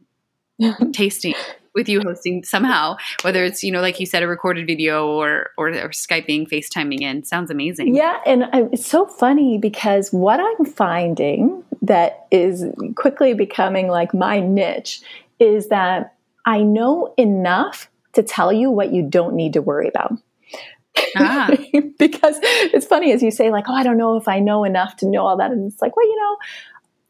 tasting 0.93 1.35
with 1.75 1.87
you 1.87 2.01
hosting 2.01 2.43
somehow, 2.43 2.97
whether 3.21 3.45
it's 3.45 3.63
you 3.63 3.71
know 3.71 3.81
like 3.81 3.99
you 3.99 4.07
said 4.07 4.23
a 4.23 4.27
recorded 4.27 4.65
video 4.65 5.07
or 5.07 5.51
or, 5.59 5.69
or 5.69 5.89
skyping, 5.89 6.49
FaceTiming 6.49 7.01
in. 7.01 7.23
Sounds 7.23 7.51
amazing. 7.51 7.93
Yeah, 7.93 8.19
and 8.25 8.45
I, 8.45 8.63
it's 8.71 8.87
so 8.87 9.05
funny 9.05 9.59
because 9.59 10.11
what 10.11 10.39
I'm 10.39 10.65
finding 10.65 11.63
that 11.83 12.25
is 12.31 12.65
quickly 12.95 13.35
becoming 13.35 13.89
like 13.89 14.11
my 14.11 14.39
niche 14.39 15.01
is 15.39 15.69
that 15.69 16.15
I 16.45 16.61
know 16.61 17.13
enough 17.17 17.89
to 18.13 18.23
tell 18.23 18.51
you 18.51 18.69
what 18.69 18.93
you 18.93 19.03
don't 19.03 19.35
need 19.35 19.53
to 19.53 19.61
worry 19.61 19.87
about. 19.87 20.13
Ah. 21.15 21.49
because 21.99 22.39
it's 22.41 22.85
funny 22.85 23.11
as 23.11 23.23
you 23.23 23.31
say, 23.31 23.51
like, 23.51 23.65
oh, 23.67 23.73
I 23.73 23.83
don't 23.83 23.97
know 23.97 24.17
if 24.17 24.27
I 24.27 24.39
know 24.39 24.63
enough 24.63 24.97
to 24.97 25.07
know 25.07 25.25
all 25.25 25.37
that. 25.37 25.51
And 25.51 25.71
it's 25.71 25.81
like, 25.81 25.95
well, 25.95 26.05
you 26.05 26.17
know, 26.17 26.37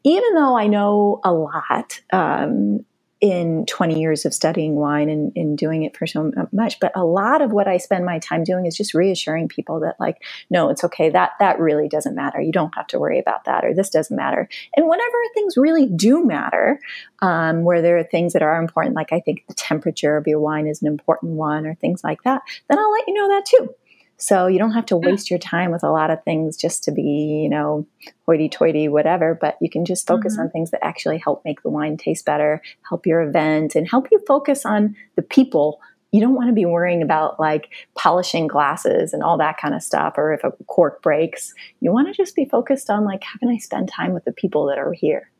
even 0.04 0.34
though 0.34 0.56
I 0.56 0.66
know 0.66 1.20
a 1.24 1.32
lot, 1.32 2.00
um, 2.12 2.84
in 3.22 3.64
20 3.66 4.00
years 4.00 4.26
of 4.26 4.34
studying 4.34 4.74
wine 4.74 5.08
and, 5.08 5.32
and 5.36 5.56
doing 5.56 5.84
it 5.84 5.96
for 5.96 6.08
so 6.08 6.32
much. 6.50 6.80
But 6.80 6.90
a 6.96 7.04
lot 7.04 7.40
of 7.40 7.52
what 7.52 7.68
i 7.68 7.78
spend 7.78 8.04
my 8.04 8.18
time 8.18 8.42
doing 8.42 8.66
is 8.66 8.76
just 8.76 8.94
reassuring 8.94 9.46
people 9.48 9.80
that 9.80 9.94
like 10.00 10.22
no 10.50 10.68
it's 10.68 10.82
okay. 10.84 11.08
That 11.08 11.30
that 11.38 11.60
really 11.60 11.88
doesn't 11.88 12.16
matter. 12.16 12.40
You 12.40 12.52
don't 12.52 12.74
have 12.74 12.88
to 12.88 12.98
worry 12.98 13.20
about 13.20 13.44
that 13.44 13.64
or 13.64 13.72
this 13.72 13.90
doesn't 13.90 14.14
matter. 14.14 14.48
And 14.76 14.88
whenever 14.88 15.16
things 15.34 15.56
really 15.56 15.86
do 15.86 16.24
matter 16.24 16.80
um, 17.22 17.62
where 17.62 17.80
there 17.80 17.96
are 17.96 18.02
things 18.02 18.32
that 18.32 18.42
are 18.42 18.60
important 18.60 18.96
like 18.96 19.12
i 19.12 19.20
think 19.20 19.44
the 19.46 19.54
temperature 19.54 20.16
of 20.16 20.26
your 20.26 20.40
wine 20.40 20.66
is 20.66 20.82
an 20.82 20.88
important 20.88 21.32
one 21.32 21.66
or 21.66 21.74
things 21.76 22.02
like 22.04 22.22
that 22.24 22.42
then 22.68 22.78
i'll 22.78 22.92
let 22.92 23.06
you 23.06 23.14
know 23.14 23.28
that 23.28 23.46
too 23.46 23.74
so 24.22 24.46
you 24.46 24.56
don't 24.56 24.70
have 24.70 24.86
to 24.86 24.96
waste 24.96 25.30
your 25.30 25.38
time 25.40 25.72
with 25.72 25.82
a 25.82 25.90
lot 25.90 26.08
of 26.12 26.22
things 26.22 26.56
just 26.56 26.84
to 26.84 26.92
be, 26.92 27.02
you 27.42 27.48
know, 27.48 27.84
hoity 28.24 28.48
toity, 28.48 28.86
whatever, 28.86 29.34
but 29.34 29.56
you 29.60 29.68
can 29.68 29.84
just 29.84 30.06
focus 30.06 30.34
Mm-hmm. 30.34 30.42
on 30.42 30.50
things 30.50 30.70
that 30.70 30.84
actually 30.84 31.18
help 31.18 31.44
make 31.44 31.60
the 31.64 31.70
wine 31.70 31.96
taste 31.96 32.24
better, 32.24 32.62
help 32.88 33.04
your 33.04 33.20
event, 33.22 33.74
and 33.74 33.88
help 33.88 34.06
you 34.12 34.20
focus 34.24 34.64
on 34.64 34.94
the 35.16 35.22
people. 35.22 35.80
You 36.12 36.20
don't 36.20 36.34
want 36.34 36.50
to 36.50 36.54
be 36.54 36.66
worrying 36.66 37.02
about 37.02 37.40
like 37.40 37.70
polishing 37.96 38.46
glasses 38.46 39.12
and 39.12 39.24
all 39.24 39.38
that 39.38 39.58
kind 39.58 39.74
of 39.74 39.82
stuff, 39.82 40.14
or 40.16 40.32
if 40.32 40.44
a 40.44 40.52
cork 40.68 41.02
breaks. 41.02 41.52
You 41.80 41.92
want 41.92 42.06
to 42.06 42.14
just 42.14 42.36
be 42.36 42.44
focused 42.44 42.90
on 42.90 43.04
like, 43.04 43.24
how 43.24 43.40
can 43.40 43.48
I 43.48 43.58
spend 43.58 43.88
time 43.88 44.12
with 44.12 44.24
the 44.24 44.32
people 44.32 44.66
that 44.66 44.78
are 44.78 44.92
here? 44.92 45.32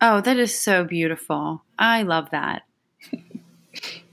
Oh, 0.00 0.20
that 0.20 0.36
is 0.36 0.56
so 0.56 0.84
beautiful. 0.84 1.64
I 1.76 2.04
love 2.04 2.30
that. 2.30 2.62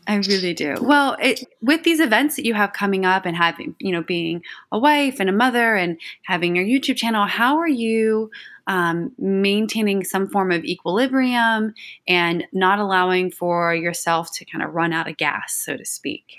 I 0.08 0.15
really 0.17 0.54
do. 0.54 0.76
Well, 0.82 1.17
it, 1.19 1.43
with 1.65 1.84
these 1.84 1.99
events 1.99 2.36
that 2.36 2.45
you 2.45 2.54
have 2.54 2.73
coming 2.73 3.06
up 3.06 3.25
and 3.25 3.36
having, 3.36 3.75
you 3.80 3.91
know, 3.91 4.04
being 4.04 4.43
a 4.71 4.78
wife 4.78 5.19
and 5.19 5.30
a 5.30 5.34
mother 5.34 5.75
and 5.75 5.99
having 6.23 6.56
your 6.56 6.63
YouTube 6.63 6.95
channel, 6.95 7.25
how 7.25 7.58
are 7.58 7.67
you 7.67 8.30
um, 8.67 9.12
maintaining 9.17 10.04
some 10.04 10.28
form 10.28 10.51
of 10.51 10.63
equilibrium 10.63 11.73
and 12.08 12.45
not 12.54 12.78
allowing 12.78 13.32
for 13.32 13.73
yourself 13.73 14.32
to 14.36 14.45
kind 14.45 14.63
of 14.63 14.75
run 14.75 14.93
out 14.93 15.09
of 15.09 15.18
gas, 15.18 15.55
so 15.55 15.76
to 15.76 15.86
speak? 15.86 16.38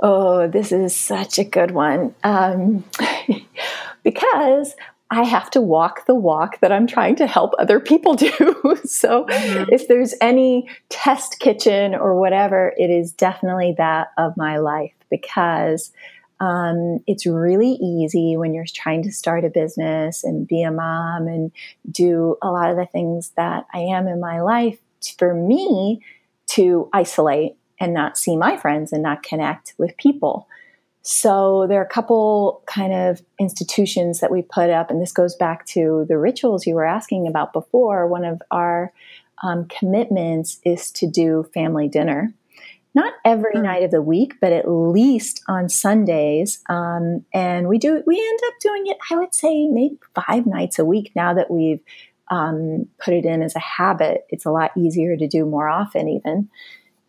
Oh, 0.00 0.48
this 0.48 0.72
is 0.72 0.96
such 0.96 1.38
a 1.38 1.44
good 1.44 1.72
one. 1.72 2.14
Um, 2.24 2.84
because 4.02 4.74
I 5.10 5.22
have 5.24 5.50
to 5.52 5.60
walk 5.60 6.04
the 6.06 6.14
walk 6.14 6.60
that 6.60 6.70
I'm 6.70 6.86
trying 6.86 7.16
to 7.16 7.26
help 7.26 7.54
other 7.58 7.80
people 7.80 8.14
do. 8.26 8.30
so 8.84 9.24
Mhm. 9.24 9.68
if 9.72 9.88
there's 9.88 10.14
any 10.20 10.68
test 10.90 11.40
kitchen 11.40 11.94
or 11.94 12.14
whatever, 12.20 12.74
it 12.76 12.90
is 12.90 13.12
definitely 13.12 13.74
that 13.78 14.08
of 14.18 14.36
my 14.36 14.58
life 14.58 14.92
because 15.10 15.92
Um, 16.40 17.00
it's 17.08 17.26
really 17.26 17.72
easy 17.82 18.36
when 18.36 18.54
you're 18.54 18.64
trying 18.72 19.02
to 19.02 19.10
start 19.10 19.44
a 19.44 19.50
business 19.50 20.22
and 20.22 20.46
be 20.46 20.62
a 20.62 20.70
mom 20.70 21.26
and 21.26 21.50
do 21.90 22.36
a 22.40 22.52
lot 22.52 22.70
of 22.70 22.76
the 22.76 22.86
things 22.86 23.32
that 23.36 23.66
I 23.74 23.80
am 23.80 24.06
in 24.06 24.20
my 24.20 24.40
life 24.40 24.78
for 25.18 25.34
me 25.34 26.00
to 26.50 26.88
isolate 26.92 27.56
and 27.80 27.92
not 27.92 28.16
see 28.16 28.36
my 28.36 28.56
friends 28.56 28.92
and 28.92 29.02
not 29.02 29.24
connect 29.24 29.74
with 29.78 29.96
people. 29.96 30.46
So 31.10 31.64
there 31.66 31.80
are 31.80 31.84
a 31.84 31.88
couple 31.88 32.62
kind 32.66 32.92
of 32.92 33.22
institutions 33.40 34.20
that 34.20 34.30
we 34.30 34.42
put 34.42 34.68
up, 34.68 34.90
and 34.90 35.00
this 35.00 35.10
goes 35.10 35.34
back 35.34 35.64
to 35.68 36.04
the 36.06 36.18
rituals 36.18 36.66
you 36.66 36.74
were 36.74 36.84
asking 36.84 37.26
about 37.26 37.54
before. 37.54 38.06
One 38.06 38.26
of 38.26 38.42
our 38.50 38.92
um, 39.42 39.64
commitments 39.68 40.60
is 40.66 40.90
to 40.92 41.08
do 41.08 41.48
family 41.54 41.88
dinner. 41.88 42.34
Not 42.94 43.14
every 43.24 43.54
mm-hmm. 43.54 43.64
night 43.64 43.82
of 43.84 43.90
the 43.90 44.02
week, 44.02 44.34
but 44.38 44.52
at 44.52 44.70
least 44.70 45.42
on 45.48 45.70
Sundays. 45.70 46.62
Um, 46.68 47.24
and 47.32 47.68
we 47.68 47.78
do 47.78 48.02
we 48.06 48.18
end 48.18 48.40
up 48.46 48.54
doing 48.60 48.82
it, 48.88 48.98
I 49.10 49.16
would 49.16 49.34
say, 49.34 49.66
maybe 49.66 49.96
five 50.14 50.44
nights 50.44 50.78
a 50.78 50.84
week 50.84 51.12
now 51.16 51.32
that 51.32 51.50
we've 51.50 51.80
um, 52.30 52.86
put 53.02 53.14
it 53.14 53.24
in 53.24 53.40
as 53.40 53.56
a 53.56 53.60
habit. 53.60 54.26
It's 54.28 54.44
a 54.44 54.50
lot 54.50 54.72
easier 54.76 55.16
to 55.16 55.26
do 55.26 55.46
more 55.46 55.70
often, 55.70 56.06
even. 56.06 56.50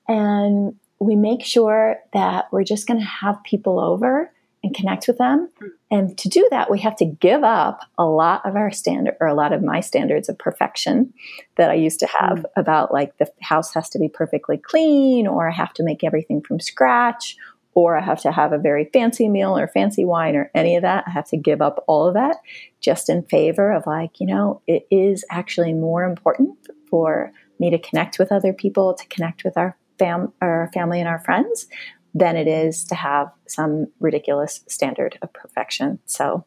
And 0.08 0.78
we 1.00 1.16
make 1.16 1.44
sure 1.44 1.98
that 2.14 2.52
we're 2.52 2.64
just 2.64 2.88
going 2.88 3.00
to 3.00 3.06
have 3.06 3.44
people 3.44 3.80
over 3.80 4.32
and 4.64 4.76
connect 4.76 5.08
with 5.08 5.18
them. 5.18 5.50
Hmm. 5.60 5.68
And 5.92 6.18
to 6.18 6.30
do 6.30 6.48
that, 6.52 6.70
we 6.70 6.80
have 6.80 6.96
to 6.98 7.06
give 7.06 7.44
up 7.44 7.82
a 7.98 8.06
lot 8.06 8.46
of 8.46 8.56
our 8.56 8.72
standard 8.72 9.16
or 9.22 9.28
a 9.28 9.34
lot 9.34 9.54
of 9.54 9.64
my 9.64 9.80
standards 9.80 10.30
of 10.30 10.38
perfection 10.38 11.14
that 11.56 11.70
I 11.70 11.76
used 11.76 12.00
to 12.02 12.08
have 12.20 12.40
mm. 12.40 12.46
about 12.58 12.94
like 12.94 13.18
the 13.18 13.32
house 13.42 13.74
has 13.74 13.90
to 13.92 14.00
be 14.00 14.10
perfectly 14.10 14.58
clean, 14.58 15.28
or 15.28 15.50
I 15.50 15.54
have 15.54 15.74
to 15.76 15.84
make 15.84 16.04
everything 16.04 16.42
from 16.42 16.60
scratch, 16.60 17.38
or 17.74 17.98
I 17.98 18.02
have 18.02 18.22
to 18.22 18.32
have 18.32 18.52
a 18.52 18.58
very 18.58 18.90
fancy 18.92 19.30
meal 19.30 19.58
or 19.58 19.68
fancy 19.68 20.04
wine 20.04 20.36
or 20.36 20.52
any 20.54 20.76
of 20.76 20.82
that. 20.82 21.06
I 21.08 21.12
have 21.12 21.30
to 21.30 21.38
give 21.38 21.62
up 21.62 21.84
all 21.88 22.08
of 22.08 22.16
that 22.16 22.38
just 22.82 23.10
in 23.10 23.24
favor 23.24 23.72
of 23.72 23.88
like, 23.88 24.20
you 24.20 24.28
know, 24.28 24.62
it 24.68 24.86
is 24.92 25.24
actually 25.32 25.74
more 25.74 26.04
important 26.04 26.58
for 26.90 27.32
me 27.60 27.70
to 27.70 27.80
connect 27.80 28.20
with 28.20 28.32
other 28.32 28.54
people, 28.54 28.94
to 28.94 29.08
connect 29.08 29.44
with 29.44 29.58
our 29.58 29.78
fam- 30.00 30.34
our 30.42 30.72
family 30.74 31.00
and 31.00 31.08
our 31.08 31.20
friends 31.20 31.68
than 32.16 32.36
it 32.36 32.48
is 32.48 32.84
to 32.86 32.96
have 32.96 33.32
some 33.48 33.88
ridiculous 34.00 34.62
standard 34.68 35.20
of 35.22 35.32
perfection. 35.34 36.00
So 36.06 36.46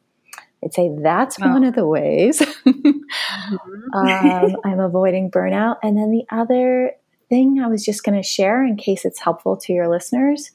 I'd 0.64 0.74
say 0.74 0.90
that's 1.00 1.38
one 1.38 1.64
of 1.64 1.74
the 1.74 1.86
ways 1.86 2.40
mm-hmm. 2.66 3.94
um, 3.94 4.56
I'm 4.64 4.80
avoiding 4.80 5.30
burnout. 5.30 5.76
And 5.82 5.96
then 5.96 6.10
the 6.10 6.24
other 6.30 6.92
thing 7.28 7.60
I 7.60 7.68
was 7.68 7.84
just 7.84 8.04
going 8.04 8.20
to 8.20 8.26
share 8.26 8.64
in 8.64 8.76
case 8.76 9.04
it's 9.04 9.20
helpful 9.20 9.56
to 9.56 9.72
your 9.72 9.88
listeners 9.88 10.50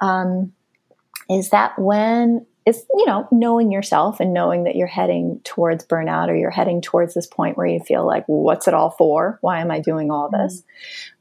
um, 0.00 0.52
is 1.30 1.50
that 1.50 1.78
when 1.78 2.46
is 2.64 2.84
you 2.94 3.06
know 3.06 3.26
knowing 3.32 3.72
yourself 3.72 4.20
and 4.20 4.32
knowing 4.32 4.64
that 4.64 4.76
you're 4.76 4.86
heading 4.86 5.40
towards 5.44 5.84
burnout 5.84 6.28
or 6.28 6.36
you're 6.36 6.50
heading 6.50 6.80
towards 6.80 7.14
this 7.14 7.26
point 7.26 7.56
where 7.56 7.66
you 7.66 7.80
feel 7.80 8.06
like 8.06 8.24
what's 8.26 8.68
it 8.68 8.74
all 8.74 8.90
for 8.90 9.38
why 9.40 9.60
am 9.60 9.70
i 9.70 9.80
doing 9.80 10.10
all 10.10 10.30
mm-hmm. 10.30 10.42
this 10.42 10.62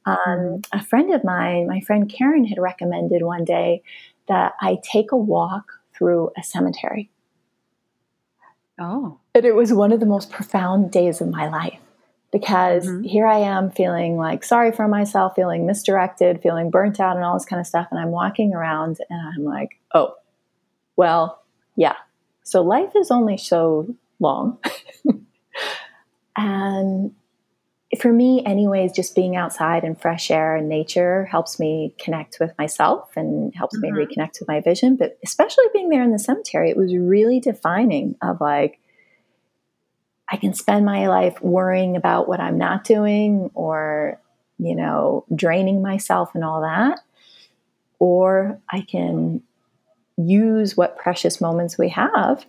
mm-hmm. 0.05 0.31
um, 0.31 0.61
a 0.71 0.83
friend 0.83 1.13
of 1.13 1.23
mine 1.23 1.67
my 1.67 1.81
friend 1.81 2.09
karen 2.09 2.45
had 2.45 2.57
recommended 2.59 3.23
one 3.23 3.43
day 3.43 3.81
that 4.27 4.53
i 4.61 4.77
take 4.83 5.11
a 5.11 5.17
walk 5.17 5.71
through 5.95 6.31
a 6.37 6.43
cemetery 6.43 7.09
oh 8.79 9.19
and 9.33 9.45
it 9.45 9.55
was 9.55 9.73
one 9.73 9.91
of 9.91 9.99
the 9.99 10.05
most 10.05 10.31
profound 10.31 10.91
days 10.91 11.21
of 11.21 11.29
my 11.29 11.47
life 11.47 11.79
because 12.31 12.87
mm-hmm. 12.87 13.03
here 13.03 13.27
I 13.27 13.39
am 13.39 13.71
feeling 13.71 14.15
like 14.15 14.43
sorry 14.43 14.71
for 14.71 14.87
myself, 14.87 15.35
feeling 15.35 15.67
misdirected, 15.67 16.41
feeling 16.41 16.69
burnt 16.69 16.99
out, 16.99 17.17
and 17.17 17.25
all 17.25 17.33
this 17.33 17.45
kind 17.45 17.59
of 17.59 17.67
stuff. 17.67 17.87
And 17.91 17.99
I'm 17.99 18.11
walking 18.11 18.53
around 18.53 18.99
and 19.09 19.19
I'm 19.35 19.43
like, 19.43 19.79
oh, 19.93 20.15
well, 20.95 21.41
yeah. 21.75 21.95
So 22.43 22.61
life 22.61 22.91
is 22.95 23.11
only 23.11 23.37
so 23.37 23.95
long. 24.19 24.57
and 26.37 27.13
for 27.99 28.11
me, 28.13 28.43
anyways, 28.45 28.93
just 28.93 29.15
being 29.15 29.35
outside 29.35 29.83
and 29.83 29.99
fresh 29.99 30.31
air 30.31 30.55
and 30.55 30.69
nature 30.69 31.25
helps 31.25 31.59
me 31.59 31.93
connect 31.99 32.37
with 32.39 32.57
myself 32.57 33.09
and 33.17 33.53
helps 33.53 33.77
mm-hmm. 33.77 33.95
me 33.95 34.05
reconnect 34.05 34.39
with 34.39 34.47
my 34.47 34.61
vision. 34.61 34.95
But 34.95 35.17
especially 35.23 35.65
being 35.73 35.89
there 35.89 36.03
in 36.03 36.11
the 36.11 36.19
cemetery, 36.19 36.69
it 36.69 36.77
was 36.77 36.95
really 36.95 37.39
defining 37.39 38.15
of 38.21 38.39
like, 38.39 38.79
I 40.29 40.37
can 40.37 40.53
spend 40.53 40.85
my 40.85 41.07
life 41.07 41.41
worrying 41.41 41.97
about 41.97 42.29
what 42.29 42.39
I'm 42.39 42.57
not 42.57 42.85
doing 42.85 43.51
or, 43.53 44.21
you 44.57 44.75
know, 44.75 45.25
draining 45.35 45.81
myself 45.81 46.33
and 46.33 46.45
all 46.45 46.61
that. 46.61 46.99
Or 47.99 48.61
I 48.69 48.81
can 48.81 49.43
use 50.29 50.75
what 50.75 50.97
precious 50.97 51.41
moments 51.41 51.77
we 51.77 51.89
have 51.89 52.45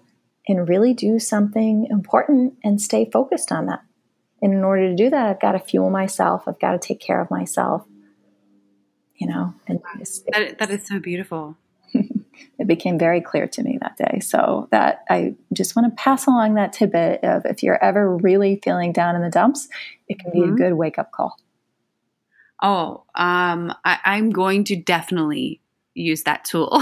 and 0.48 0.68
really 0.68 0.92
do 0.92 1.18
something 1.18 1.86
important 1.90 2.54
and 2.64 2.80
stay 2.80 3.08
focused 3.10 3.52
on 3.52 3.66
that. 3.66 3.82
And 4.40 4.52
in 4.52 4.64
order 4.64 4.88
to 4.88 4.96
do 4.96 5.08
that, 5.10 5.26
I've 5.26 5.40
got 5.40 5.52
to 5.52 5.60
fuel 5.60 5.90
myself. 5.90 6.44
I've 6.46 6.58
got 6.58 6.72
to 6.72 6.78
take 6.78 7.00
care 7.00 7.20
of 7.20 7.30
myself. 7.30 7.86
You 9.16 9.28
know, 9.28 9.54
and 9.68 9.78
that, 10.32 10.58
that 10.58 10.70
is 10.70 10.84
so 10.84 10.98
beautiful. 10.98 11.56
it 11.94 12.66
became 12.66 12.98
very 12.98 13.20
clear 13.20 13.46
to 13.46 13.62
me 13.62 13.78
that 13.80 13.96
day. 13.96 14.18
So 14.18 14.66
that 14.72 15.04
I 15.08 15.36
just 15.52 15.76
want 15.76 15.90
to 15.90 16.02
pass 16.02 16.26
along 16.26 16.54
that 16.54 16.72
tidbit 16.72 17.22
of 17.22 17.46
if 17.46 17.62
you're 17.62 17.82
ever 17.82 18.16
really 18.16 18.60
feeling 18.64 18.92
down 18.92 19.14
in 19.14 19.22
the 19.22 19.30
dumps, 19.30 19.68
it 20.08 20.18
can 20.18 20.32
be 20.32 20.40
mm-hmm. 20.40 20.54
a 20.54 20.56
good 20.56 20.72
wake 20.74 20.98
up 20.98 21.12
call. 21.12 21.36
Oh, 22.60 23.04
um, 23.14 23.72
I, 23.84 23.98
I'm 24.04 24.30
going 24.30 24.64
to 24.64 24.76
definitely 24.76 25.60
use 25.94 26.22
that 26.24 26.44
tool. 26.44 26.70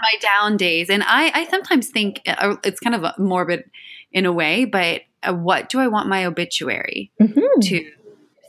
my 0.00 0.18
down 0.20 0.56
days. 0.56 0.90
And 0.90 1.02
I, 1.02 1.30
I 1.34 1.46
sometimes 1.48 1.88
think 1.88 2.20
uh, 2.26 2.56
it's 2.64 2.80
kind 2.80 2.94
of 2.94 3.18
morbid 3.18 3.70
in 4.12 4.26
a 4.26 4.32
way, 4.32 4.64
but 4.64 5.02
uh, 5.22 5.34
what 5.34 5.68
do 5.68 5.78
I 5.78 5.88
want 5.88 6.08
my 6.08 6.24
obituary 6.24 7.10
mm-hmm. 7.20 7.60
to 7.60 7.90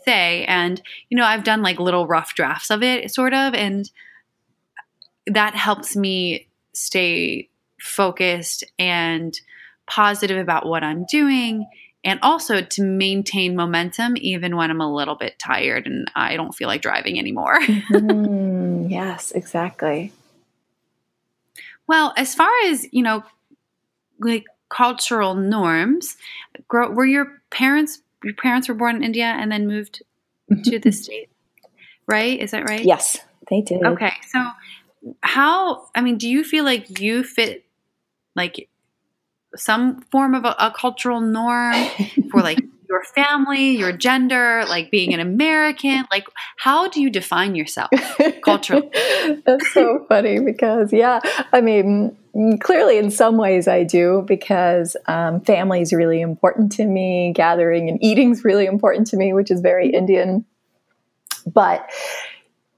say? 0.05 0.45
And, 0.45 0.81
you 1.09 1.17
know, 1.17 1.25
I've 1.25 1.43
done 1.43 1.61
like 1.61 1.79
little 1.79 2.07
rough 2.07 2.33
drafts 2.33 2.69
of 2.69 2.83
it, 2.83 3.13
sort 3.13 3.33
of, 3.33 3.53
and 3.53 3.89
that 5.27 5.55
helps 5.55 5.95
me 5.95 6.47
stay 6.73 7.49
focused 7.79 8.63
and 8.79 9.39
positive 9.87 10.37
about 10.37 10.65
what 10.65 10.83
I'm 10.83 11.05
doing 11.05 11.67
and 12.03 12.19
also 12.23 12.61
to 12.61 12.83
maintain 12.83 13.55
momentum 13.55 14.13
even 14.17 14.55
when 14.55 14.71
I'm 14.71 14.81
a 14.81 14.93
little 14.93 15.15
bit 15.15 15.37
tired 15.37 15.85
and 15.85 16.09
I 16.15 16.35
don't 16.35 16.53
feel 16.53 16.67
like 16.67 16.81
driving 16.81 17.19
anymore. 17.19 17.59
mm, 17.59 18.89
yes, 18.89 19.31
exactly. 19.31 20.11
Well, 21.91 22.13
as 22.15 22.33
far 22.33 22.49
as, 22.67 22.87
you 22.93 23.03
know, 23.03 23.21
like 24.17 24.45
cultural 24.69 25.35
norms, 25.35 26.15
were 26.71 27.05
your 27.05 27.41
parents 27.49 28.01
your 28.23 28.33
parents 28.33 28.69
were 28.69 28.75
born 28.75 28.95
in 28.95 29.03
India 29.03 29.25
and 29.25 29.51
then 29.51 29.67
moved 29.67 30.01
to 30.63 30.79
the 30.79 30.93
state? 30.93 31.29
Right? 32.07 32.39
Is 32.39 32.51
that 32.51 32.63
right? 32.69 32.85
Yes, 32.85 33.19
they 33.49 33.59
did. 33.59 33.83
Okay. 33.83 34.13
So 34.29 34.51
how 35.21 35.89
I 35.93 35.99
mean, 35.99 36.17
do 36.17 36.29
you 36.29 36.45
feel 36.45 36.63
like 36.63 37.01
you 37.01 37.25
fit 37.25 37.65
like 38.37 38.69
some 39.57 39.99
form 40.13 40.33
of 40.33 40.45
a, 40.45 40.55
a 40.59 40.71
cultural 40.73 41.19
norm 41.19 41.75
for 42.31 42.39
like 42.39 42.61
your 42.91 43.03
family, 43.03 43.77
your 43.77 43.93
gender, 43.93 44.65
like 44.67 44.91
being 44.91 45.13
an 45.13 45.21
American? 45.21 46.05
Like, 46.11 46.25
how 46.57 46.89
do 46.89 47.01
you 47.01 47.09
define 47.09 47.55
yourself 47.55 47.89
culturally? 48.43 48.89
That's 49.45 49.73
so 49.73 50.05
funny 50.09 50.39
because, 50.39 50.91
yeah, 50.91 51.21
I 51.53 51.61
mean, 51.61 52.17
clearly 52.59 52.97
in 52.97 53.09
some 53.09 53.37
ways 53.37 53.67
I 53.67 53.83
do 53.83 54.23
because 54.27 54.97
um, 55.07 55.39
family 55.41 55.81
is 55.81 55.93
really 55.93 56.19
important 56.19 56.73
to 56.73 56.85
me. 56.85 57.31
Gathering 57.33 57.89
and 57.89 57.97
eating 58.03 58.31
is 58.31 58.43
really 58.43 58.65
important 58.65 59.07
to 59.07 59.17
me, 59.17 59.31
which 59.31 59.49
is 59.49 59.61
very 59.61 59.89
Indian. 59.89 60.45
But 61.47 61.89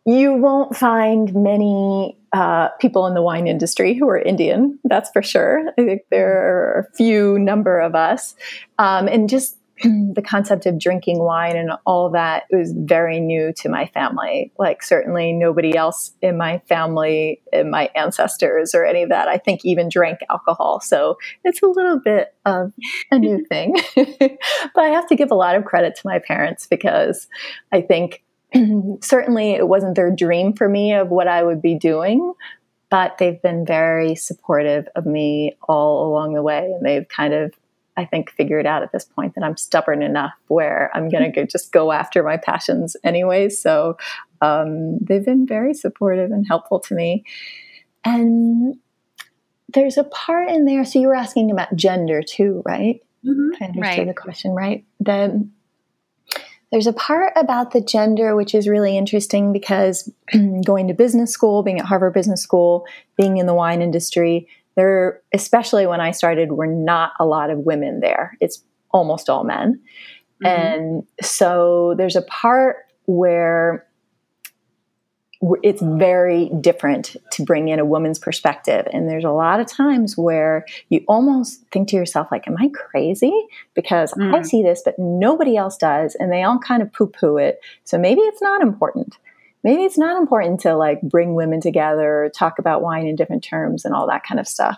you 0.06 0.34
won't 0.34 0.76
find 0.76 1.34
many 1.34 2.18
uh, 2.34 2.70
people 2.80 3.08
in 3.08 3.14
the 3.14 3.22
wine 3.22 3.48
industry 3.48 3.94
who 3.94 4.08
are 4.10 4.18
Indian, 4.18 4.80
that's 4.84 5.10
for 5.12 5.22
sure. 5.22 5.70
I 5.78 5.84
think 5.84 6.02
there 6.10 6.32
are 6.32 6.80
a 6.80 6.96
few 6.96 7.40
number 7.40 7.80
of 7.80 7.96
us. 7.96 8.36
Um, 8.80 9.08
and 9.08 9.30
just 9.30 9.58
the 10.14 10.24
concept 10.26 10.66
of 10.66 10.80
drinking 10.80 11.20
wine 11.20 11.58
and 11.58 11.72
all 11.86 12.10
that 12.12 12.44
was 12.52 12.74
very 12.76 13.20
new 13.20 13.52
to 13.58 13.70
my 13.70 13.88
family. 13.88 14.52
Like, 14.58 14.82
certainly 14.82 15.34
nobody 15.34 15.76
else 15.76 16.14
in 16.22 16.38
my 16.38 16.60
family, 16.70 17.42
in 17.52 17.70
my 17.70 17.90
ancestors, 17.96 18.74
or 18.74 18.86
any 18.86 19.04
of 19.04 19.10
that, 19.10 19.28
I 19.28 19.38
think 19.38 19.66
even 19.66 19.90
drank 19.90 20.20
alcohol. 20.30 20.80
So 20.80 21.18
it's 21.44 21.62
a 21.62 21.68
little 21.68 22.00
bit 22.00 22.34
of 22.46 22.72
a 23.12 23.20
new 23.20 23.46
thing. 23.50 23.76
but 23.96 24.84
I 24.84 24.90
have 24.90 25.08
to 25.08 25.16
give 25.16 25.32
a 25.32 25.36
lot 25.36 25.56
of 25.56 25.66
credit 25.66 25.96
to 25.96 26.02
my 26.06 26.20
parents 26.20 26.66
because 26.66 27.28
I 27.72 27.82
think 27.82 28.24
certainly 29.02 29.52
it 29.52 29.68
wasn't 29.68 29.96
their 29.96 30.12
dream 30.12 30.54
for 30.54 30.70
me 30.70 30.94
of 30.94 31.10
what 31.10 31.28
I 31.28 31.44
would 31.44 31.62
be 31.62 31.76
doing. 31.76 32.34
But 32.90 33.18
they've 33.18 33.42
been 33.42 33.66
very 33.66 34.14
supportive 34.14 34.88
of 34.96 35.08
me 35.08 35.58
all 35.68 36.08
along 36.08 36.36
the 36.36 36.44
way, 36.44 36.60
and 36.60 36.86
they've 36.86 37.08
kind 37.08 37.34
of 37.34 37.52
I 37.96 38.06
think, 38.06 38.32
figured 38.32 38.66
out 38.66 38.84
at 38.84 38.92
this 38.92 39.06
point 39.06 39.36
that 39.36 39.44
I'm 39.44 39.58
stubborn 39.58 40.02
enough 40.02 40.34
where 40.48 40.90
I'm 40.94 41.10
going 41.10 41.32
to 41.32 41.46
just 41.46 41.72
go 41.72 41.92
after 41.92 42.24
my 42.24 42.38
passions 42.38 42.96
anyway. 43.04 43.50
So 43.50 43.98
um, 44.42 44.98
they've 45.00 45.24
been 45.24 45.46
very 45.46 45.74
supportive 45.74 46.32
and 46.32 46.46
helpful 46.48 46.80
to 46.82 46.96
me. 46.96 47.24
And 48.04 48.76
there's 49.74 49.98
a 49.98 50.04
part 50.04 50.50
in 50.50 50.66
there. 50.66 50.86
So 50.86 51.00
you 51.00 51.08
were 51.08 51.16
asking 51.16 51.52
about 51.52 51.76
gender 51.76 52.22
too, 52.22 52.62
right? 52.66 53.02
Mm-hmm. 53.26 53.64
I 53.64 53.68
understood 53.68 53.82
right. 53.82 54.08
the 54.08 54.14
question, 54.14 54.52
right? 54.52 54.86
The, 55.00 55.48
there's 56.72 56.88
a 56.88 56.94
part 56.94 57.34
about 57.36 57.72
the 57.72 57.82
gender 57.82 58.36
which 58.36 58.56
is 58.56 58.68
really 58.68 58.98
interesting 58.98 59.54
because 59.54 60.12
going 60.66 60.88
to 60.88 60.94
business 60.94 61.32
school, 61.32 61.64
being 61.64 61.80
at 61.80 61.86
Harvard 61.86 62.14
Business 62.14 62.42
School, 62.42 62.86
being 63.16 63.38
in 63.38 63.46
the 63.46 63.54
wine 63.54 63.82
industry, 63.82 64.48
there, 64.76 65.22
especially 65.34 65.88
when 65.88 66.02
I 66.02 66.12
started, 66.12 66.52
were 66.52 66.68
not 66.68 67.12
a 67.20 67.26
lot 67.26 67.50
of 67.50 67.60
women 67.60 68.00
there. 68.00 68.38
It's 68.40 68.64
almost 68.92 69.30
all 69.30 69.44
men. 69.44 69.82
Mm-hmm. 70.44 70.46
And 70.46 71.04
so 71.22 71.96
there's 71.98 72.16
a 72.16 72.22
part 72.24 72.78
where 73.06 73.86
it's 75.62 75.82
very 75.82 76.50
different 76.62 77.18
to 77.34 77.44
bring 77.44 77.68
in 77.68 77.78
a 77.78 77.84
woman's 77.84 78.18
perspective. 78.18 78.88
And 78.94 79.10
there's 79.10 79.26
a 79.26 79.30
lot 79.30 79.60
of 79.60 79.68
times 79.68 80.18
where 80.18 80.66
you 80.88 81.04
almost 81.08 81.66
think 81.70 81.90
to 81.90 81.98
yourself, 81.98 82.30
like, 82.32 82.48
am 82.48 82.56
I 82.58 82.70
crazy? 82.70 83.34
Because 83.74 84.14
mm. 84.14 84.34
I 84.34 84.42
see 84.44 84.64
this, 84.64 84.82
but 84.86 84.98
nobody 84.98 85.58
else 85.58 85.76
does. 85.76 86.16
And 86.16 86.32
they 86.32 86.44
all 86.44 86.60
kind 86.60 86.82
of 86.82 86.94
poo 86.94 87.08
poo 87.08 87.38
it. 87.38 87.60
So 87.84 87.98
maybe 87.98 88.22
it's 88.22 88.42
not 88.42 88.62
important. 88.62 89.18
Maybe 89.64 89.84
it's 89.84 89.98
not 89.98 90.20
important 90.20 90.60
to 90.62 90.76
like 90.76 91.02
bring 91.02 91.36
women 91.36 91.62
together, 91.62 92.32
talk 92.36 92.60
about 92.60 92.82
wine 92.82 93.08
in 93.08 93.16
different 93.16 93.44
terms, 93.44 93.86
and 93.86 93.94
all 93.94 94.08
that 94.08 94.24
kind 94.24 94.40
of 94.40 94.48
stuff. 94.48 94.78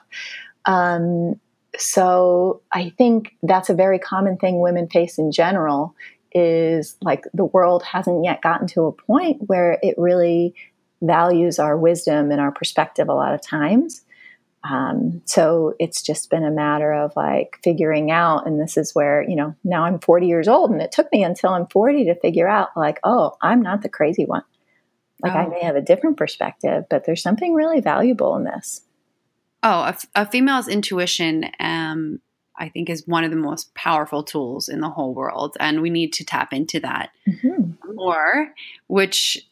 Um, 0.66 1.40
so 1.78 2.62
I 2.72 2.94
think 2.98 3.36
that's 3.44 3.70
a 3.70 3.74
very 3.74 4.00
common 4.00 4.38
thing 4.38 4.62
women 4.62 4.88
face 4.88 5.18
in 5.18 5.32
general 5.32 5.96
is 6.34 6.98
like 7.02 7.24
the 7.34 7.46
world 7.46 7.84
hasn't 7.84 8.24
yet 8.24 8.42
gotten 8.42 8.68
to 8.68 8.84
a 8.84 8.92
point 8.92 9.42
where 9.48 9.80
it 9.82 9.96
really 9.98 10.54
values 11.02 11.60
our 11.60 11.78
wisdom 11.78 12.32
and 12.32 12.42
our 12.42 12.52
perspective 12.52 13.08
a 13.10 13.14
lot 13.14 13.34
of 13.34 13.42
times. 13.42 14.04
Um, 14.70 15.22
so 15.26 15.76
it's 15.80 16.02
just 16.02 16.30
been 16.30 16.44
a 16.44 16.52
matter 16.52 16.92
of 16.92 17.16
like 17.16 17.60
figuring 17.64 18.10
out, 18.10 18.48
and 18.48 18.60
this 18.60 18.78
is 18.78 18.96
where, 18.96 19.22
you 19.22 19.36
know, 19.36 19.56
now 19.64 19.86
I'm 19.86 20.00
40 20.00 20.28
years 20.28 20.48
old, 20.48 20.72
and 20.72 20.82
it 20.82 20.92
took 20.92 21.12
me 21.12 21.24
until 21.24 21.52
I'm 21.52 21.68
40 21.68 22.06
to 22.06 22.16
figure 22.16 22.48
out, 22.48 22.70
like, 22.76 23.00
oh, 23.04 23.38
I'm 23.42 23.62
not 23.62 23.84
the 23.84 23.90
crazy 23.90 24.26
one. 24.26 24.44
Like, 25.26 25.36
oh. 25.36 25.40
I 25.40 25.48
may 25.48 25.64
have 25.64 25.76
a 25.76 25.82
different 25.82 26.18
perspective, 26.18 26.86
but 26.90 27.06
there's 27.06 27.22
something 27.22 27.54
really 27.54 27.82
valuable 27.82 28.36
in 28.36 28.44
this. 28.44 28.82
Oh, 29.64 29.82
a, 29.82 29.98
a 30.14 30.26
female's 30.26 30.68
intuition 30.68 31.50
um, 31.60 32.20
I 32.58 32.70
think 32.70 32.90
is 32.90 33.06
one 33.06 33.24
of 33.24 33.32
the 33.32 33.38
most 33.38 33.74
powerful 33.74 34.24
tools 34.24 34.70
in 34.70 34.80
the 34.80 34.90
whole 34.90 35.14
world, 35.14 35.58
and 35.60 35.82
we 35.82 35.90
need 35.90 36.14
to 36.14 36.26
tap 36.26 36.54
into 36.54 36.80
that 36.82 37.10
mm-hmm. 37.28 37.72
more. 37.96 38.54
Which 38.88 39.46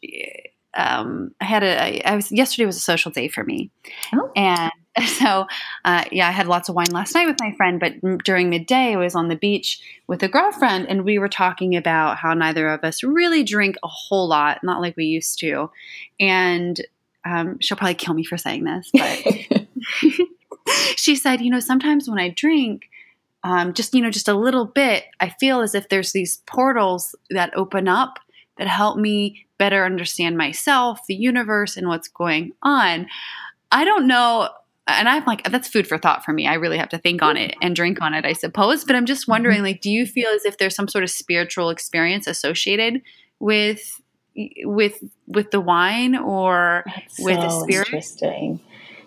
um, 0.74 1.34
I 1.40 1.44
had 1.44 1.62
a, 1.62 2.02
I 2.08 2.16
was 2.16 2.32
yesterday 2.32 2.66
was 2.66 2.76
a 2.76 2.80
social 2.80 3.10
day 3.10 3.28
for 3.28 3.44
me, 3.44 3.70
oh. 4.14 4.30
and 4.36 4.72
so 5.06 5.46
uh, 5.84 6.04
yeah, 6.12 6.28
I 6.28 6.32
had 6.32 6.46
lots 6.46 6.68
of 6.68 6.74
wine 6.74 6.90
last 6.92 7.14
night 7.14 7.26
with 7.26 7.40
my 7.40 7.52
friend, 7.56 7.80
but 7.80 8.24
during 8.24 8.50
midday 8.50 8.92
I 8.92 8.96
was 8.96 9.14
on 9.14 9.28
the 9.28 9.36
beach 9.36 9.80
with 10.06 10.22
a 10.22 10.28
girlfriend, 10.28 10.88
and 10.88 11.04
we 11.04 11.18
were 11.18 11.28
talking 11.28 11.76
about 11.76 12.18
how 12.18 12.34
neither 12.34 12.68
of 12.68 12.84
us 12.84 13.02
really 13.02 13.42
drink 13.42 13.76
a 13.82 13.88
whole 13.88 14.28
lot, 14.28 14.62
not 14.62 14.80
like 14.80 14.96
we 14.96 15.06
used 15.06 15.38
to, 15.40 15.70
and 16.20 16.80
um, 17.24 17.58
she'll 17.60 17.76
probably 17.76 17.94
kill 17.94 18.14
me 18.14 18.24
for 18.24 18.36
saying 18.36 18.64
this, 18.64 18.90
but. 18.92 19.66
she 20.96 21.14
said, 21.14 21.40
you 21.40 21.50
know, 21.50 21.60
sometimes 21.60 22.08
when 22.08 22.18
I 22.18 22.30
drink, 22.30 22.88
um, 23.44 23.74
just 23.74 23.94
you 23.94 24.00
know 24.00 24.10
just 24.10 24.28
a 24.28 24.34
little 24.34 24.64
bit 24.64 25.04
i 25.20 25.28
feel 25.28 25.60
as 25.60 25.74
if 25.74 25.88
there's 25.88 26.12
these 26.12 26.38
portals 26.46 27.14
that 27.30 27.54
open 27.54 27.86
up 27.86 28.18
that 28.56 28.66
help 28.66 28.96
me 28.96 29.46
better 29.58 29.84
understand 29.84 30.36
myself 30.36 31.00
the 31.06 31.14
universe 31.14 31.76
and 31.76 31.86
what's 31.86 32.08
going 32.08 32.52
on 32.62 33.06
i 33.70 33.84
don't 33.84 34.06
know 34.06 34.48
and 34.86 35.08
i'm 35.08 35.24
like 35.24 35.42
that's 35.50 35.68
food 35.68 35.86
for 35.86 35.98
thought 35.98 36.24
for 36.24 36.32
me 36.32 36.46
i 36.46 36.54
really 36.54 36.78
have 36.78 36.88
to 36.88 36.98
think 36.98 37.22
on 37.22 37.36
it 37.36 37.56
and 37.62 37.76
drink 37.76 38.00
on 38.00 38.14
it 38.14 38.24
i 38.24 38.32
suppose 38.32 38.84
but 38.84 38.96
i'm 38.96 39.06
just 39.06 39.28
wondering 39.28 39.56
mm-hmm. 39.56 39.64
like 39.64 39.80
do 39.80 39.90
you 39.90 40.06
feel 40.06 40.28
as 40.28 40.44
if 40.44 40.58
there's 40.58 40.74
some 40.74 40.88
sort 40.88 41.04
of 41.04 41.10
spiritual 41.10 41.70
experience 41.70 42.26
associated 42.26 43.02
with 43.38 44.00
with 44.64 45.02
with 45.26 45.50
the 45.50 45.60
wine 45.60 46.16
or 46.16 46.84
that's 46.86 47.18
with 47.20 47.36
so 47.36 47.42
the 47.42 47.62
spirit 47.64 47.86
interesting 47.86 48.60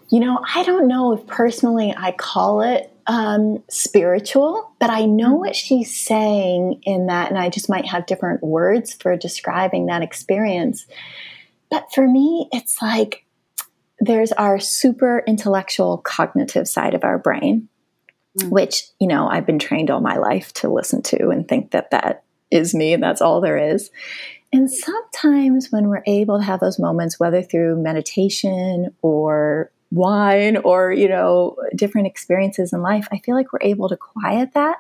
you 0.09 0.19
know 0.19 0.43
i 0.55 0.63
don't 0.63 0.88
know 0.88 1.13
if 1.13 1.25
personally 1.28 1.93
i 1.97 2.11
call 2.11 2.61
it 2.61 2.91
um, 3.07 3.63
spiritual, 3.69 4.69
but 4.80 4.89
I 4.89 5.05
know 5.05 5.30
mm-hmm. 5.30 5.39
what 5.39 5.55
she's 5.55 5.97
saying 5.97 6.82
in 6.84 7.07
that, 7.07 7.30
and 7.30 7.39
I 7.39 7.49
just 7.49 7.69
might 7.69 7.86
have 7.86 8.05
different 8.05 8.43
words 8.43 8.93
for 8.93 9.15
describing 9.15 9.86
that 9.86 10.01
experience. 10.01 10.86
But 11.71 11.88
for 11.93 12.07
me, 12.07 12.49
it's 12.51 12.82
like 12.82 13.23
there's 13.99 14.31
our 14.33 14.59
super 14.59 15.23
intellectual 15.27 15.97
cognitive 15.97 16.67
side 16.67 16.93
of 16.93 17.03
our 17.03 17.17
brain, 17.17 17.69
mm. 18.37 18.49
which, 18.49 18.83
you 18.99 19.07
know, 19.07 19.27
I've 19.27 19.45
been 19.45 19.59
trained 19.59 19.89
all 19.89 20.01
my 20.01 20.17
life 20.17 20.53
to 20.53 20.69
listen 20.69 21.01
to 21.03 21.29
and 21.29 21.47
think 21.47 21.71
that 21.71 21.91
that 21.91 22.23
is 22.51 22.73
me 22.73 22.93
and 22.93 23.03
that's 23.03 23.21
all 23.21 23.41
there 23.41 23.57
is. 23.57 23.89
And 24.53 24.71
sometimes 24.71 25.71
when 25.71 25.87
we're 25.89 26.03
able 26.05 26.37
to 26.37 26.43
have 26.43 26.59
those 26.59 26.79
moments, 26.79 27.19
whether 27.19 27.41
through 27.41 27.81
meditation 27.81 28.95
or 29.01 29.71
wine 29.91 30.57
or 30.57 30.91
you 30.91 31.07
know 31.07 31.55
different 31.75 32.07
experiences 32.07 32.73
in 32.73 32.81
life 32.81 33.07
i 33.11 33.19
feel 33.19 33.35
like 33.35 33.53
we're 33.53 33.59
able 33.61 33.87
to 33.87 33.95
quiet 33.95 34.53
that 34.53 34.77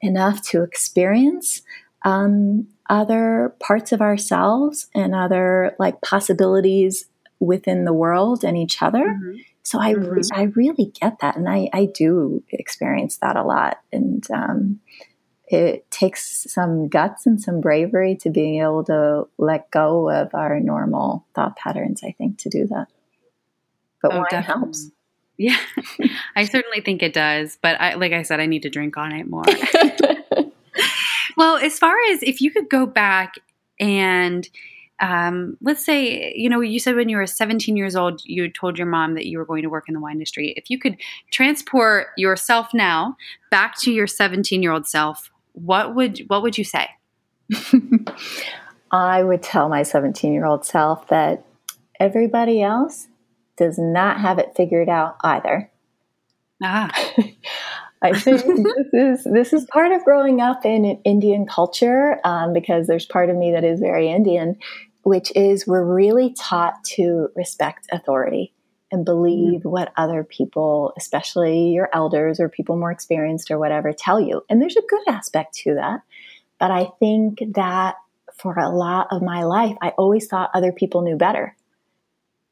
enough 0.00 0.42
to 0.42 0.62
experience 0.62 1.62
um, 2.04 2.66
other 2.90 3.54
parts 3.60 3.92
of 3.92 4.02
ourselves 4.02 4.88
and 4.94 5.14
other 5.14 5.74
like 5.78 5.98
possibilities 6.02 7.06
within 7.40 7.84
the 7.84 7.92
world 7.92 8.44
and 8.44 8.56
each 8.56 8.82
other 8.82 9.04
mm-hmm. 9.04 9.36
so 9.62 9.80
I, 9.80 9.94
mm-hmm. 9.94 10.20
I 10.32 10.44
really 10.54 10.92
get 11.00 11.18
that 11.20 11.36
and 11.36 11.48
I, 11.48 11.68
I 11.72 11.86
do 11.86 12.42
experience 12.50 13.18
that 13.18 13.36
a 13.36 13.42
lot 13.42 13.80
and 13.92 14.24
um, 14.30 14.80
it 15.46 15.90
takes 15.90 16.46
some 16.50 16.88
guts 16.88 17.26
and 17.26 17.40
some 17.40 17.60
bravery 17.60 18.16
to 18.16 18.30
being 18.30 18.62
able 18.62 18.84
to 18.84 19.28
let 19.36 19.70
go 19.70 20.08
of 20.08 20.34
our 20.34 20.58
normal 20.60 21.26
thought 21.34 21.56
patterns 21.56 22.02
i 22.02 22.12
think 22.12 22.38
to 22.38 22.48
do 22.48 22.66
that 22.66 22.88
but 24.04 24.12
oh, 24.12 24.24
wine 24.30 24.42
helps. 24.42 24.90
Yeah, 25.38 25.56
I 26.36 26.44
certainly 26.44 26.82
think 26.82 27.02
it 27.02 27.14
does. 27.14 27.58
But 27.62 27.80
I, 27.80 27.94
like 27.94 28.12
I 28.12 28.20
said, 28.20 28.38
I 28.38 28.44
need 28.44 28.62
to 28.62 28.70
drink 28.70 28.98
on 28.98 29.12
it 29.12 29.26
more. 29.26 29.44
well, 31.38 31.56
as 31.56 31.78
far 31.78 31.96
as 32.10 32.22
if 32.22 32.42
you 32.42 32.50
could 32.50 32.68
go 32.68 32.84
back 32.84 33.36
and 33.80 34.46
um, 35.04 35.58
let's 35.60 35.84
say, 35.84 36.32
you 36.34 36.48
know, 36.48 36.60
you 36.60 36.80
said 36.80 36.96
when 36.96 37.10
you 37.10 37.18
were 37.18 37.26
17 37.26 37.76
years 37.76 37.94
old, 37.94 38.22
you 38.24 38.48
told 38.50 38.78
your 38.78 38.86
mom 38.86 39.14
that 39.14 39.26
you 39.26 39.36
were 39.36 39.44
going 39.44 39.62
to 39.62 39.68
work 39.68 39.84
in 39.86 39.92
the 39.92 40.00
wine 40.00 40.14
industry. 40.14 40.54
If 40.56 40.70
you 40.70 40.78
could 40.78 40.96
transport 41.30 42.06
yourself 42.16 42.72
now 42.72 43.18
back 43.50 43.78
to 43.80 43.92
your 43.92 44.06
17 44.06 44.62
year 44.62 44.72
old 44.72 44.86
self, 44.86 45.30
what 45.52 45.94
would 45.94 46.20
what 46.28 46.42
would 46.42 46.56
you 46.56 46.64
say? 46.64 46.88
I 48.90 49.22
would 49.22 49.42
tell 49.42 49.68
my 49.68 49.82
17 49.82 50.32
year 50.32 50.46
old 50.46 50.64
self 50.64 51.06
that 51.08 51.44
everybody 52.00 52.62
else 52.62 53.06
does 53.58 53.78
not 53.78 54.20
have 54.20 54.38
it 54.38 54.54
figured 54.56 54.88
out 54.88 55.16
either. 55.22 55.70
Ah. 56.62 56.90
I 58.04 58.12
think 58.18 58.42
this 58.92 58.92
is 58.92 59.24
this 59.24 59.52
is 59.52 59.64
part 59.64 59.92
of 59.92 60.04
growing 60.04 60.40
up 60.40 60.64
in 60.64 61.00
Indian 61.04 61.46
culture 61.46 62.20
um, 62.24 62.52
because 62.52 62.86
there's 62.86 63.06
part 63.06 63.30
of 63.30 63.36
me 63.36 63.52
that 63.52 63.64
is 63.64 63.80
very 63.80 64.10
Indian, 64.10 64.56
which 65.04 65.30
is 65.36 65.66
we're 65.66 65.84
really 65.84 66.34
taught 66.34 66.82
to 66.84 67.28
respect 67.36 67.86
authority 67.92 68.52
and 68.90 69.04
believe 69.04 69.60
mm-hmm. 69.60 69.68
what 69.68 69.92
other 69.96 70.24
people, 70.24 70.92
especially 70.96 71.70
your 71.70 71.88
elders 71.92 72.40
or 72.40 72.48
people 72.48 72.76
more 72.76 72.90
experienced 72.90 73.50
or 73.50 73.58
whatever, 73.58 73.92
tell 73.92 74.20
you. 74.20 74.42
And 74.48 74.60
there's 74.60 74.76
a 74.76 74.82
good 74.88 75.02
aspect 75.08 75.54
to 75.64 75.74
that, 75.74 76.00
but 76.58 76.70
I 76.70 76.90
think 76.98 77.42
that 77.54 77.96
for 78.36 78.58
a 78.58 78.68
lot 78.68 79.08
of 79.10 79.22
my 79.22 79.44
life, 79.44 79.76
I 79.80 79.90
always 79.90 80.26
thought 80.26 80.50
other 80.54 80.72
people 80.72 81.02
knew 81.02 81.16
better. 81.16 81.56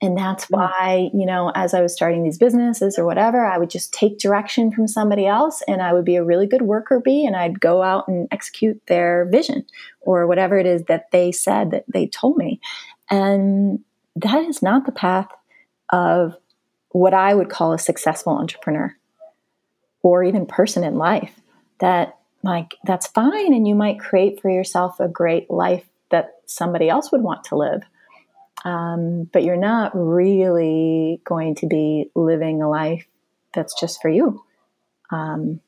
And 0.03 0.19
that's 0.19 0.47
hmm. 0.47 0.57
why, 0.57 1.11
you 1.15 1.25
know, 1.25 1.53
as 1.55 1.73
I 1.73 1.81
was 1.81 1.95
starting 1.95 2.25
these 2.25 2.37
businesses 2.37 2.99
or 2.99 3.07
whatever, 3.07 3.47
I 3.47 3.57
would 3.57 3.71
just 3.71 3.95
take 3.95 4.19
direction 4.19 4.73
from 4.73 4.89
somebody 4.89 5.27
else 5.27 5.63
and 5.67 5.81
I 5.81 5.95
would 5.95 6.05
be 6.05 6.17
a 6.17 6.25
really 6.25 6.47
good 6.47 6.63
worker 6.63 7.01
bee 7.01 7.25
and 7.25 7.37
I'd 7.37 7.61
go 7.61 7.83
out 7.83 8.09
and 8.09 8.29
execute 8.33 8.83
their 8.89 9.27
vision 9.31 9.65
or 10.01 10.27
whatever 10.27 10.59
it 10.59 10.67
is 10.67 10.83
that 10.85 11.11
they 11.13 11.31
said 11.31 11.71
that 11.71 11.85
they 11.89 12.09
told 12.09 12.37
me. 12.37 12.61
And 13.09 13.79
that 14.17 14.45
is 14.45 14.61
not 14.61 14.85
the 14.85 14.93
path 14.93 15.29
of 15.91 16.37
what 16.91 17.15
I 17.15 17.33
would 17.33 17.49
call 17.49 17.73
a 17.73 17.79
successful 17.79 18.35
entrepreneur 18.35 18.95
or 20.03 20.25
even 20.25 20.45
person 20.45 20.85
in 20.85 20.97
life. 20.97 21.39
That, 21.79 22.19
like, 22.43 22.75
that's 22.85 23.07
fine. 23.07 23.55
And 23.55 23.67
you 23.67 23.75
might 23.75 23.99
create 23.99 24.41
for 24.41 24.51
yourself 24.51 25.01
a 25.01 25.09
great 25.09 25.51
life 25.51 25.85
that 26.11 26.35
somebody 26.47 26.89
else 26.89 27.11
would 27.11 27.23
want 27.23 27.45
to 27.45 27.57
live 27.57 27.83
um, 28.65 29.29
but 29.33 29.43
you're 29.43 29.57
not 29.57 29.93
really 29.95 31.21
going 31.25 31.55
to 31.57 31.67
be 31.67 32.11
living 32.15 32.63
a 32.63 32.69
life 32.69 33.07
that's 33.55 33.79
just 33.79 34.01
for 34.01 34.09
you. 34.09 34.43
Um, 35.11 35.61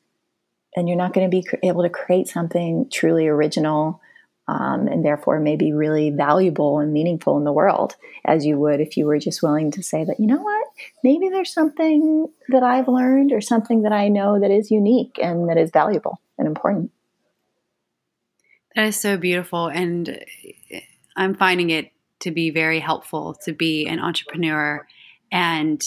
and 0.75 0.87
you're 0.87 0.97
not 0.97 1.13
going 1.13 1.29
to 1.29 1.41
be 1.41 1.45
able 1.67 1.83
to 1.83 1.89
create 1.89 2.27
something 2.27 2.89
truly 2.91 3.27
original 3.27 4.01
um, 4.47 4.87
and 4.87 5.03
therefore 5.03 5.39
may 5.39 5.55
be 5.55 5.73
really 5.73 6.11
valuable 6.11 6.79
and 6.79 6.93
meaningful 6.93 7.37
in 7.37 7.43
the 7.43 7.51
world 7.51 7.95
as 8.25 8.45
you 8.45 8.57
would 8.59 8.79
if 8.79 8.95
you 8.95 9.05
were 9.05 9.17
just 9.17 9.41
willing 9.41 9.71
to 9.71 9.81
say 9.81 10.03
that, 10.03 10.19
you 10.19 10.27
know 10.27 10.41
what, 10.41 10.67
maybe 11.03 11.29
there's 11.29 11.53
something 11.53 12.27
that 12.49 12.63
I've 12.63 12.87
learned 12.87 13.31
or 13.31 13.41
something 13.41 13.83
that 13.83 13.91
I 13.91 14.07
know 14.07 14.39
that 14.39 14.51
is 14.51 14.69
unique 14.69 15.17
and 15.21 15.49
that 15.49 15.57
is 15.57 15.71
valuable 15.71 16.21
and 16.37 16.47
important. 16.47 16.91
That 18.75 18.85
is 18.87 18.99
so 18.99 19.17
beautiful. 19.17 19.67
And 19.67 20.23
I'm 21.15 21.33
finding 21.33 21.69
it 21.69 21.91
to 22.19 22.31
be 22.31 22.49
very 22.49 22.79
helpful 22.79 23.35
to 23.45 23.53
be 23.53 23.85
an 23.87 23.99
entrepreneur. 23.99 24.85
And 25.31 25.83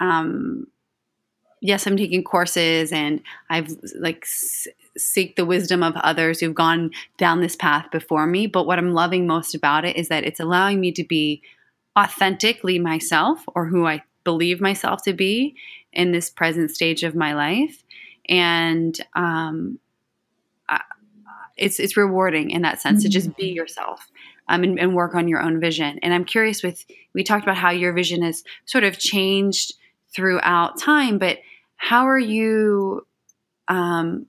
um, 0.00 0.66
yes, 1.60 1.86
I'm 1.86 1.96
taking 1.96 2.24
courses 2.24 2.92
and 2.92 3.20
I've 3.48 3.68
like 3.98 4.26
seek 4.96 5.36
the 5.36 5.46
wisdom 5.46 5.82
of 5.82 5.96
others 5.96 6.40
who've 6.40 6.54
gone 6.54 6.90
down 7.18 7.40
this 7.40 7.56
path 7.56 7.90
before 7.90 8.26
me. 8.26 8.46
But 8.46 8.66
what 8.66 8.78
I'm 8.78 8.92
loving 8.92 9.26
most 9.26 9.54
about 9.54 9.84
it 9.84 9.96
is 9.96 10.08
that 10.08 10.24
it's 10.24 10.40
allowing 10.40 10.80
me 10.80 10.92
to 10.92 11.04
be 11.04 11.42
authentically 11.98 12.78
myself 12.78 13.44
or 13.54 13.66
who 13.66 13.86
I 13.86 14.02
believe 14.24 14.60
myself 14.60 15.02
to 15.02 15.12
be 15.12 15.54
in 15.92 16.12
this 16.12 16.30
present 16.30 16.70
stage 16.70 17.02
of 17.02 17.14
my 17.14 17.34
life. 17.34 17.82
And 18.28 18.98
um, 19.14 19.78
I, 20.68 20.80
it's 21.56 21.78
it's 21.78 21.96
rewarding 21.96 22.50
in 22.50 22.62
that 22.62 22.80
sense 22.80 23.00
mm-hmm. 23.00 23.08
to 23.08 23.12
just 23.12 23.36
be 23.36 23.48
mm-hmm. 23.48 23.56
yourself 23.56 24.08
um, 24.50 24.62
and, 24.62 24.78
and 24.78 24.94
work 24.94 25.14
on 25.14 25.28
your 25.28 25.40
own 25.40 25.60
vision. 25.60 25.98
And 26.02 26.12
I'm 26.12 26.26
curious 26.26 26.62
with 26.62 26.84
we 27.14 27.24
talked 27.24 27.44
about 27.44 27.56
how 27.56 27.70
your 27.70 27.94
vision 27.94 28.22
has 28.22 28.44
sort 28.66 28.84
of 28.84 28.98
changed 28.98 29.72
throughout 30.14 30.78
time, 30.78 31.18
but 31.18 31.38
how 31.76 32.06
are 32.06 32.18
you 32.18 33.06
um, 33.68 34.26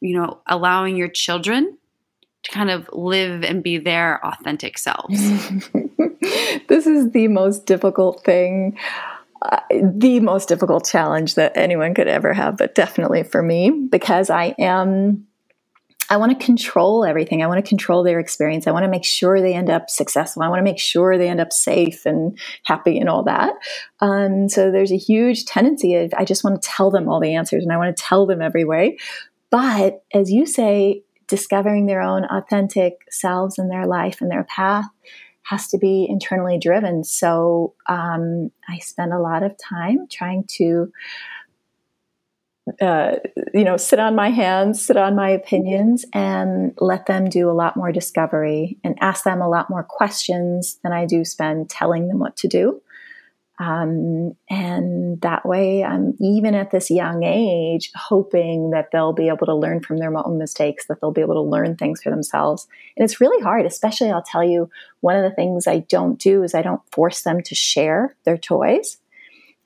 you 0.00 0.18
know, 0.18 0.40
allowing 0.46 0.96
your 0.96 1.08
children 1.08 1.76
to 2.44 2.50
kind 2.50 2.70
of 2.70 2.88
live 2.92 3.44
and 3.44 3.62
be 3.62 3.78
their 3.78 4.24
authentic 4.24 4.78
selves? 4.78 5.18
this 6.68 6.86
is 6.86 7.10
the 7.12 7.28
most 7.28 7.66
difficult 7.66 8.24
thing, 8.24 8.78
uh, 9.42 9.60
the 9.82 10.20
most 10.20 10.48
difficult 10.48 10.86
challenge 10.86 11.34
that 11.34 11.52
anyone 11.56 11.94
could 11.94 12.08
ever 12.08 12.32
have, 12.32 12.56
but 12.56 12.74
definitely 12.74 13.22
for 13.22 13.42
me, 13.42 13.70
because 13.70 14.30
I 14.30 14.54
am. 14.58 15.26
I 16.10 16.16
want 16.16 16.38
to 16.38 16.44
control 16.44 17.04
everything. 17.04 17.42
I 17.42 17.46
want 17.46 17.62
to 17.62 17.68
control 17.68 18.02
their 18.02 18.18
experience. 18.18 18.66
I 18.66 18.70
want 18.70 18.84
to 18.84 18.90
make 18.90 19.04
sure 19.04 19.40
they 19.40 19.54
end 19.54 19.68
up 19.68 19.90
successful. 19.90 20.42
I 20.42 20.48
want 20.48 20.60
to 20.60 20.64
make 20.64 20.78
sure 20.78 21.18
they 21.18 21.28
end 21.28 21.40
up 21.40 21.52
safe 21.52 22.06
and 22.06 22.38
happy 22.64 22.98
and 22.98 23.08
all 23.08 23.24
that. 23.24 23.54
Um, 24.00 24.48
so 24.48 24.70
there's 24.70 24.92
a 24.92 24.96
huge 24.96 25.44
tendency 25.44 25.94
of 25.96 26.12
I 26.16 26.24
just 26.24 26.44
want 26.44 26.60
to 26.60 26.68
tell 26.68 26.90
them 26.90 27.08
all 27.08 27.20
the 27.20 27.34
answers 27.34 27.62
and 27.62 27.72
I 27.72 27.76
want 27.76 27.94
to 27.94 28.02
tell 28.02 28.26
them 28.26 28.40
every 28.40 28.64
way. 28.64 28.96
But 29.50 30.02
as 30.12 30.30
you 30.30 30.46
say, 30.46 31.02
discovering 31.26 31.86
their 31.86 32.00
own 32.00 32.24
authentic 32.24 32.94
selves 33.10 33.58
and 33.58 33.70
their 33.70 33.86
life 33.86 34.20
and 34.20 34.30
their 34.30 34.44
path 34.44 34.86
has 35.42 35.68
to 35.68 35.78
be 35.78 36.06
internally 36.08 36.58
driven. 36.58 37.04
So 37.04 37.74
um, 37.88 38.50
I 38.68 38.78
spend 38.78 39.12
a 39.12 39.20
lot 39.20 39.42
of 39.42 39.56
time 39.56 40.06
trying 40.10 40.44
to, 40.56 40.92
uh, 42.80 43.16
you 43.54 43.64
know, 43.64 43.76
sit 43.76 43.98
on 43.98 44.14
my 44.14 44.30
hands, 44.30 44.84
sit 44.84 44.96
on 44.96 45.16
my 45.16 45.30
opinions, 45.30 46.04
and 46.12 46.72
let 46.78 47.06
them 47.06 47.28
do 47.28 47.50
a 47.50 47.52
lot 47.52 47.76
more 47.76 47.92
discovery 47.92 48.78
and 48.84 48.96
ask 49.00 49.24
them 49.24 49.40
a 49.40 49.48
lot 49.48 49.70
more 49.70 49.82
questions 49.82 50.78
than 50.82 50.92
I 50.92 51.06
do 51.06 51.24
spend 51.24 51.70
telling 51.70 52.08
them 52.08 52.18
what 52.18 52.36
to 52.38 52.48
do. 52.48 52.80
Um, 53.60 54.36
and 54.48 55.20
that 55.22 55.44
way, 55.44 55.82
I'm 55.82 56.14
even 56.20 56.54
at 56.54 56.70
this 56.70 56.90
young 56.90 57.24
age 57.24 57.90
hoping 57.96 58.70
that 58.70 58.90
they'll 58.92 59.12
be 59.12 59.28
able 59.28 59.46
to 59.46 59.54
learn 59.54 59.80
from 59.80 59.98
their 59.98 60.16
own 60.16 60.38
mistakes, 60.38 60.86
that 60.86 61.00
they'll 61.00 61.10
be 61.10 61.22
able 61.22 61.34
to 61.34 61.40
learn 61.40 61.76
things 61.76 62.00
for 62.00 62.10
themselves. 62.10 62.68
And 62.96 63.04
it's 63.04 63.20
really 63.20 63.42
hard, 63.42 63.66
especially 63.66 64.10
I'll 64.10 64.22
tell 64.22 64.44
you, 64.44 64.70
one 65.00 65.16
of 65.16 65.24
the 65.24 65.34
things 65.34 65.66
I 65.66 65.80
don't 65.80 66.20
do 66.20 66.44
is 66.44 66.54
I 66.54 66.62
don't 66.62 66.82
force 66.92 67.22
them 67.22 67.42
to 67.42 67.54
share 67.56 68.16
their 68.24 68.38
toys. 68.38 68.98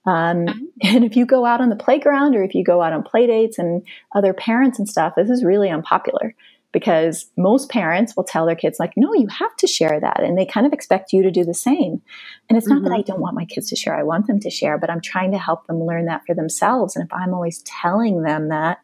Um, 0.04 0.46
mm-hmm. 0.46 0.64
and 0.82 1.04
if 1.04 1.16
you 1.16 1.26
go 1.26 1.44
out 1.44 1.60
on 1.60 1.68
the 1.68 1.76
playground 1.76 2.34
or 2.34 2.42
if 2.42 2.54
you 2.54 2.64
go 2.64 2.82
out 2.82 2.92
on 2.92 3.02
play 3.02 3.26
dates 3.26 3.58
and 3.58 3.82
other 4.14 4.32
parents 4.32 4.78
and 4.78 4.88
stuff, 4.88 5.14
this 5.16 5.30
is 5.30 5.44
really 5.44 5.70
unpopular 5.70 6.34
because 6.72 7.26
most 7.36 7.68
parents 7.68 8.16
will 8.16 8.24
tell 8.24 8.46
their 8.46 8.56
kids 8.56 8.80
like 8.80 8.92
no 8.96 9.12
you 9.14 9.28
have 9.28 9.54
to 9.56 9.66
share 9.66 10.00
that 10.00 10.22
and 10.22 10.36
they 10.36 10.46
kind 10.46 10.66
of 10.66 10.72
expect 10.72 11.12
you 11.12 11.22
to 11.22 11.30
do 11.30 11.44
the 11.44 11.54
same 11.54 12.02
and 12.48 12.56
it's 12.56 12.66
not 12.66 12.76
mm-hmm. 12.76 12.88
that 12.88 12.94
i 12.94 13.02
don't 13.02 13.20
want 13.20 13.36
my 13.36 13.44
kids 13.44 13.68
to 13.68 13.76
share 13.76 13.94
i 13.94 14.02
want 14.02 14.26
them 14.26 14.40
to 14.40 14.50
share 14.50 14.78
but 14.78 14.90
i'm 14.90 15.00
trying 15.00 15.30
to 15.30 15.38
help 15.38 15.66
them 15.66 15.84
learn 15.84 16.06
that 16.06 16.22
for 16.26 16.34
themselves 16.34 16.96
and 16.96 17.04
if 17.04 17.12
i'm 17.12 17.34
always 17.34 17.62
telling 17.62 18.22
them 18.22 18.48
that 18.48 18.78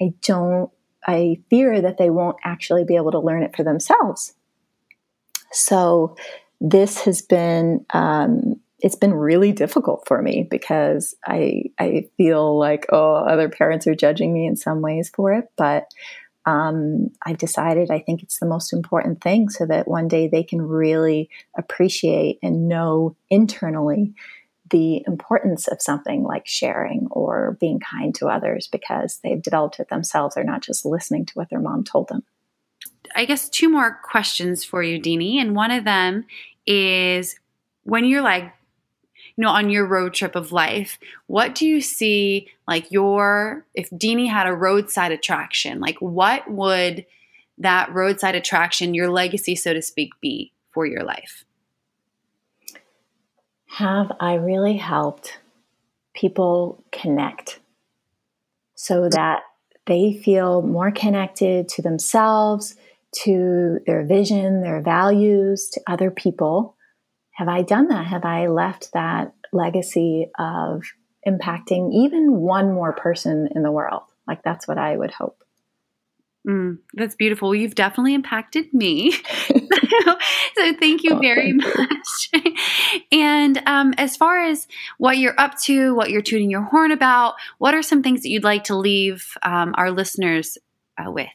i 0.00 0.12
don't 0.22 0.70
i 1.06 1.36
fear 1.50 1.80
that 1.80 1.98
they 1.98 2.08
won't 2.08 2.36
actually 2.44 2.84
be 2.84 2.96
able 2.96 3.10
to 3.10 3.18
learn 3.18 3.42
it 3.42 3.54
for 3.54 3.64
themselves 3.64 4.34
so 5.52 6.16
this 6.60 7.04
has 7.04 7.20
been 7.20 7.84
um, 7.92 8.60
it's 8.84 8.96
been 8.96 9.14
really 9.14 9.50
difficult 9.50 10.06
for 10.06 10.20
me 10.20 10.46
because 10.48 11.14
I 11.26 11.64
I 11.78 12.06
feel 12.18 12.58
like 12.58 12.84
oh 12.92 13.14
other 13.14 13.48
parents 13.48 13.86
are 13.86 13.94
judging 13.94 14.34
me 14.34 14.46
in 14.46 14.56
some 14.56 14.82
ways 14.82 15.10
for 15.12 15.32
it, 15.32 15.46
but 15.56 15.86
um, 16.44 17.08
I've 17.24 17.38
decided 17.38 17.90
I 17.90 18.00
think 18.00 18.22
it's 18.22 18.38
the 18.38 18.46
most 18.46 18.74
important 18.74 19.22
thing 19.22 19.48
so 19.48 19.64
that 19.64 19.88
one 19.88 20.06
day 20.06 20.28
they 20.28 20.42
can 20.42 20.60
really 20.60 21.30
appreciate 21.56 22.38
and 22.42 22.68
know 22.68 23.16
internally 23.30 24.12
the 24.68 25.02
importance 25.06 25.66
of 25.66 25.80
something 25.80 26.22
like 26.22 26.46
sharing 26.46 27.08
or 27.10 27.56
being 27.58 27.80
kind 27.80 28.14
to 28.16 28.26
others 28.26 28.68
because 28.70 29.18
they've 29.24 29.40
developed 29.40 29.80
it 29.80 29.88
themselves. 29.88 30.34
They're 30.34 30.44
not 30.44 30.62
just 30.62 30.84
listening 30.84 31.24
to 31.24 31.32
what 31.34 31.48
their 31.48 31.60
mom 31.60 31.84
told 31.84 32.08
them. 32.08 32.22
I 33.16 33.24
guess 33.24 33.48
two 33.48 33.70
more 33.70 33.98
questions 34.02 34.62
for 34.62 34.82
you, 34.82 35.00
Dini. 35.00 35.36
And 35.36 35.56
one 35.56 35.70
of 35.70 35.84
them 35.84 36.26
is 36.66 37.36
when 37.84 38.04
you're 38.04 38.22
like 38.22 38.52
you 39.36 39.42
know, 39.42 39.50
on 39.50 39.70
your 39.70 39.86
road 39.86 40.14
trip 40.14 40.36
of 40.36 40.52
life, 40.52 40.98
what 41.26 41.54
do 41.54 41.66
you 41.66 41.80
see 41.80 42.48
like 42.68 42.90
your, 42.90 43.66
if 43.74 43.90
Dini 43.90 44.28
had 44.28 44.46
a 44.46 44.54
roadside 44.54 45.12
attraction, 45.12 45.80
like 45.80 46.00
what 46.00 46.48
would 46.50 47.04
that 47.58 47.92
roadside 47.92 48.34
attraction, 48.34 48.94
your 48.94 49.10
legacy, 49.10 49.56
so 49.56 49.72
to 49.72 49.82
speak, 49.82 50.10
be 50.20 50.52
for 50.72 50.86
your 50.86 51.02
life? 51.02 51.44
Have 53.66 54.12
I 54.20 54.34
really 54.34 54.76
helped 54.76 55.38
people 56.14 56.84
connect 56.92 57.58
so 58.76 59.08
that 59.08 59.42
they 59.86 60.20
feel 60.24 60.62
more 60.62 60.92
connected 60.92 61.68
to 61.70 61.82
themselves, 61.82 62.76
to 63.22 63.80
their 63.86 64.04
vision, 64.04 64.62
their 64.62 64.80
values, 64.80 65.68
to 65.72 65.80
other 65.88 66.10
people? 66.10 66.73
Have 67.34 67.48
I 67.48 67.62
done 67.62 67.88
that? 67.88 68.06
Have 68.06 68.24
I 68.24 68.46
left 68.46 68.92
that 68.92 69.34
legacy 69.52 70.30
of 70.38 70.82
impacting 71.26 71.92
even 71.92 72.32
one 72.36 72.72
more 72.72 72.92
person 72.92 73.48
in 73.54 73.62
the 73.62 73.72
world? 73.72 74.02
Like 74.26 74.42
that's 74.42 74.66
what 74.66 74.78
I 74.78 74.96
would 74.96 75.10
hope. 75.10 75.44
Mm, 76.46 76.78
that's 76.92 77.14
beautiful. 77.14 77.54
You've 77.54 77.74
definitely 77.74 78.14
impacted 78.14 78.72
me. 78.74 79.12
so 79.12 80.74
thank 80.78 81.02
you 81.02 81.12
oh, 81.12 81.18
very 81.18 81.54
much. 81.54 82.30
And 83.10 83.62
um, 83.66 83.94
as 83.96 84.16
far 84.16 84.40
as 84.40 84.68
what 84.98 85.16
you're 85.16 85.38
up 85.38 85.58
to, 85.62 85.94
what 85.94 86.10
you're 86.10 86.22
tooting 86.22 86.50
your 86.50 86.62
horn 86.62 86.92
about, 86.92 87.34
what 87.58 87.74
are 87.74 87.82
some 87.82 88.02
things 88.02 88.22
that 88.22 88.28
you'd 88.28 88.44
like 88.44 88.64
to 88.64 88.76
leave 88.76 89.36
um, 89.42 89.74
our 89.78 89.90
listeners 89.90 90.58
uh, 90.98 91.10
with? 91.10 91.28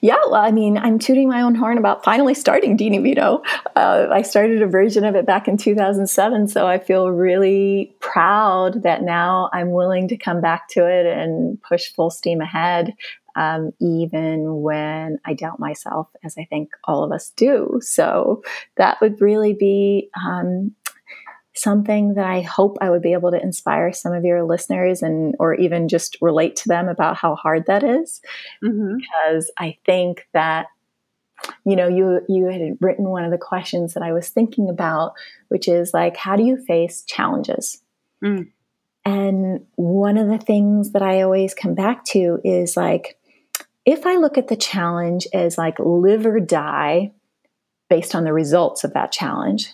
Yeah, 0.00 0.16
well, 0.26 0.34
I 0.36 0.50
mean, 0.50 0.78
I'm 0.78 0.98
tooting 0.98 1.28
my 1.28 1.42
own 1.42 1.54
horn 1.54 1.78
about 1.78 2.04
finally 2.04 2.34
starting 2.34 2.76
Dini 2.76 3.02
Vino. 3.02 3.42
Uh, 3.74 4.06
I 4.10 4.22
started 4.22 4.62
a 4.62 4.66
version 4.66 5.04
of 5.04 5.14
it 5.14 5.26
back 5.26 5.48
in 5.48 5.56
2007, 5.56 6.48
so 6.48 6.66
I 6.66 6.78
feel 6.78 7.10
really 7.10 7.94
proud 8.00 8.82
that 8.82 9.02
now 9.02 9.50
I'm 9.52 9.70
willing 9.70 10.08
to 10.08 10.16
come 10.16 10.40
back 10.40 10.68
to 10.70 10.86
it 10.86 11.06
and 11.06 11.60
push 11.62 11.92
full 11.92 12.10
steam 12.10 12.40
ahead, 12.40 12.94
um, 13.36 13.72
even 13.80 14.62
when 14.62 15.18
I 15.24 15.34
doubt 15.34 15.60
myself, 15.60 16.08
as 16.24 16.36
I 16.38 16.44
think 16.44 16.70
all 16.84 17.04
of 17.04 17.12
us 17.12 17.30
do. 17.36 17.80
So 17.82 18.42
that 18.76 19.00
would 19.00 19.20
really 19.20 19.52
be 19.52 20.10
um, 20.16 20.74
something 21.56 22.14
that 22.14 22.26
I 22.26 22.40
hope 22.42 22.76
I 22.80 22.90
would 22.90 23.02
be 23.02 23.12
able 23.12 23.30
to 23.30 23.42
inspire 23.42 23.92
some 23.92 24.12
of 24.12 24.24
your 24.24 24.44
listeners 24.44 25.02
and 25.02 25.34
or 25.38 25.54
even 25.54 25.88
just 25.88 26.18
relate 26.20 26.56
to 26.56 26.68
them 26.68 26.88
about 26.88 27.16
how 27.16 27.34
hard 27.34 27.66
that 27.66 27.82
is. 27.82 28.20
Mm-hmm. 28.62 28.98
Because 28.98 29.50
I 29.58 29.78
think 29.84 30.26
that 30.32 30.66
you 31.64 31.76
know 31.76 31.88
you 31.88 32.20
you 32.28 32.46
had 32.46 32.78
written 32.80 33.08
one 33.08 33.24
of 33.24 33.30
the 33.30 33.38
questions 33.38 33.94
that 33.94 34.02
I 34.02 34.12
was 34.12 34.30
thinking 34.30 34.70
about 34.70 35.12
which 35.48 35.68
is 35.68 35.92
like 35.92 36.16
how 36.16 36.36
do 36.36 36.42
you 36.42 36.56
face 36.64 37.02
challenges? 37.02 37.82
Mm. 38.24 38.50
And 39.04 39.66
one 39.76 40.18
of 40.18 40.28
the 40.28 40.38
things 40.38 40.92
that 40.92 41.02
I 41.02 41.22
always 41.22 41.54
come 41.54 41.74
back 41.74 42.04
to 42.06 42.40
is 42.42 42.76
like 42.76 43.18
if 43.84 44.04
I 44.04 44.16
look 44.16 44.36
at 44.36 44.48
the 44.48 44.56
challenge 44.56 45.28
as 45.32 45.56
like 45.56 45.78
live 45.78 46.26
or 46.26 46.40
die 46.40 47.12
based 47.88 48.16
on 48.16 48.24
the 48.24 48.32
results 48.32 48.82
of 48.82 48.94
that 48.94 49.12
challenge, 49.12 49.72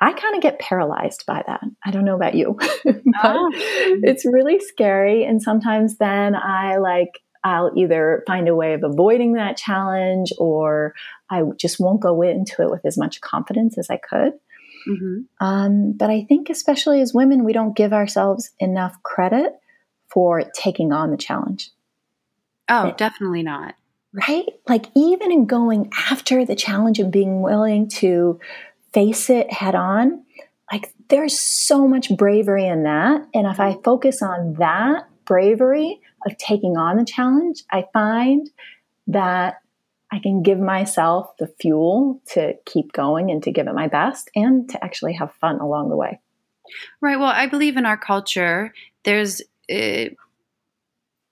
I 0.00 0.12
kind 0.12 0.36
of 0.36 0.42
get 0.42 0.60
paralyzed 0.60 1.24
by 1.26 1.42
that. 1.46 1.60
I 1.84 1.90
don't 1.90 2.04
know 2.04 2.14
about 2.14 2.34
you, 2.34 2.56
but 2.84 3.02
oh. 3.24 3.50
it's 4.02 4.24
really 4.24 4.60
scary. 4.60 5.24
And 5.24 5.42
sometimes 5.42 5.98
then 5.98 6.36
I 6.36 6.76
like, 6.76 7.20
I'll 7.42 7.72
either 7.76 8.22
find 8.26 8.48
a 8.48 8.54
way 8.54 8.74
of 8.74 8.84
avoiding 8.84 9.34
that 9.34 9.56
challenge 9.56 10.32
or 10.38 10.94
I 11.30 11.42
just 11.56 11.80
won't 11.80 12.00
go 12.00 12.22
into 12.22 12.62
it 12.62 12.70
with 12.70 12.84
as 12.84 12.98
much 12.98 13.20
confidence 13.20 13.78
as 13.78 13.90
I 13.90 13.96
could. 13.96 14.34
Mm-hmm. 14.88 15.44
Um, 15.44 15.92
but 15.92 16.10
I 16.10 16.24
think, 16.28 16.50
especially 16.50 17.00
as 17.00 17.12
women, 17.12 17.44
we 17.44 17.52
don't 17.52 17.76
give 17.76 17.92
ourselves 17.92 18.50
enough 18.58 19.02
credit 19.02 19.58
for 20.08 20.42
taking 20.54 20.92
on 20.92 21.10
the 21.10 21.16
challenge. 21.16 21.70
Oh, 22.68 22.88
it, 22.88 22.98
definitely 22.98 23.42
not. 23.42 23.74
Right? 24.12 24.46
Like, 24.66 24.86
even 24.94 25.30
in 25.30 25.46
going 25.46 25.90
after 26.08 26.44
the 26.44 26.56
challenge 26.56 26.98
and 26.98 27.12
being 27.12 27.42
willing 27.42 27.88
to 27.88 28.40
face 28.92 29.30
it 29.30 29.52
head 29.52 29.74
on, 29.74 30.24
like, 30.72 30.92
there's 31.08 31.38
so 31.38 31.88
much 31.88 32.14
bravery 32.16 32.66
in 32.66 32.84
that. 32.84 33.26
And 33.34 33.46
if 33.46 33.60
I 33.60 33.78
focus 33.82 34.22
on 34.22 34.54
that 34.54 35.08
bravery 35.24 36.00
of 36.26 36.36
taking 36.38 36.76
on 36.76 36.96
the 36.96 37.04
challenge, 37.04 37.62
I 37.70 37.84
find 37.92 38.50
that 39.06 39.60
I 40.10 40.18
can 40.20 40.42
give 40.42 40.58
myself 40.58 41.36
the 41.38 41.52
fuel 41.60 42.20
to 42.32 42.54
keep 42.64 42.92
going 42.92 43.30
and 43.30 43.42
to 43.42 43.52
give 43.52 43.66
it 43.66 43.74
my 43.74 43.88
best 43.88 44.30
and 44.34 44.68
to 44.70 44.82
actually 44.82 45.14
have 45.14 45.34
fun 45.34 45.60
along 45.60 45.90
the 45.90 45.96
way. 45.96 46.20
Right. 47.00 47.18
Well, 47.18 47.28
I 47.28 47.46
believe 47.46 47.76
in 47.76 47.86
our 47.86 47.96
culture, 47.96 48.72
there's 49.04 49.40
uh, 49.72 50.06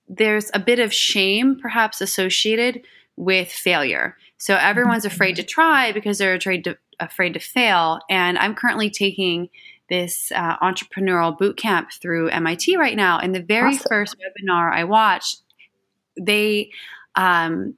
there's 0.09 0.51
a 0.55 0.59
bit 0.59 0.79
of 0.79 0.93
shame 0.93 1.59
perhaps 1.61 2.01
associated 2.01 2.83
with 3.17 3.49
failure. 3.49 4.17
So 4.39 4.55
everyone's 4.55 5.05
mm-hmm. 5.05 5.15
afraid 5.15 5.37
to 5.37 5.43
try 5.43 5.93
because 5.93 6.19
they're 6.19 6.35
afraid 6.35 6.65
to 6.65 6.77
afraid 7.01 7.35
to 7.35 7.41
fail. 7.41 8.01
And 8.09 8.39
I'm 8.39 8.55
currently 8.55 8.91
taking 8.91 9.49
this 9.89 10.33
uh, 10.35 10.57
entrepreneurial 10.59 11.37
boot 11.37 11.57
camp 11.57 11.93
through 11.93 12.29
MIT 12.29 12.77
right 12.77 12.97
now. 12.97 13.19
And 13.19 13.35
the 13.35 13.43
very 13.43 13.75
awesome. 13.75 13.87
first 13.89 14.17
webinar 14.19 14.73
I 14.73 14.85
watched, 14.85 15.43
they 16.21 16.71
um, 17.15 17.77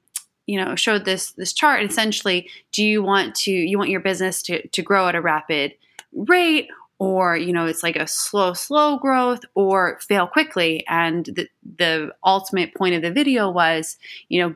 you 0.49 0.59
know 0.59 0.75
showed 0.75 1.05
this 1.05 1.31
this 1.33 1.53
chart 1.53 1.83
essentially 1.83 2.49
do 2.71 2.83
you 2.83 3.03
want 3.03 3.35
to 3.35 3.51
you 3.51 3.77
want 3.77 3.91
your 3.91 3.99
business 3.99 4.41
to 4.41 4.67
to 4.69 4.81
grow 4.81 5.07
at 5.07 5.13
a 5.13 5.21
rapid 5.21 5.73
rate 6.11 6.67
or 6.97 7.37
you 7.37 7.53
know 7.53 7.67
it's 7.67 7.83
like 7.83 7.95
a 7.95 8.07
slow 8.07 8.53
slow 8.53 8.97
growth 8.97 9.41
or 9.53 9.99
fail 10.01 10.25
quickly 10.25 10.83
and 10.87 11.25
the 11.27 11.47
the 11.77 12.11
ultimate 12.25 12.73
point 12.73 12.95
of 12.95 13.03
the 13.03 13.11
video 13.11 13.47
was 13.47 13.97
you 14.27 14.41
know 14.41 14.55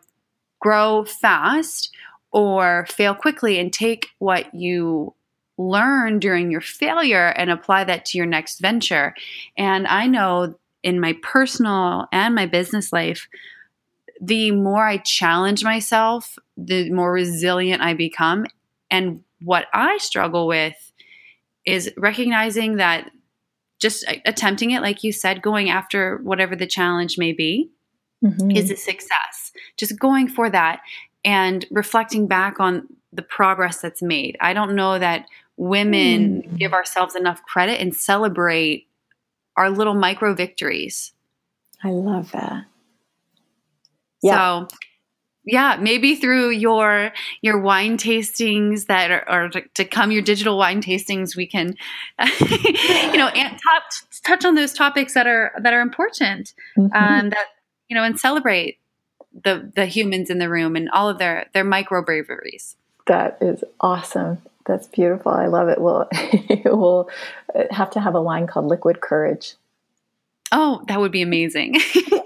grow 0.60 1.06
fast 1.06 1.92
or 2.34 2.86
fail 2.90 3.16
quickly 3.16 3.60
and 3.60 3.72
take 3.72 4.10
what 4.20 4.54
you 4.54 5.14
learn 5.58 6.20
during 6.20 6.52
your 6.52 6.62
failure 6.62 7.28
and 7.28 7.52
apply 7.52 7.84
that 7.84 8.06
to 8.06 8.18
your 8.18 8.28
next 8.28 8.60
venture 8.60 9.14
and 9.56 9.88
i 9.88 10.08
know 10.08 10.56
in 10.82 11.00
my 11.00 11.16
personal 11.22 12.08
and 12.12 12.34
my 12.34 12.46
business 12.46 12.92
life 12.92 13.28
the 14.26 14.52
more 14.52 14.88
I 14.88 14.98
challenge 14.98 15.64
myself, 15.64 16.38
the 16.56 16.90
more 16.92 17.12
resilient 17.12 17.82
I 17.82 17.94
become. 17.94 18.46
And 18.90 19.22
what 19.42 19.66
I 19.74 19.98
struggle 19.98 20.48
with 20.48 20.94
is 21.66 21.92
recognizing 21.98 22.78
that 22.78 23.12
just 23.80 24.06
attempting 24.26 24.72
it, 24.72 24.82
like 24.82 25.04
you 25.04 25.12
said, 25.12 25.42
going 25.42 25.70
after 25.70 26.20
whatever 26.24 26.56
the 26.56 26.68
challenge 26.68 27.18
may 27.18 27.34
be, 27.34 27.70
mm-hmm. 28.24 28.52
is 28.52 28.72
a 28.72 28.78
success. 28.78 29.52
Just 29.76 30.00
going 30.00 30.30
for 30.30 30.50
that 30.50 30.80
and 31.24 31.66
reflecting 31.72 32.28
back 32.28 32.60
on 32.60 32.88
the 33.12 33.22
progress 33.22 33.82
that's 33.82 34.02
made. 34.02 34.38
I 34.42 34.54
don't 34.54 34.76
know 34.76 34.98
that 35.00 35.28
women 35.58 36.42
mm. 36.42 36.58
give 36.58 36.74
ourselves 36.74 37.16
enough 37.16 37.44
credit 37.44 37.80
and 37.80 37.96
celebrate 37.96 38.88
our 39.56 39.70
little 39.70 39.94
micro 39.94 40.34
victories. 40.34 41.14
I 41.84 41.90
love 41.90 42.32
that. 42.32 42.66
Yeah. 44.22 44.68
So 44.68 44.78
yeah, 45.46 45.78
maybe 45.80 46.16
through 46.16 46.52
your 46.52 47.12
your 47.42 47.60
wine 47.60 47.98
tastings 47.98 48.86
that 48.86 49.12
are, 49.12 49.30
are 49.30 49.50
to, 49.50 49.62
to, 49.76 49.86
come, 49.86 50.12
your 50.12 50.22
digital 50.22 50.58
wine 50.58 50.82
tastings, 50.82 51.36
we 51.36 51.46
can, 51.46 51.76
you 52.40 53.18
know, 53.18 53.28
and 53.28 53.60
top, 53.62 53.84
touch 54.26 54.46
on 54.46 54.56
those 54.56 54.72
topics 54.72 55.14
that 55.16 55.28
are 55.28 55.52
that 55.62 55.74
are 55.74 55.82
important, 55.82 56.54
mm-hmm. 56.78 56.96
um, 56.96 57.30
that 57.30 57.48
you 57.90 57.96
know, 57.96 58.04
and 58.04 58.18
celebrate 58.18 58.80
the 59.34 59.72
the 59.76 59.86
humans 59.86 60.30
in 60.30 60.40
the 60.40 60.50
room 60.50 60.76
and 60.76 60.90
all 60.90 61.10
of 61.10 61.18
their 61.18 61.48
their 61.54 61.64
micro 61.64 62.04
braveries. 62.04 62.76
That 63.08 63.38
is 63.42 63.64
awesome. 63.80 64.42
That's 64.66 64.88
beautiful. 64.88 65.32
I 65.32 65.48
love 65.48 65.68
it. 65.70 65.82
We'll 65.82 66.08
we'll 66.66 67.10
have 67.72 67.92
to 67.92 68.00
have 68.00 68.16
a 68.16 68.22
wine 68.22 68.48
called 68.48 68.66
Liquid 68.66 69.02
Courage. 69.02 69.56
Oh, 70.52 70.84
that 70.88 71.00
would 71.00 71.12
be 71.12 71.24
amazing. 71.24 71.82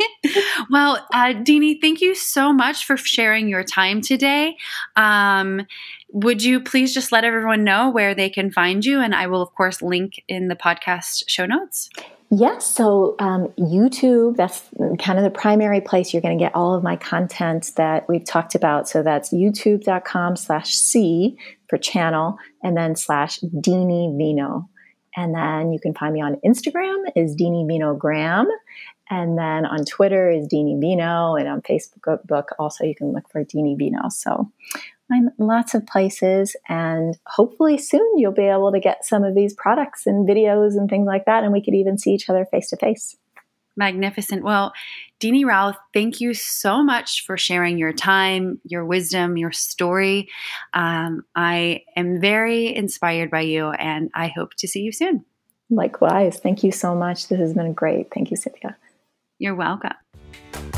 well, 0.69 0.97
uh, 1.13 1.33
Dini, 1.33 1.79
thank 1.79 2.01
you 2.01 2.13
so 2.13 2.51
much 2.51 2.85
for 2.85 2.97
sharing 2.97 3.47
your 3.47 3.63
time 3.63 4.01
today. 4.01 4.57
Um, 4.97 5.65
would 6.11 6.43
you 6.43 6.59
please 6.59 6.93
just 6.93 7.13
let 7.13 7.23
everyone 7.23 7.63
know 7.63 7.89
where 7.89 8.13
they 8.13 8.29
can 8.29 8.51
find 8.51 8.83
you? 8.83 8.99
And 8.99 9.15
I 9.15 9.27
will, 9.27 9.41
of 9.41 9.53
course, 9.55 9.81
link 9.81 10.23
in 10.27 10.49
the 10.49 10.57
podcast 10.57 11.23
show 11.27 11.45
notes. 11.45 11.89
Yes, 12.29 12.69
so 12.69 13.15
um, 13.19 13.47
YouTube, 13.57 14.35
that's 14.35 14.69
kind 14.99 15.17
of 15.17 15.23
the 15.23 15.29
primary 15.29 15.79
place 15.79 16.11
you're 16.11 16.21
going 16.21 16.37
to 16.37 16.43
get 16.43 16.53
all 16.53 16.75
of 16.75 16.83
my 16.83 16.97
content 16.97 17.71
that 17.77 18.07
we've 18.09 18.25
talked 18.25 18.53
about. 18.53 18.89
So 18.89 19.01
that's 19.01 19.31
youtube.com 19.31 20.35
slash 20.35 20.73
C 20.73 21.37
for 21.69 21.77
channel 21.77 22.37
and 22.61 22.75
then 22.75 22.97
slash 22.97 23.39
Dini 23.39 24.17
Vino. 24.17 24.69
And 25.15 25.33
then 25.33 25.71
you 25.71 25.79
can 25.79 25.93
find 25.93 26.13
me 26.13 26.21
on 26.21 26.35
Instagram 26.45 27.05
is 27.15 27.33
Dini 27.33 27.65
Vino 27.65 27.95
Graham. 27.95 28.47
And 29.09 29.37
then 29.37 29.65
on 29.65 29.85
Twitter 29.85 30.29
is 30.29 30.47
Dini 30.47 30.81
Vino, 30.81 31.35
and 31.35 31.47
on 31.47 31.61
Facebook 31.61 32.43
also 32.59 32.83
you 32.83 32.93
can 32.93 33.13
look 33.13 33.29
for 33.31 33.43
Dini 33.45 33.77
Vino. 33.77 34.09
So 34.09 34.51
I'm 35.11 35.29
lots 35.37 35.73
of 35.73 35.85
places, 35.85 36.55
and 36.67 37.17
hopefully 37.25 37.77
soon 37.77 38.17
you'll 38.17 38.31
be 38.33 38.47
able 38.47 38.71
to 38.71 38.79
get 38.79 39.05
some 39.05 39.23
of 39.23 39.35
these 39.35 39.53
products 39.53 40.05
and 40.05 40.27
videos 40.27 40.77
and 40.77 40.89
things 40.89 41.07
like 41.07 41.25
that, 41.25 41.43
and 41.43 41.53
we 41.53 41.63
could 41.63 41.73
even 41.73 41.97
see 41.97 42.11
each 42.11 42.29
other 42.29 42.45
face 42.45 42.69
to 42.69 42.77
face. 42.77 43.15
Magnificent. 43.77 44.43
Well, 44.43 44.73
Dini 45.19 45.45
Rao, 45.45 45.75
thank 45.93 46.19
you 46.19 46.33
so 46.33 46.83
much 46.83 47.23
for 47.25 47.37
sharing 47.37 47.77
your 47.77 47.93
time, 47.93 48.59
your 48.63 48.83
wisdom, 48.83 49.37
your 49.37 49.51
story. 49.51 50.29
Um, 50.73 51.23
I 51.35 51.83
am 51.95 52.19
very 52.19 52.75
inspired 52.75 53.29
by 53.29 53.41
you, 53.41 53.69
and 53.69 54.09
I 54.13 54.27
hope 54.27 54.55
to 54.57 54.67
see 54.67 54.81
you 54.81 54.91
soon. 54.91 55.25
Likewise. 55.69 56.39
Thank 56.39 56.63
you 56.63 56.71
so 56.71 56.95
much. 56.95 57.27
This 57.27 57.39
has 57.39 57.53
been 57.53 57.73
great. 57.73 58.07
Thank 58.13 58.31
you, 58.31 58.37
Cynthia. 58.37 58.77
You're 59.37 59.55
welcome. 59.55 59.91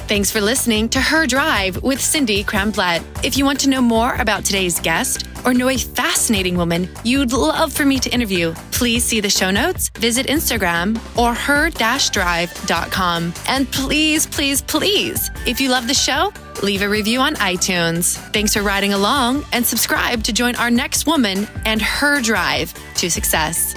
Thanks 0.08 0.32
for 0.32 0.42
listening 0.42 0.90
to 0.90 1.02
Her 1.02 1.28
Drive 1.28 1.82
with 1.84 2.02
Cindy 2.02 2.44
Cramblett. 2.44 3.04
If 3.24 3.38
you 3.38 3.46
want 3.46 3.60
to 3.62 3.70
know 3.70 3.82
more 3.82 4.16
about 4.16 4.46
today's 4.46 4.80
guest 4.80 5.28
or 5.46 5.54
know 5.54 5.70
a 5.70 5.78
fascinating 5.78 6.58
woman 6.58 6.90
you'd 7.04 7.32
love 7.32 7.72
for 7.72 7.86
me 7.86 8.00
to 8.00 8.10
interview, 8.10 8.54
please 8.72 9.04
see 9.04 9.20
the 9.20 9.30
show 9.30 9.52
notes, 9.52 9.90
visit 9.90 10.28
Instagram 10.28 10.98
or 11.18 11.34
her-drive.com. 11.34 13.34
And 13.48 13.72
please, 13.72 14.26
please, 14.26 14.62
please, 14.62 15.30
if 15.46 15.62
you 15.62 15.70
love 15.70 15.88
the 15.88 15.94
show, 15.94 16.34
leave 16.64 16.82
a 16.82 16.90
review 16.90 17.20
on 17.20 17.36
iTunes. 17.36 18.18
Thanks 18.34 18.54
for 18.54 18.62
riding 18.62 18.94
along 18.94 19.46
and 19.54 19.66
subscribe 19.66 20.24
to 20.24 20.34
join 20.34 20.56
our 20.56 20.72
next 20.72 21.08
woman 21.08 21.48
and 21.66 21.82
her 21.82 22.22
drive 22.22 22.74
to 22.96 23.10
success. 23.10 23.76